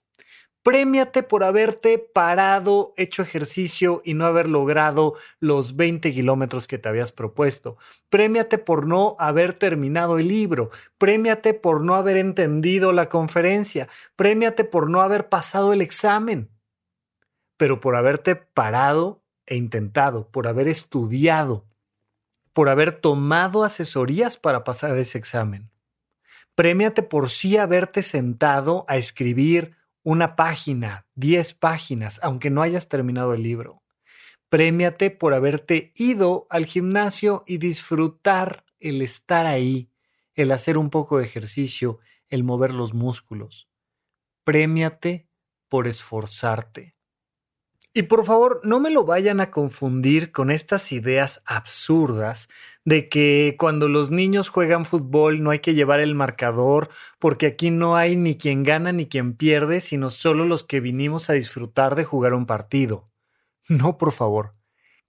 Premiate 0.62 1.24
por 1.24 1.42
haberte 1.42 1.98
parado, 1.98 2.94
hecho 2.96 3.22
ejercicio 3.22 4.00
y 4.04 4.14
no 4.14 4.26
haber 4.26 4.48
logrado 4.48 5.14
los 5.40 5.74
20 5.74 6.12
kilómetros 6.12 6.68
que 6.68 6.78
te 6.78 6.88
habías 6.88 7.10
propuesto. 7.10 7.78
Premiate 8.10 8.58
por 8.58 8.86
no 8.86 9.16
haber 9.18 9.54
terminado 9.54 10.18
el 10.20 10.28
libro. 10.28 10.70
Premiate 10.98 11.52
por 11.52 11.82
no 11.82 11.96
haber 11.96 12.16
entendido 12.16 12.92
la 12.92 13.08
conferencia. 13.08 13.88
Premiate 14.14 14.62
por 14.62 14.88
no 14.88 15.02
haber 15.02 15.28
pasado 15.28 15.72
el 15.72 15.80
examen. 15.80 16.48
Pero 17.56 17.80
por 17.80 17.96
haberte 17.96 18.36
parado 18.36 19.24
e 19.46 19.56
intentado, 19.56 20.28
por 20.28 20.46
haber 20.46 20.68
estudiado, 20.68 21.66
por 22.52 22.68
haber 22.68 22.92
tomado 22.92 23.64
asesorías 23.64 24.36
para 24.36 24.62
pasar 24.62 24.96
ese 24.96 25.18
examen. 25.18 25.70
Premiate 26.54 27.02
por 27.02 27.30
sí 27.30 27.56
haberte 27.56 28.02
sentado 28.02 28.84
a 28.86 28.96
escribir 28.96 29.81
una 30.02 30.36
página, 30.36 31.06
diez 31.14 31.54
páginas, 31.54 32.20
aunque 32.22 32.50
no 32.50 32.62
hayas 32.62 32.88
terminado 32.88 33.34
el 33.34 33.42
libro. 33.42 33.82
Premiate 34.48 35.10
por 35.10 35.34
haberte 35.34 35.92
ido 35.96 36.46
al 36.50 36.66
gimnasio 36.66 37.44
y 37.46 37.58
disfrutar 37.58 38.64
el 38.80 39.00
estar 39.00 39.46
ahí, 39.46 39.90
el 40.34 40.52
hacer 40.52 40.76
un 40.76 40.90
poco 40.90 41.18
de 41.18 41.24
ejercicio, 41.24 42.00
el 42.28 42.44
mover 42.44 42.74
los 42.74 42.94
músculos. 42.94 43.68
Premiate 44.44 45.28
por 45.68 45.86
esforzarte. 45.86 46.91
Y 47.94 48.04
por 48.04 48.24
favor, 48.24 48.60
no 48.64 48.80
me 48.80 48.90
lo 48.90 49.04
vayan 49.04 49.40
a 49.40 49.50
confundir 49.50 50.32
con 50.32 50.50
estas 50.50 50.92
ideas 50.92 51.42
absurdas 51.44 52.48
de 52.86 53.10
que 53.10 53.56
cuando 53.58 53.86
los 53.86 54.10
niños 54.10 54.48
juegan 54.48 54.86
fútbol 54.86 55.42
no 55.42 55.50
hay 55.50 55.58
que 55.58 55.74
llevar 55.74 56.00
el 56.00 56.14
marcador 56.14 56.88
porque 57.18 57.46
aquí 57.46 57.70
no 57.70 57.94
hay 57.94 58.16
ni 58.16 58.38
quien 58.38 58.62
gana 58.62 58.92
ni 58.92 59.06
quien 59.06 59.34
pierde, 59.34 59.80
sino 59.82 60.08
solo 60.08 60.46
los 60.46 60.64
que 60.64 60.80
vinimos 60.80 61.28
a 61.28 61.34
disfrutar 61.34 61.94
de 61.94 62.04
jugar 62.04 62.32
un 62.32 62.46
partido. 62.46 63.04
No, 63.68 63.98
por 63.98 64.12
favor. 64.12 64.52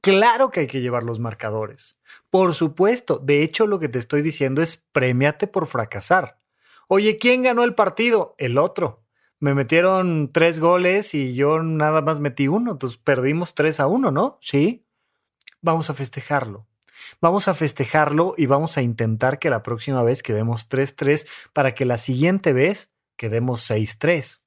Claro 0.01 0.51
que 0.51 0.61
hay 0.61 0.67
que 0.67 0.81
llevar 0.81 1.03
los 1.03 1.19
marcadores. 1.19 2.01
Por 2.29 2.53
supuesto, 2.53 3.17
de 3.17 3.43
hecho 3.43 3.65
lo 3.65 3.79
que 3.79 3.87
te 3.87 3.99
estoy 3.99 4.21
diciendo 4.21 4.61
es 4.61 4.83
premiate 4.91 5.47
por 5.47 5.67
fracasar. 5.67 6.37
Oye, 6.89 7.17
¿quién 7.17 7.43
ganó 7.43 7.63
el 7.63 7.75
partido? 7.75 8.35
El 8.37 8.57
otro 8.57 9.02
me 9.43 9.53
metieron 9.53 10.31
tres 10.31 10.61
goles 10.61 11.13
y 11.13 11.33
yo 11.33 11.61
nada 11.61 12.01
más 12.01 12.21
metí 12.21 12.47
uno, 12.47 12.71
entonces 12.71 12.97
perdimos 12.97 13.53
tres 13.53 13.81
a 13.81 13.87
uno, 13.87 14.09
¿no? 14.09 14.37
Sí. 14.39 14.85
Vamos 15.59 15.89
a 15.89 15.93
festejarlo. 15.93 16.65
Vamos 17.19 17.49
a 17.49 17.53
festejarlo 17.53 18.35
y 18.37 18.45
vamos 18.45 18.77
a 18.77 18.81
intentar 18.81 19.39
que 19.39 19.49
la 19.49 19.61
próxima 19.61 20.01
vez 20.01 20.23
quedemos 20.23 20.69
3-3 20.69 21.27
para 21.51 21.75
que 21.75 21.83
la 21.83 21.97
siguiente 21.97 22.53
vez 22.53 22.93
quedemos 23.17 23.69
6-3. 23.69 24.43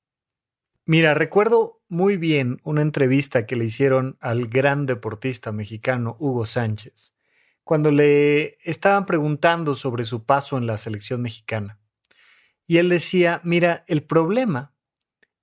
Mira, 0.86 1.12
recuerdo 1.12 1.82
muy 1.88 2.16
bien 2.16 2.58
una 2.64 2.80
entrevista 2.80 3.44
que 3.44 3.56
le 3.56 3.66
hicieron 3.66 4.16
al 4.18 4.46
gran 4.46 4.86
deportista 4.86 5.52
mexicano 5.52 6.16
Hugo 6.18 6.46
Sánchez, 6.46 7.14
cuando 7.64 7.90
le 7.90 8.56
estaban 8.64 9.04
preguntando 9.04 9.74
sobre 9.74 10.06
su 10.06 10.24
paso 10.24 10.56
en 10.56 10.66
la 10.66 10.78
selección 10.78 11.20
mexicana. 11.20 11.80
Y 12.66 12.78
él 12.78 12.88
decía, 12.88 13.42
mira, 13.44 13.84
el 13.88 14.02
problema 14.02 14.72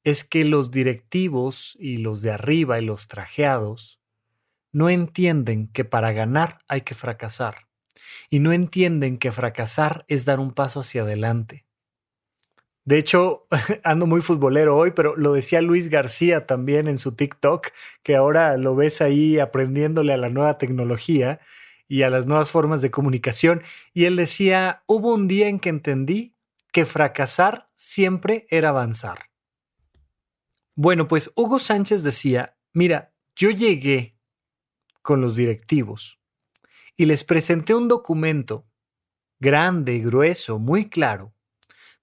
es 0.03 0.23
que 0.23 0.43
los 0.43 0.71
directivos 0.71 1.77
y 1.79 1.97
los 1.97 2.21
de 2.21 2.31
arriba 2.31 2.79
y 2.79 2.85
los 2.85 3.07
trajeados 3.07 3.99
no 4.71 4.89
entienden 4.89 5.67
que 5.67 5.85
para 5.85 6.11
ganar 6.11 6.59
hay 6.67 6.81
que 6.81 6.95
fracasar 6.95 7.67
y 8.29 8.39
no 8.39 8.51
entienden 8.51 9.17
que 9.17 9.31
fracasar 9.31 10.05
es 10.07 10.25
dar 10.25 10.39
un 10.39 10.51
paso 10.53 10.81
hacia 10.81 11.03
adelante. 11.03 11.65
De 12.85 12.97
hecho, 12.97 13.47
ando 13.83 14.07
muy 14.07 14.21
futbolero 14.21 14.77
hoy, 14.77 14.91
pero 14.91 15.15
lo 15.15 15.33
decía 15.33 15.61
Luis 15.61 15.89
García 15.89 16.45
también 16.45 16.87
en 16.87 16.97
su 16.97 17.13
TikTok, 17.13 17.69
que 18.03 18.15
ahora 18.15 18.57
lo 18.57 18.75
ves 18.75 19.01
ahí 19.01 19.39
aprendiéndole 19.39 20.13
a 20.13 20.17
la 20.17 20.29
nueva 20.29 20.57
tecnología 20.57 21.39
y 21.87 22.03
a 22.03 22.09
las 22.09 22.25
nuevas 22.25 22.51
formas 22.51 22.81
de 22.81 22.91
comunicación. 22.91 23.63
Y 23.93 24.05
él 24.05 24.15
decía, 24.15 24.83
hubo 24.87 25.13
un 25.13 25.27
día 25.27 25.47
en 25.47 25.59
que 25.59 25.69
entendí 25.69 26.35
que 26.71 26.85
fracasar 26.85 27.69
siempre 27.75 28.47
era 28.49 28.69
avanzar. 28.69 29.32
Bueno, 30.75 31.07
pues 31.07 31.31
Hugo 31.35 31.59
Sánchez 31.59 32.03
decía, 32.03 32.57
mira, 32.73 33.13
yo 33.35 33.51
llegué 33.51 34.17
con 35.01 35.21
los 35.21 35.35
directivos 35.35 36.19
y 36.97 37.05
les 37.05 37.23
presenté 37.23 37.75
un 37.75 37.87
documento 37.87 38.65
grande, 39.39 39.99
grueso, 39.99 40.57
muy 40.57 40.89
claro, 40.89 41.35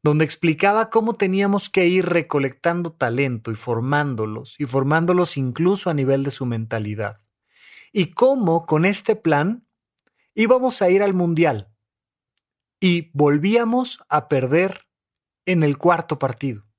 donde 0.02 0.24
explicaba 0.24 0.88
cómo 0.88 1.16
teníamos 1.16 1.68
que 1.68 1.88
ir 1.88 2.06
recolectando 2.06 2.92
talento 2.92 3.50
y 3.50 3.54
formándolos, 3.54 4.58
y 4.58 4.66
formándolos 4.66 5.36
incluso 5.36 5.90
a 5.90 5.94
nivel 5.94 6.22
de 6.22 6.30
su 6.30 6.46
mentalidad. 6.46 7.20
Y 7.92 8.12
cómo 8.12 8.66
con 8.66 8.84
este 8.84 9.16
plan 9.16 9.66
íbamos 10.34 10.80
a 10.80 10.90
ir 10.90 11.02
al 11.02 11.12
Mundial. 11.12 11.72
Y 12.78 13.10
volvíamos 13.12 14.02
a 14.08 14.28
perder 14.28 14.86
en 15.44 15.62
el 15.62 15.76
cuarto 15.76 16.18
partido. 16.18 16.69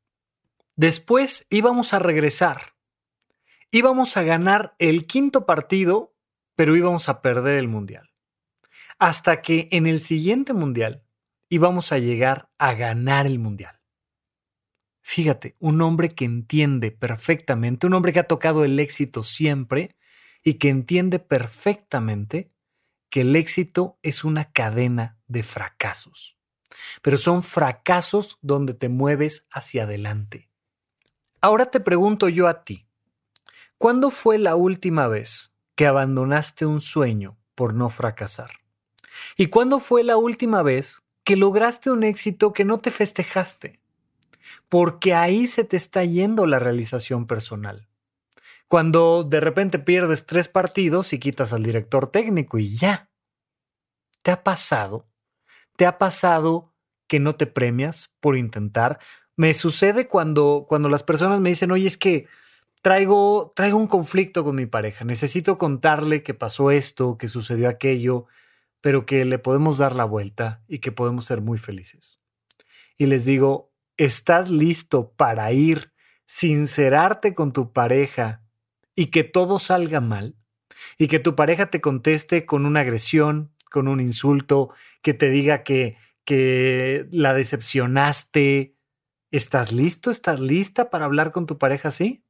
Después 0.76 1.48
íbamos 1.50 1.94
a 1.94 2.00
regresar. 2.00 2.76
Íbamos 3.72 4.18
a 4.18 4.24
ganar 4.24 4.76
el 4.80 5.06
quinto 5.08 5.46
partido, 5.46 6.16
pero 6.56 6.76
íbamos 6.76 7.10
a 7.10 7.22
perder 7.22 7.56
el 7.56 7.68
Mundial. 7.68 8.12
Hasta 9.00 9.42
que 9.42 9.68
en 9.72 9.88
el 9.88 10.00
siguiente 10.00 10.54
Mundial 10.54 11.04
íbamos 11.52 11.92
a 11.92 12.00
llegar 12.00 12.50
a 12.58 12.74
ganar 12.74 13.26
el 13.26 13.38
mundial. 13.38 13.82
Fíjate, 15.02 15.58
un 15.60 15.82
hombre 15.82 16.10
que 16.10 16.24
entiende 16.24 16.92
perfectamente, 16.92 17.88
un 17.88 17.94
hombre 17.94 18.14
que 18.14 18.20
ha 18.20 18.28
tocado 18.28 18.64
el 18.64 18.80
éxito 18.80 19.24
siempre 19.24 19.98
y 20.44 20.54
que 20.54 20.70
entiende 20.70 21.20
perfectamente 21.20 22.54
que 23.10 23.22
el 23.22 23.36
éxito 23.36 24.00
es 24.02 24.24
una 24.24 24.54
cadena 24.54 25.20
de 25.28 25.44
fracasos. 25.44 26.38
Pero 27.02 27.18
son 27.18 27.44
fracasos 27.44 28.40
donde 28.42 28.74
te 28.74 28.88
mueves 28.88 29.48
hacia 29.52 29.84
adelante. 29.84 30.51
Ahora 31.42 31.72
te 31.72 31.80
pregunto 31.80 32.30
yo 32.30 32.48
a 32.48 32.64
ti, 32.64 32.88
¿cuándo 33.78 34.12
fue 34.12 34.38
la 34.38 34.56
última 34.56 35.08
vez 35.08 35.54
que 35.76 35.88
abandonaste 35.88 36.66
un 36.66 36.82
sueño 36.82 37.38
por 37.56 37.74
no 37.74 37.90
fracasar? 37.90 38.52
¿Y 39.38 39.48
cuándo 39.48 39.80
fue 39.80 40.04
la 40.04 40.18
última 40.18 40.62
vez 40.62 41.04
que 41.24 41.36
lograste 41.36 41.92
un 41.92 42.04
éxito 42.04 42.54
que 42.54 42.66
no 42.66 42.80
te 42.80 42.92
festejaste, 42.92 43.80
porque 44.70 45.14
ahí 45.14 45.48
se 45.48 45.64
te 45.64 45.78
está 45.78 46.04
yendo 46.04 46.46
la 46.46 46.60
realización 46.60 47.28
personal. 47.28 47.88
Cuando 48.68 49.24
de 49.24 49.40
repente 49.40 49.80
pierdes 49.80 50.26
tres 50.26 50.48
partidos 50.48 51.14
y 51.14 51.20
quitas 51.20 51.54
al 51.54 51.64
director 51.64 52.10
técnico 52.10 52.58
y 52.58 52.76
ya. 52.76 53.10
¿Te 54.22 54.32
ha 54.32 54.44
pasado? 54.44 55.08
¿Te 55.76 55.86
ha 55.86 55.98
pasado 55.98 56.74
que 57.08 57.20
no 57.20 57.36
te 57.36 57.48
premias 57.48 58.16
por 58.20 58.38
intentar? 58.38 59.00
Me 59.36 59.54
sucede 59.54 60.08
cuando, 60.08 60.66
cuando 60.68 60.90
las 60.90 61.04
personas 61.04 61.40
me 61.40 61.50
dicen, 61.50 61.72
oye, 61.72 61.88
es 61.88 61.98
que 61.98 62.28
traigo, 62.82 63.54
traigo 63.56 63.78
un 63.78 63.88
conflicto 63.88 64.44
con 64.44 64.56
mi 64.56 64.66
pareja, 64.66 65.06
necesito 65.06 65.58
contarle 65.58 66.24
que 66.24 66.34
pasó 66.34 66.72
esto, 66.72 67.18
que 67.18 67.28
sucedió 67.28 67.70
aquello, 67.70 68.26
pero 68.82 69.06
que 69.06 69.24
le 69.26 69.40
podemos 69.40 69.78
dar 69.78 69.96
la 69.96 70.06
vuelta 70.06 70.64
y 70.68 70.80
que 70.80 70.92
podemos 70.92 71.26
ser 71.26 71.42
muy 71.42 71.58
felices. 71.58 72.20
Y 72.98 73.06
les 73.06 73.26
digo, 73.26 73.72
¿estás 73.98 74.50
listo 74.50 75.14
para 75.14 75.52
ir, 75.52 75.94
sincerarte 76.26 77.34
con 77.34 77.54
tu 77.54 77.72
pareja 77.72 78.44
y 78.96 79.08
que 79.08 79.24
todo 79.24 79.60
salga 79.60 80.02
mal? 80.02 80.36
Y 80.98 81.08
que 81.08 81.20
tu 81.20 81.36
pareja 81.36 81.70
te 81.70 81.82
conteste 81.82 82.46
con 82.46 82.66
una 82.66 82.80
agresión, 82.80 83.54
con 83.70 83.88
un 83.88 84.00
insulto, 84.00 84.74
que 85.02 85.14
te 85.14 85.30
diga 85.30 85.64
que, 85.64 85.98
que 86.26 87.08
la 87.12 87.34
decepcionaste. 87.34 88.76
¿Estás 89.32 89.72
listo? 89.72 90.12
¿Estás 90.12 90.42
lista 90.42 90.90
para 90.90 91.06
hablar 91.06 91.32
con 91.32 91.46
tu 91.46 91.58
pareja 91.58 91.88
así? 91.88 92.22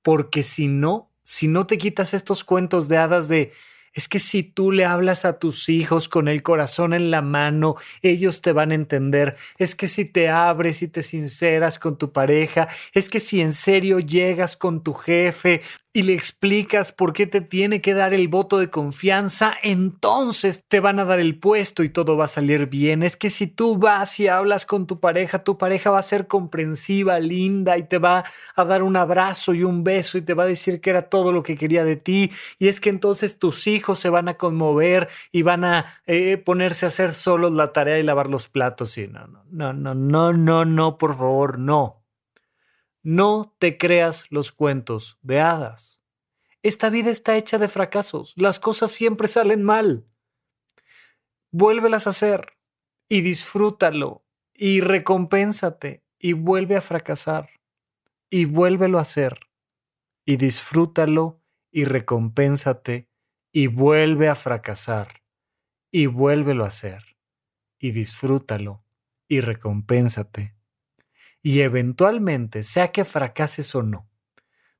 Porque 0.00 0.44
si 0.44 0.68
no, 0.68 1.10
si 1.24 1.48
no 1.48 1.66
te 1.66 1.76
quitas 1.76 2.14
estos 2.14 2.44
cuentos 2.44 2.86
de 2.86 2.98
hadas 2.98 3.26
de 3.26 3.52
es 3.94 4.08
que 4.08 4.18
si 4.18 4.42
tú 4.42 4.72
le 4.72 4.84
hablas 4.84 5.24
a 5.24 5.38
tus 5.38 5.68
hijos 5.68 6.08
con 6.08 6.26
el 6.26 6.42
corazón 6.42 6.94
en 6.94 7.12
la 7.12 7.22
mano, 7.22 7.76
ellos 8.02 8.40
te 8.42 8.52
van 8.52 8.72
a 8.72 8.74
entender. 8.74 9.36
Es 9.56 9.76
que 9.76 9.86
si 9.86 10.04
te 10.04 10.28
abres 10.28 10.82
y 10.82 10.88
te 10.88 11.04
sinceras 11.04 11.78
con 11.78 11.96
tu 11.96 12.12
pareja, 12.12 12.68
es 12.92 13.08
que 13.08 13.20
si 13.20 13.40
en 13.40 13.52
serio 13.52 14.00
llegas 14.00 14.56
con 14.56 14.82
tu 14.82 14.94
jefe 14.94 15.62
y 15.96 16.02
le 16.02 16.12
explicas 16.12 16.90
por 16.90 17.12
qué 17.12 17.28
te 17.28 17.40
tiene 17.40 17.80
que 17.80 17.94
dar 17.94 18.14
el 18.14 18.26
voto 18.26 18.58
de 18.58 18.68
confianza, 18.68 19.54
entonces 19.62 20.64
te 20.66 20.80
van 20.80 20.98
a 20.98 21.04
dar 21.04 21.20
el 21.20 21.38
puesto 21.38 21.84
y 21.84 21.88
todo 21.88 22.16
va 22.16 22.24
a 22.24 22.28
salir 22.28 22.66
bien. 22.66 23.04
Es 23.04 23.16
que 23.16 23.30
si 23.30 23.46
tú 23.46 23.78
vas 23.78 24.18
y 24.18 24.26
hablas 24.26 24.66
con 24.66 24.88
tu 24.88 24.98
pareja, 24.98 25.44
tu 25.44 25.56
pareja 25.56 25.92
va 25.92 26.00
a 26.00 26.02
ser 26.02 26.26
comprensiva, 26.26 27.20
linda 27.20 27.78
y 27.78 27.84
te 27.84 27.98
va 27.98 28.24
a 28.56 28.64
dar 28.64 28.82
un 28.82 28.96
abrazo 28.96 29.54
y 29.54 29.62
un 29.62 29.84
beso 29.84 30.18
y 30.18 30.22
te 30.22 30.34
va 30.34 30.42
a 30.42 30.46
decir 30.46 30.80
que 30.80 30.90
era 30.90 31.08
todo 31.08 31.30
lo 31.30 31.44
que 31.44 31.56
quería 31.56 31.84
de 31.84 31.94
ti. 31.94 32.32
Y 32.58 32.66
es 32.66 32.80
que 32.80 32.90
entonces 32.90 33.38
tus 33.38 33.68
hijos 33.68 34.00
se 34.00 34.08
van 34.08 34.28
a 34.28 34.34
conmover 34.34 35.08
y 35.30 35.42
van 35.42 35.64
a 35.64 35.86
eh, 36.06 36.38
ponerse 36.38 36.86
a 36.86 36.88
hacer 36.88 37.14
solos 37.14 37.52
la 37.52 37.72
tarea 37.72 38.00
y 38.00 38.02
lavar 38.02 38.28
los 38.28 38.48
platos. 38.48 38.98
Y 38.98 39.06
no, 39.06 39.28
no, 39.28 39.44
no, 39.72 39.72
no, 39.72 39.94
no, 39.94 40.32
no, 40.32 40.64
no, 40.64 40.98
por 40.98 41.16
favor, 41.16 41.56
no. 41.56 42.03
No 43.04 43.54
te 43.58 43.76
creas 43.76 44.24
los 44.30 44.50
cuentos 44.50 45.18
de 45.20 45.38
hadas. 45.38 46.00
Esta 46.62 46.88
vida 46.88 47.10
está 47.10 47.36
hecha 47.36 47.58
de 47.58 47.68
fracasos. 47.68 48.32
Las 48.34 48.58
cosas 48.58 48.92
siempre 48.92 49.28
salen 49.28 49.62
mal. 49.62 50.08
Vuélvelas 51.50 52.06
a 52.06 52.10
hacer 52.10 52.56
y 53.06 53.20
disfrútalo 53.20 54.24
y 54.54 54.80
recompénsate 54.80 56.02
y 56.18 56.32
vuelve 56.32 56.76
a 56.76 56.80
fracasar 56.80 57.50
y 58.30 58.46
vuélvelo 58.46 58.98
a 58.98 59.02
hacer 59.02 59.38
y 60.24 60.38
disfrútalo 60.38 61.42
y 61.70 61.84
recompénsate 61.84 63.10
y 63.52 63.66
vuelve 63.66 64.30
a 64.30 64.34
fracasar 64.34 65.22
y 65.90 66.06
vuélvelo 66.06 66.64
a 66.64 66.68
hacer 66.68 67.18
y 67.78 67.90
disfrútalo 67.90 68.82
y 69.28 69.42
recompénsate 69.42 70.54
y 71.44 71.60
eventualmente, 71.60 72.62
sea 72.62 72.90
que 72.90 73.04
fracases 73.04 73.74
o 73.74 73.82
no, 73.82 74.08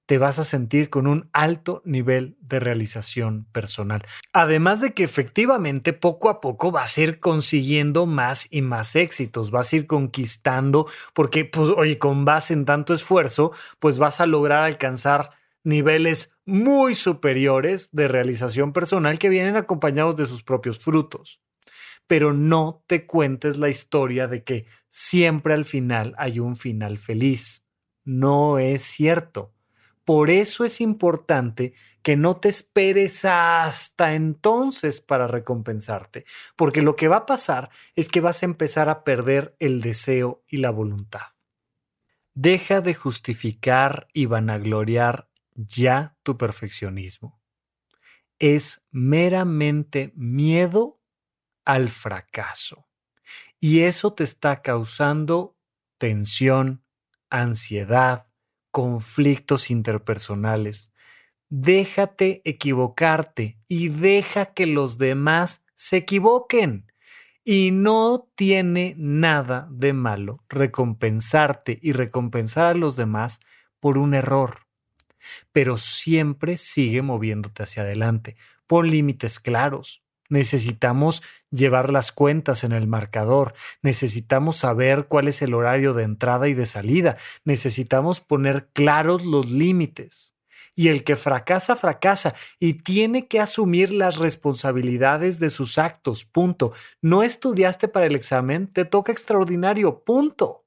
te 0.07 0.17
vas 0.17 0.39
a 0.39 0.45
sentir 0.45 0.89
con 0.89 1.07
un 1.07 1.29
alto 1.35 1.83
nivel 1.85 2.39
de 2.41 2.59
realización 2.59 3.45
personal. 3.53 4.03
Además 4.33 4.81
de 4.81 4.95
que 4.95 5.05
efectivamente 5.05 5.93
poco 5.93 6.31
a 6.31 6.41
poco 6.41 6.73
vas 6.73 6.97
a 6.97 7.03
ir 7.03 7.21
consiguiendo 7.21 8.07
más 8.07 8.49
y 8.51 8.63
más 8.63 8.97
éxitos, 8.97 9.51
vas 9.51 9.73
a 9.73 9.77
ir 9.77 9.87
conquistando, 9.87 10.87
porque 11.13 11.45
pues 11.45 11.69
oye, 11.69 11.99
con 11.99 12.25
base 12.25 12.55
en 12.55 12.65
tanto 12.65 12.95
esfuerzo, 12.95 13.53
pues 13.79 13.99
vas 13.99 14.23
a 14.23 14.27
lograr 14.27 14.65
alcanzar 14.65 15.33
niveles 15.65 16.31
muy 16.47 16.95
superiores 16.95 17.91
de 17.93 18.09
realización 18.09 18.73
personal 18.73 19.19
que 19.19 19.29
vienen 19.29 19.57
acompañados 19.57 20.17
de 20.17 20.25
sus 20.25 20.43
propios 20.43 20.79
frutos 20.79 21.43
pero 22.07 22.33
no 22.33 22.85
te 22.87 23.07
cuentes 23.07 23.57
la 23.57 23.69
historia 23.69 24.29
de 24.29 24.45
que 24.45 24.67
siempre 24.95 25.55
al 25.55 25.65
final 25.65 26.15
hay 26.19 26.39
un 26.39 26.55
final 26.55 26.99
feliz. 26.99 27.67
No 28.05 28.61
es 28.61 28.85
cierto. 28.85 29.53
Por 30.05 30.31
eso 30.31 30.65
es 30.65 30.81
importante 30.81 31.75
que 32.03 32.17
no 32.17 32.37
te 32.37 32.49
esperes 32.49 33.25
hasta 33.25 34.15
entonces 34.15 35.01
para 35.01 35.27
recompensarte, 35.27 36.27
porque 36.55 36.81
lo 36.81 36.95
que 36.95 37.09
va 37.09 37.17
a 37.17 37.27
pasar 37.27 37.71
es 37.97 38.09
que 38.09 38.21
vas 38.21 38.43
a 38.43 38.47
empezar 38.47 38.89
a 38.89 39.03
perder 39.03 39.57
el 39.59 39.81
deseo 39.81 40.45
y 40.47 40.59
la 40.59 40.71
voluntad. 40.71 41.33
Deja 42.35 42.81
de 42.81 42.95
justificar 42.95 44.07
y 44.13 44.27
vanagloriar 44.27 45.29
ya 45.55 46.17
tu 46.23 46.39
perfeccionismo. 46.39 47.41
Es 48.39 48.85
meramente 48.93 50.13
miedo 50.15 51.01
al 51.65 51.89
fracaso. 51.89 52.84
Y 53.61 53.81
eso 53.81 54.13
te 54.13 54.25
está 54.25 54.63
causando 54.63 55.57
tensión, 55.99 56.85
ansiedad, 57.31 58.29
conflictos 58.71 59.71
interpersonales. 59.71 60.93
Déjate 61.49 62.43
equivocarte 62.45 63.59
y 63.69 63.89
deja 63.89 64.47
que 64.47 64.67
los 64.67 64.99
demás 64.99 65.65
se 65.75 65.99
equivoquen. 65.99 66.93
Y 67.45 67.71
no 67.73 68.31
tiene 68.35 68.95
nada 68.97 69.69
de 69.71 69.93
malo 69.93 70.43
recompensarte 70.49 71.79
y 71.83 71.93
recompensar 71.93 72.67
a 72.67 72.75
los 72.75 72.97
demás 72.97 73.41
por 73.81 73.99
un 73.99 74.15
error. 74.15 74.61
Pero 75.53 75.79
siempre 75.79 76.57
sigue 76.57 77.03
moviéndote 77.03 77.63
hacia 77.63 77.83
adelante. 77.83 78.37
Pon 78.67 78.91
límites 78.91 79.41
claros. 79.41 80.04
Necesitamos 80.29 81.23
llevar 81.51 81.91
las 81.91 82.13
cuentas 82.13 82.65
en 82.65 82.73
el 82.73 82.87
marcador, 82.87 83.55
necesitamos 83.83 84.57
saber 84.57 85.07
cuál 85.07 85.29
es 85.29 85.43
el 85.43 85.55
horario 85.55 85.95
de 85.95 86.05
entrada 86.05 86.49
y 86.49 86.55
de 86.55 86.67
salida, 86.67 87.17
necesitamos 87.45 88.21
poner 88.21 88.69
claros 88.73 89.25
los 89.25 89.51
límites. 89.51 90.35
Y 90.77 90.89
el 90.89 91.05
que 91.05 91.15
fracasa, 91.15 91.77
fracasa 91.77 92.35
y 92.59 92.75
tiene 92.75 93.29
que 93.29 93.39
asumir 93.39 93.93
las 93.93 94.17
responsabilidades 94.17 95.39
de 95.39 95.51
sus 95.51 95.79
actos. 95.79 96.25
Punto. 96.25 96.73
No 97.01 97.23
estudiaste 97.23 97.87
para 97.87 98.07
el 98.07 98.17
examen, 98.17 98.67
te 98.67 98.85
toca 98.85 99.13
extraordinario. 99.13 100.03
Punto 100.03 100.64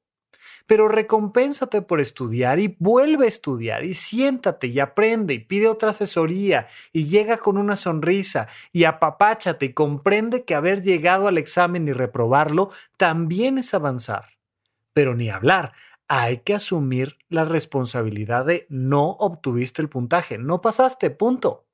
pero 0.68 0.90
recompénsate 0.90 1.82
por 1.82 2.02
estudiar 2.02 2.60
y 2.60 2.76
vuelve 2.78 3.26
a 3.26 3.30
estudiar 3.30 3.86
y 3.86 3.94
siéntate 3.94 4.68
y 4.68 4.80
aprende 4.82 5.34
y 5.34 5.40
pide 5.40 5.70
otra 5.70 5.92
asesoría 5.92 6.68
y 6.92 7.06
llega 7.06 7.38
con 7.38 7.58
una 7.58 7.78
sonrisa 7.78 8.50
y 8.74 8.84
apapáchate 8.84 9.68
y 9.68 9.74
comprende 9.74 10.44
que 10.44 10.56
haber 10.56 10.84
llegado 10.84 11.30
al 11.30 11.38
examen 11.38 11.88
y 11.88 11.94
reprobarlo 11.94 12.70
también 12.98 13.58
es 13.58 13.74
avanzar. 13.74 14.38
Pero 14.94 15.16
ni 15.16 15.30
hablar, 15.30 15.72
hay 16.10 16.40
que 16.40 16.54
asumir 16.54 17.18
la 17.30 17.46
responsabilidad 17.46 18.46
de 18.46 18.66
no 18.70 19.12
obtuviste 19.12 19.82
el 19.82 19.90
puntaje, 19.90 20.38
no 20.38 20.60
pasaste, 20.60 21.10
punto. 21.12 21.66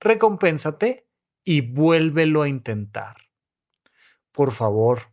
Recompénsate 0.00 1.06
y 1.44 1.60
vuélvelo 1.60 2.42
a 2.42 2.48
intentar. 2.48 3.16
Por 4.32 4.52
favor, 4.52 5.12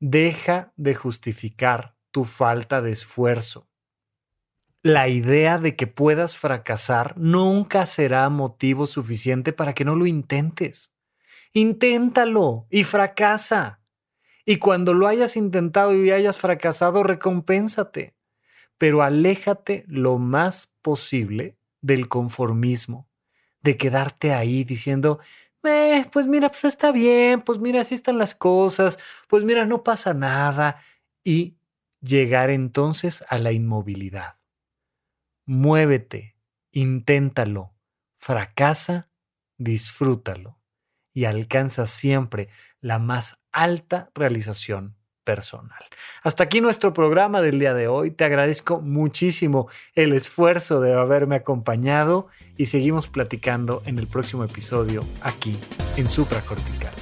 deja 0.00 0.72
de 0.76 0.94
justificar 0.94 1.96
tu 2.12 2.24
falta 2.24 2.80
de 2.80 2.92
esfuerzo. 2.92 3.66
La 4.82 5.08
idea 5.08 5.58
de 5.58 5.76
que 5.76 5.86
puedas 5.86 6.36
fracasar 6.36 7.16
nunca 7.16 7.86
será 7.86 8.28
motivo 8.28 8.86
suficiente 8.86 9.52
para 9.52 9.74
que 9.74 9.84
no 9.84 9.96
lo 9.96 10.06
intentes. 10.06 10.96
Inténtalo 11.52 12.66
y 12.70 12.84
fracasa. 12.84 13.80
Y 14.44 14.56
cuando 14.56 14.92
lo 14.92 15.06
hayas 15.06 15.36
intentado 15.36 15.94
y 15.94 16.10
hayas 16.10 16.38
fracasado, 16.38 17.02
recompénsate. 17.04 18.16
Pero 18.76 19.02
aléjate 19.02 19.84
lo 19.86 20.18
más 20.18 20.72
posible 20.82 21.56
del 21.80 22.08
conformismo, 22.08 23.08
de 23.60 23.76
quedarte 23.76 24.34
ahí 24.34 24.64
diciendo, 24.64 25.20
eh, 25.62 26.06
pues 26.10 26.26
mira, 26.26 26.48
pues 26.48 26.64
está 26.64 26.90
bien, 26.90 27.42
pues 27.42 27.60
mira, 27.60 27.82
así 27.82 27.94
están 27.94 28.18
las 28.18 28.34
cosas, 28.34 28.98
pues 29.28 29.44
mira, 29.44 29.64
no 29.64 29.84
pasa 29.84 30.12
nada. 30.14 30.82
Y 31.22 31.56
llegar 32.02 32.50
entonces 32.50 33.24
a 33.28 33.38
la 33.38 33.52
inmovilidad. 33.52 34.36
Muévete, 35.46 36.36
inténtalo, 36.70 37.74
fracasa, 38.16 39.10
disfrútalo 39.56 40.58
y 41.14 41.24
alcanza 41.24 41.86
siempre 41.86 42.48
la 42.80 42.98
más 42.98 43.40
alta 43.52 44.10
realización 44.14 44.96
personal. 45.24 45.84
Hasta 46.22 46.44
aquí 46.44 46.60
nuestro 46.60 46.92
programa 46.92 47.40
del 47.40 47.58
día 47.58 47.74
de 47.74 47.88
hoy. 47.88 48.10
Te 48.10 48.24
agradezco 48.24 48.80
muchísimo 48.80 49.68
el 49.94 50.12
esfuerzo 50.12 50.80
de 50.80 50.94
haberme 50.94 51.36
acompañado 51.36 52.28
y 52.56 52.66
seguimos 52.66 53.08
platicando 53.08 53.82
en 53.86 53.98
el 53.98 54.06
próximo 54.06 54.44
episodio 54.44 55.04
aquí 55.22 55.58
en 55.96 56.08
Supracortical. 56.08 57.01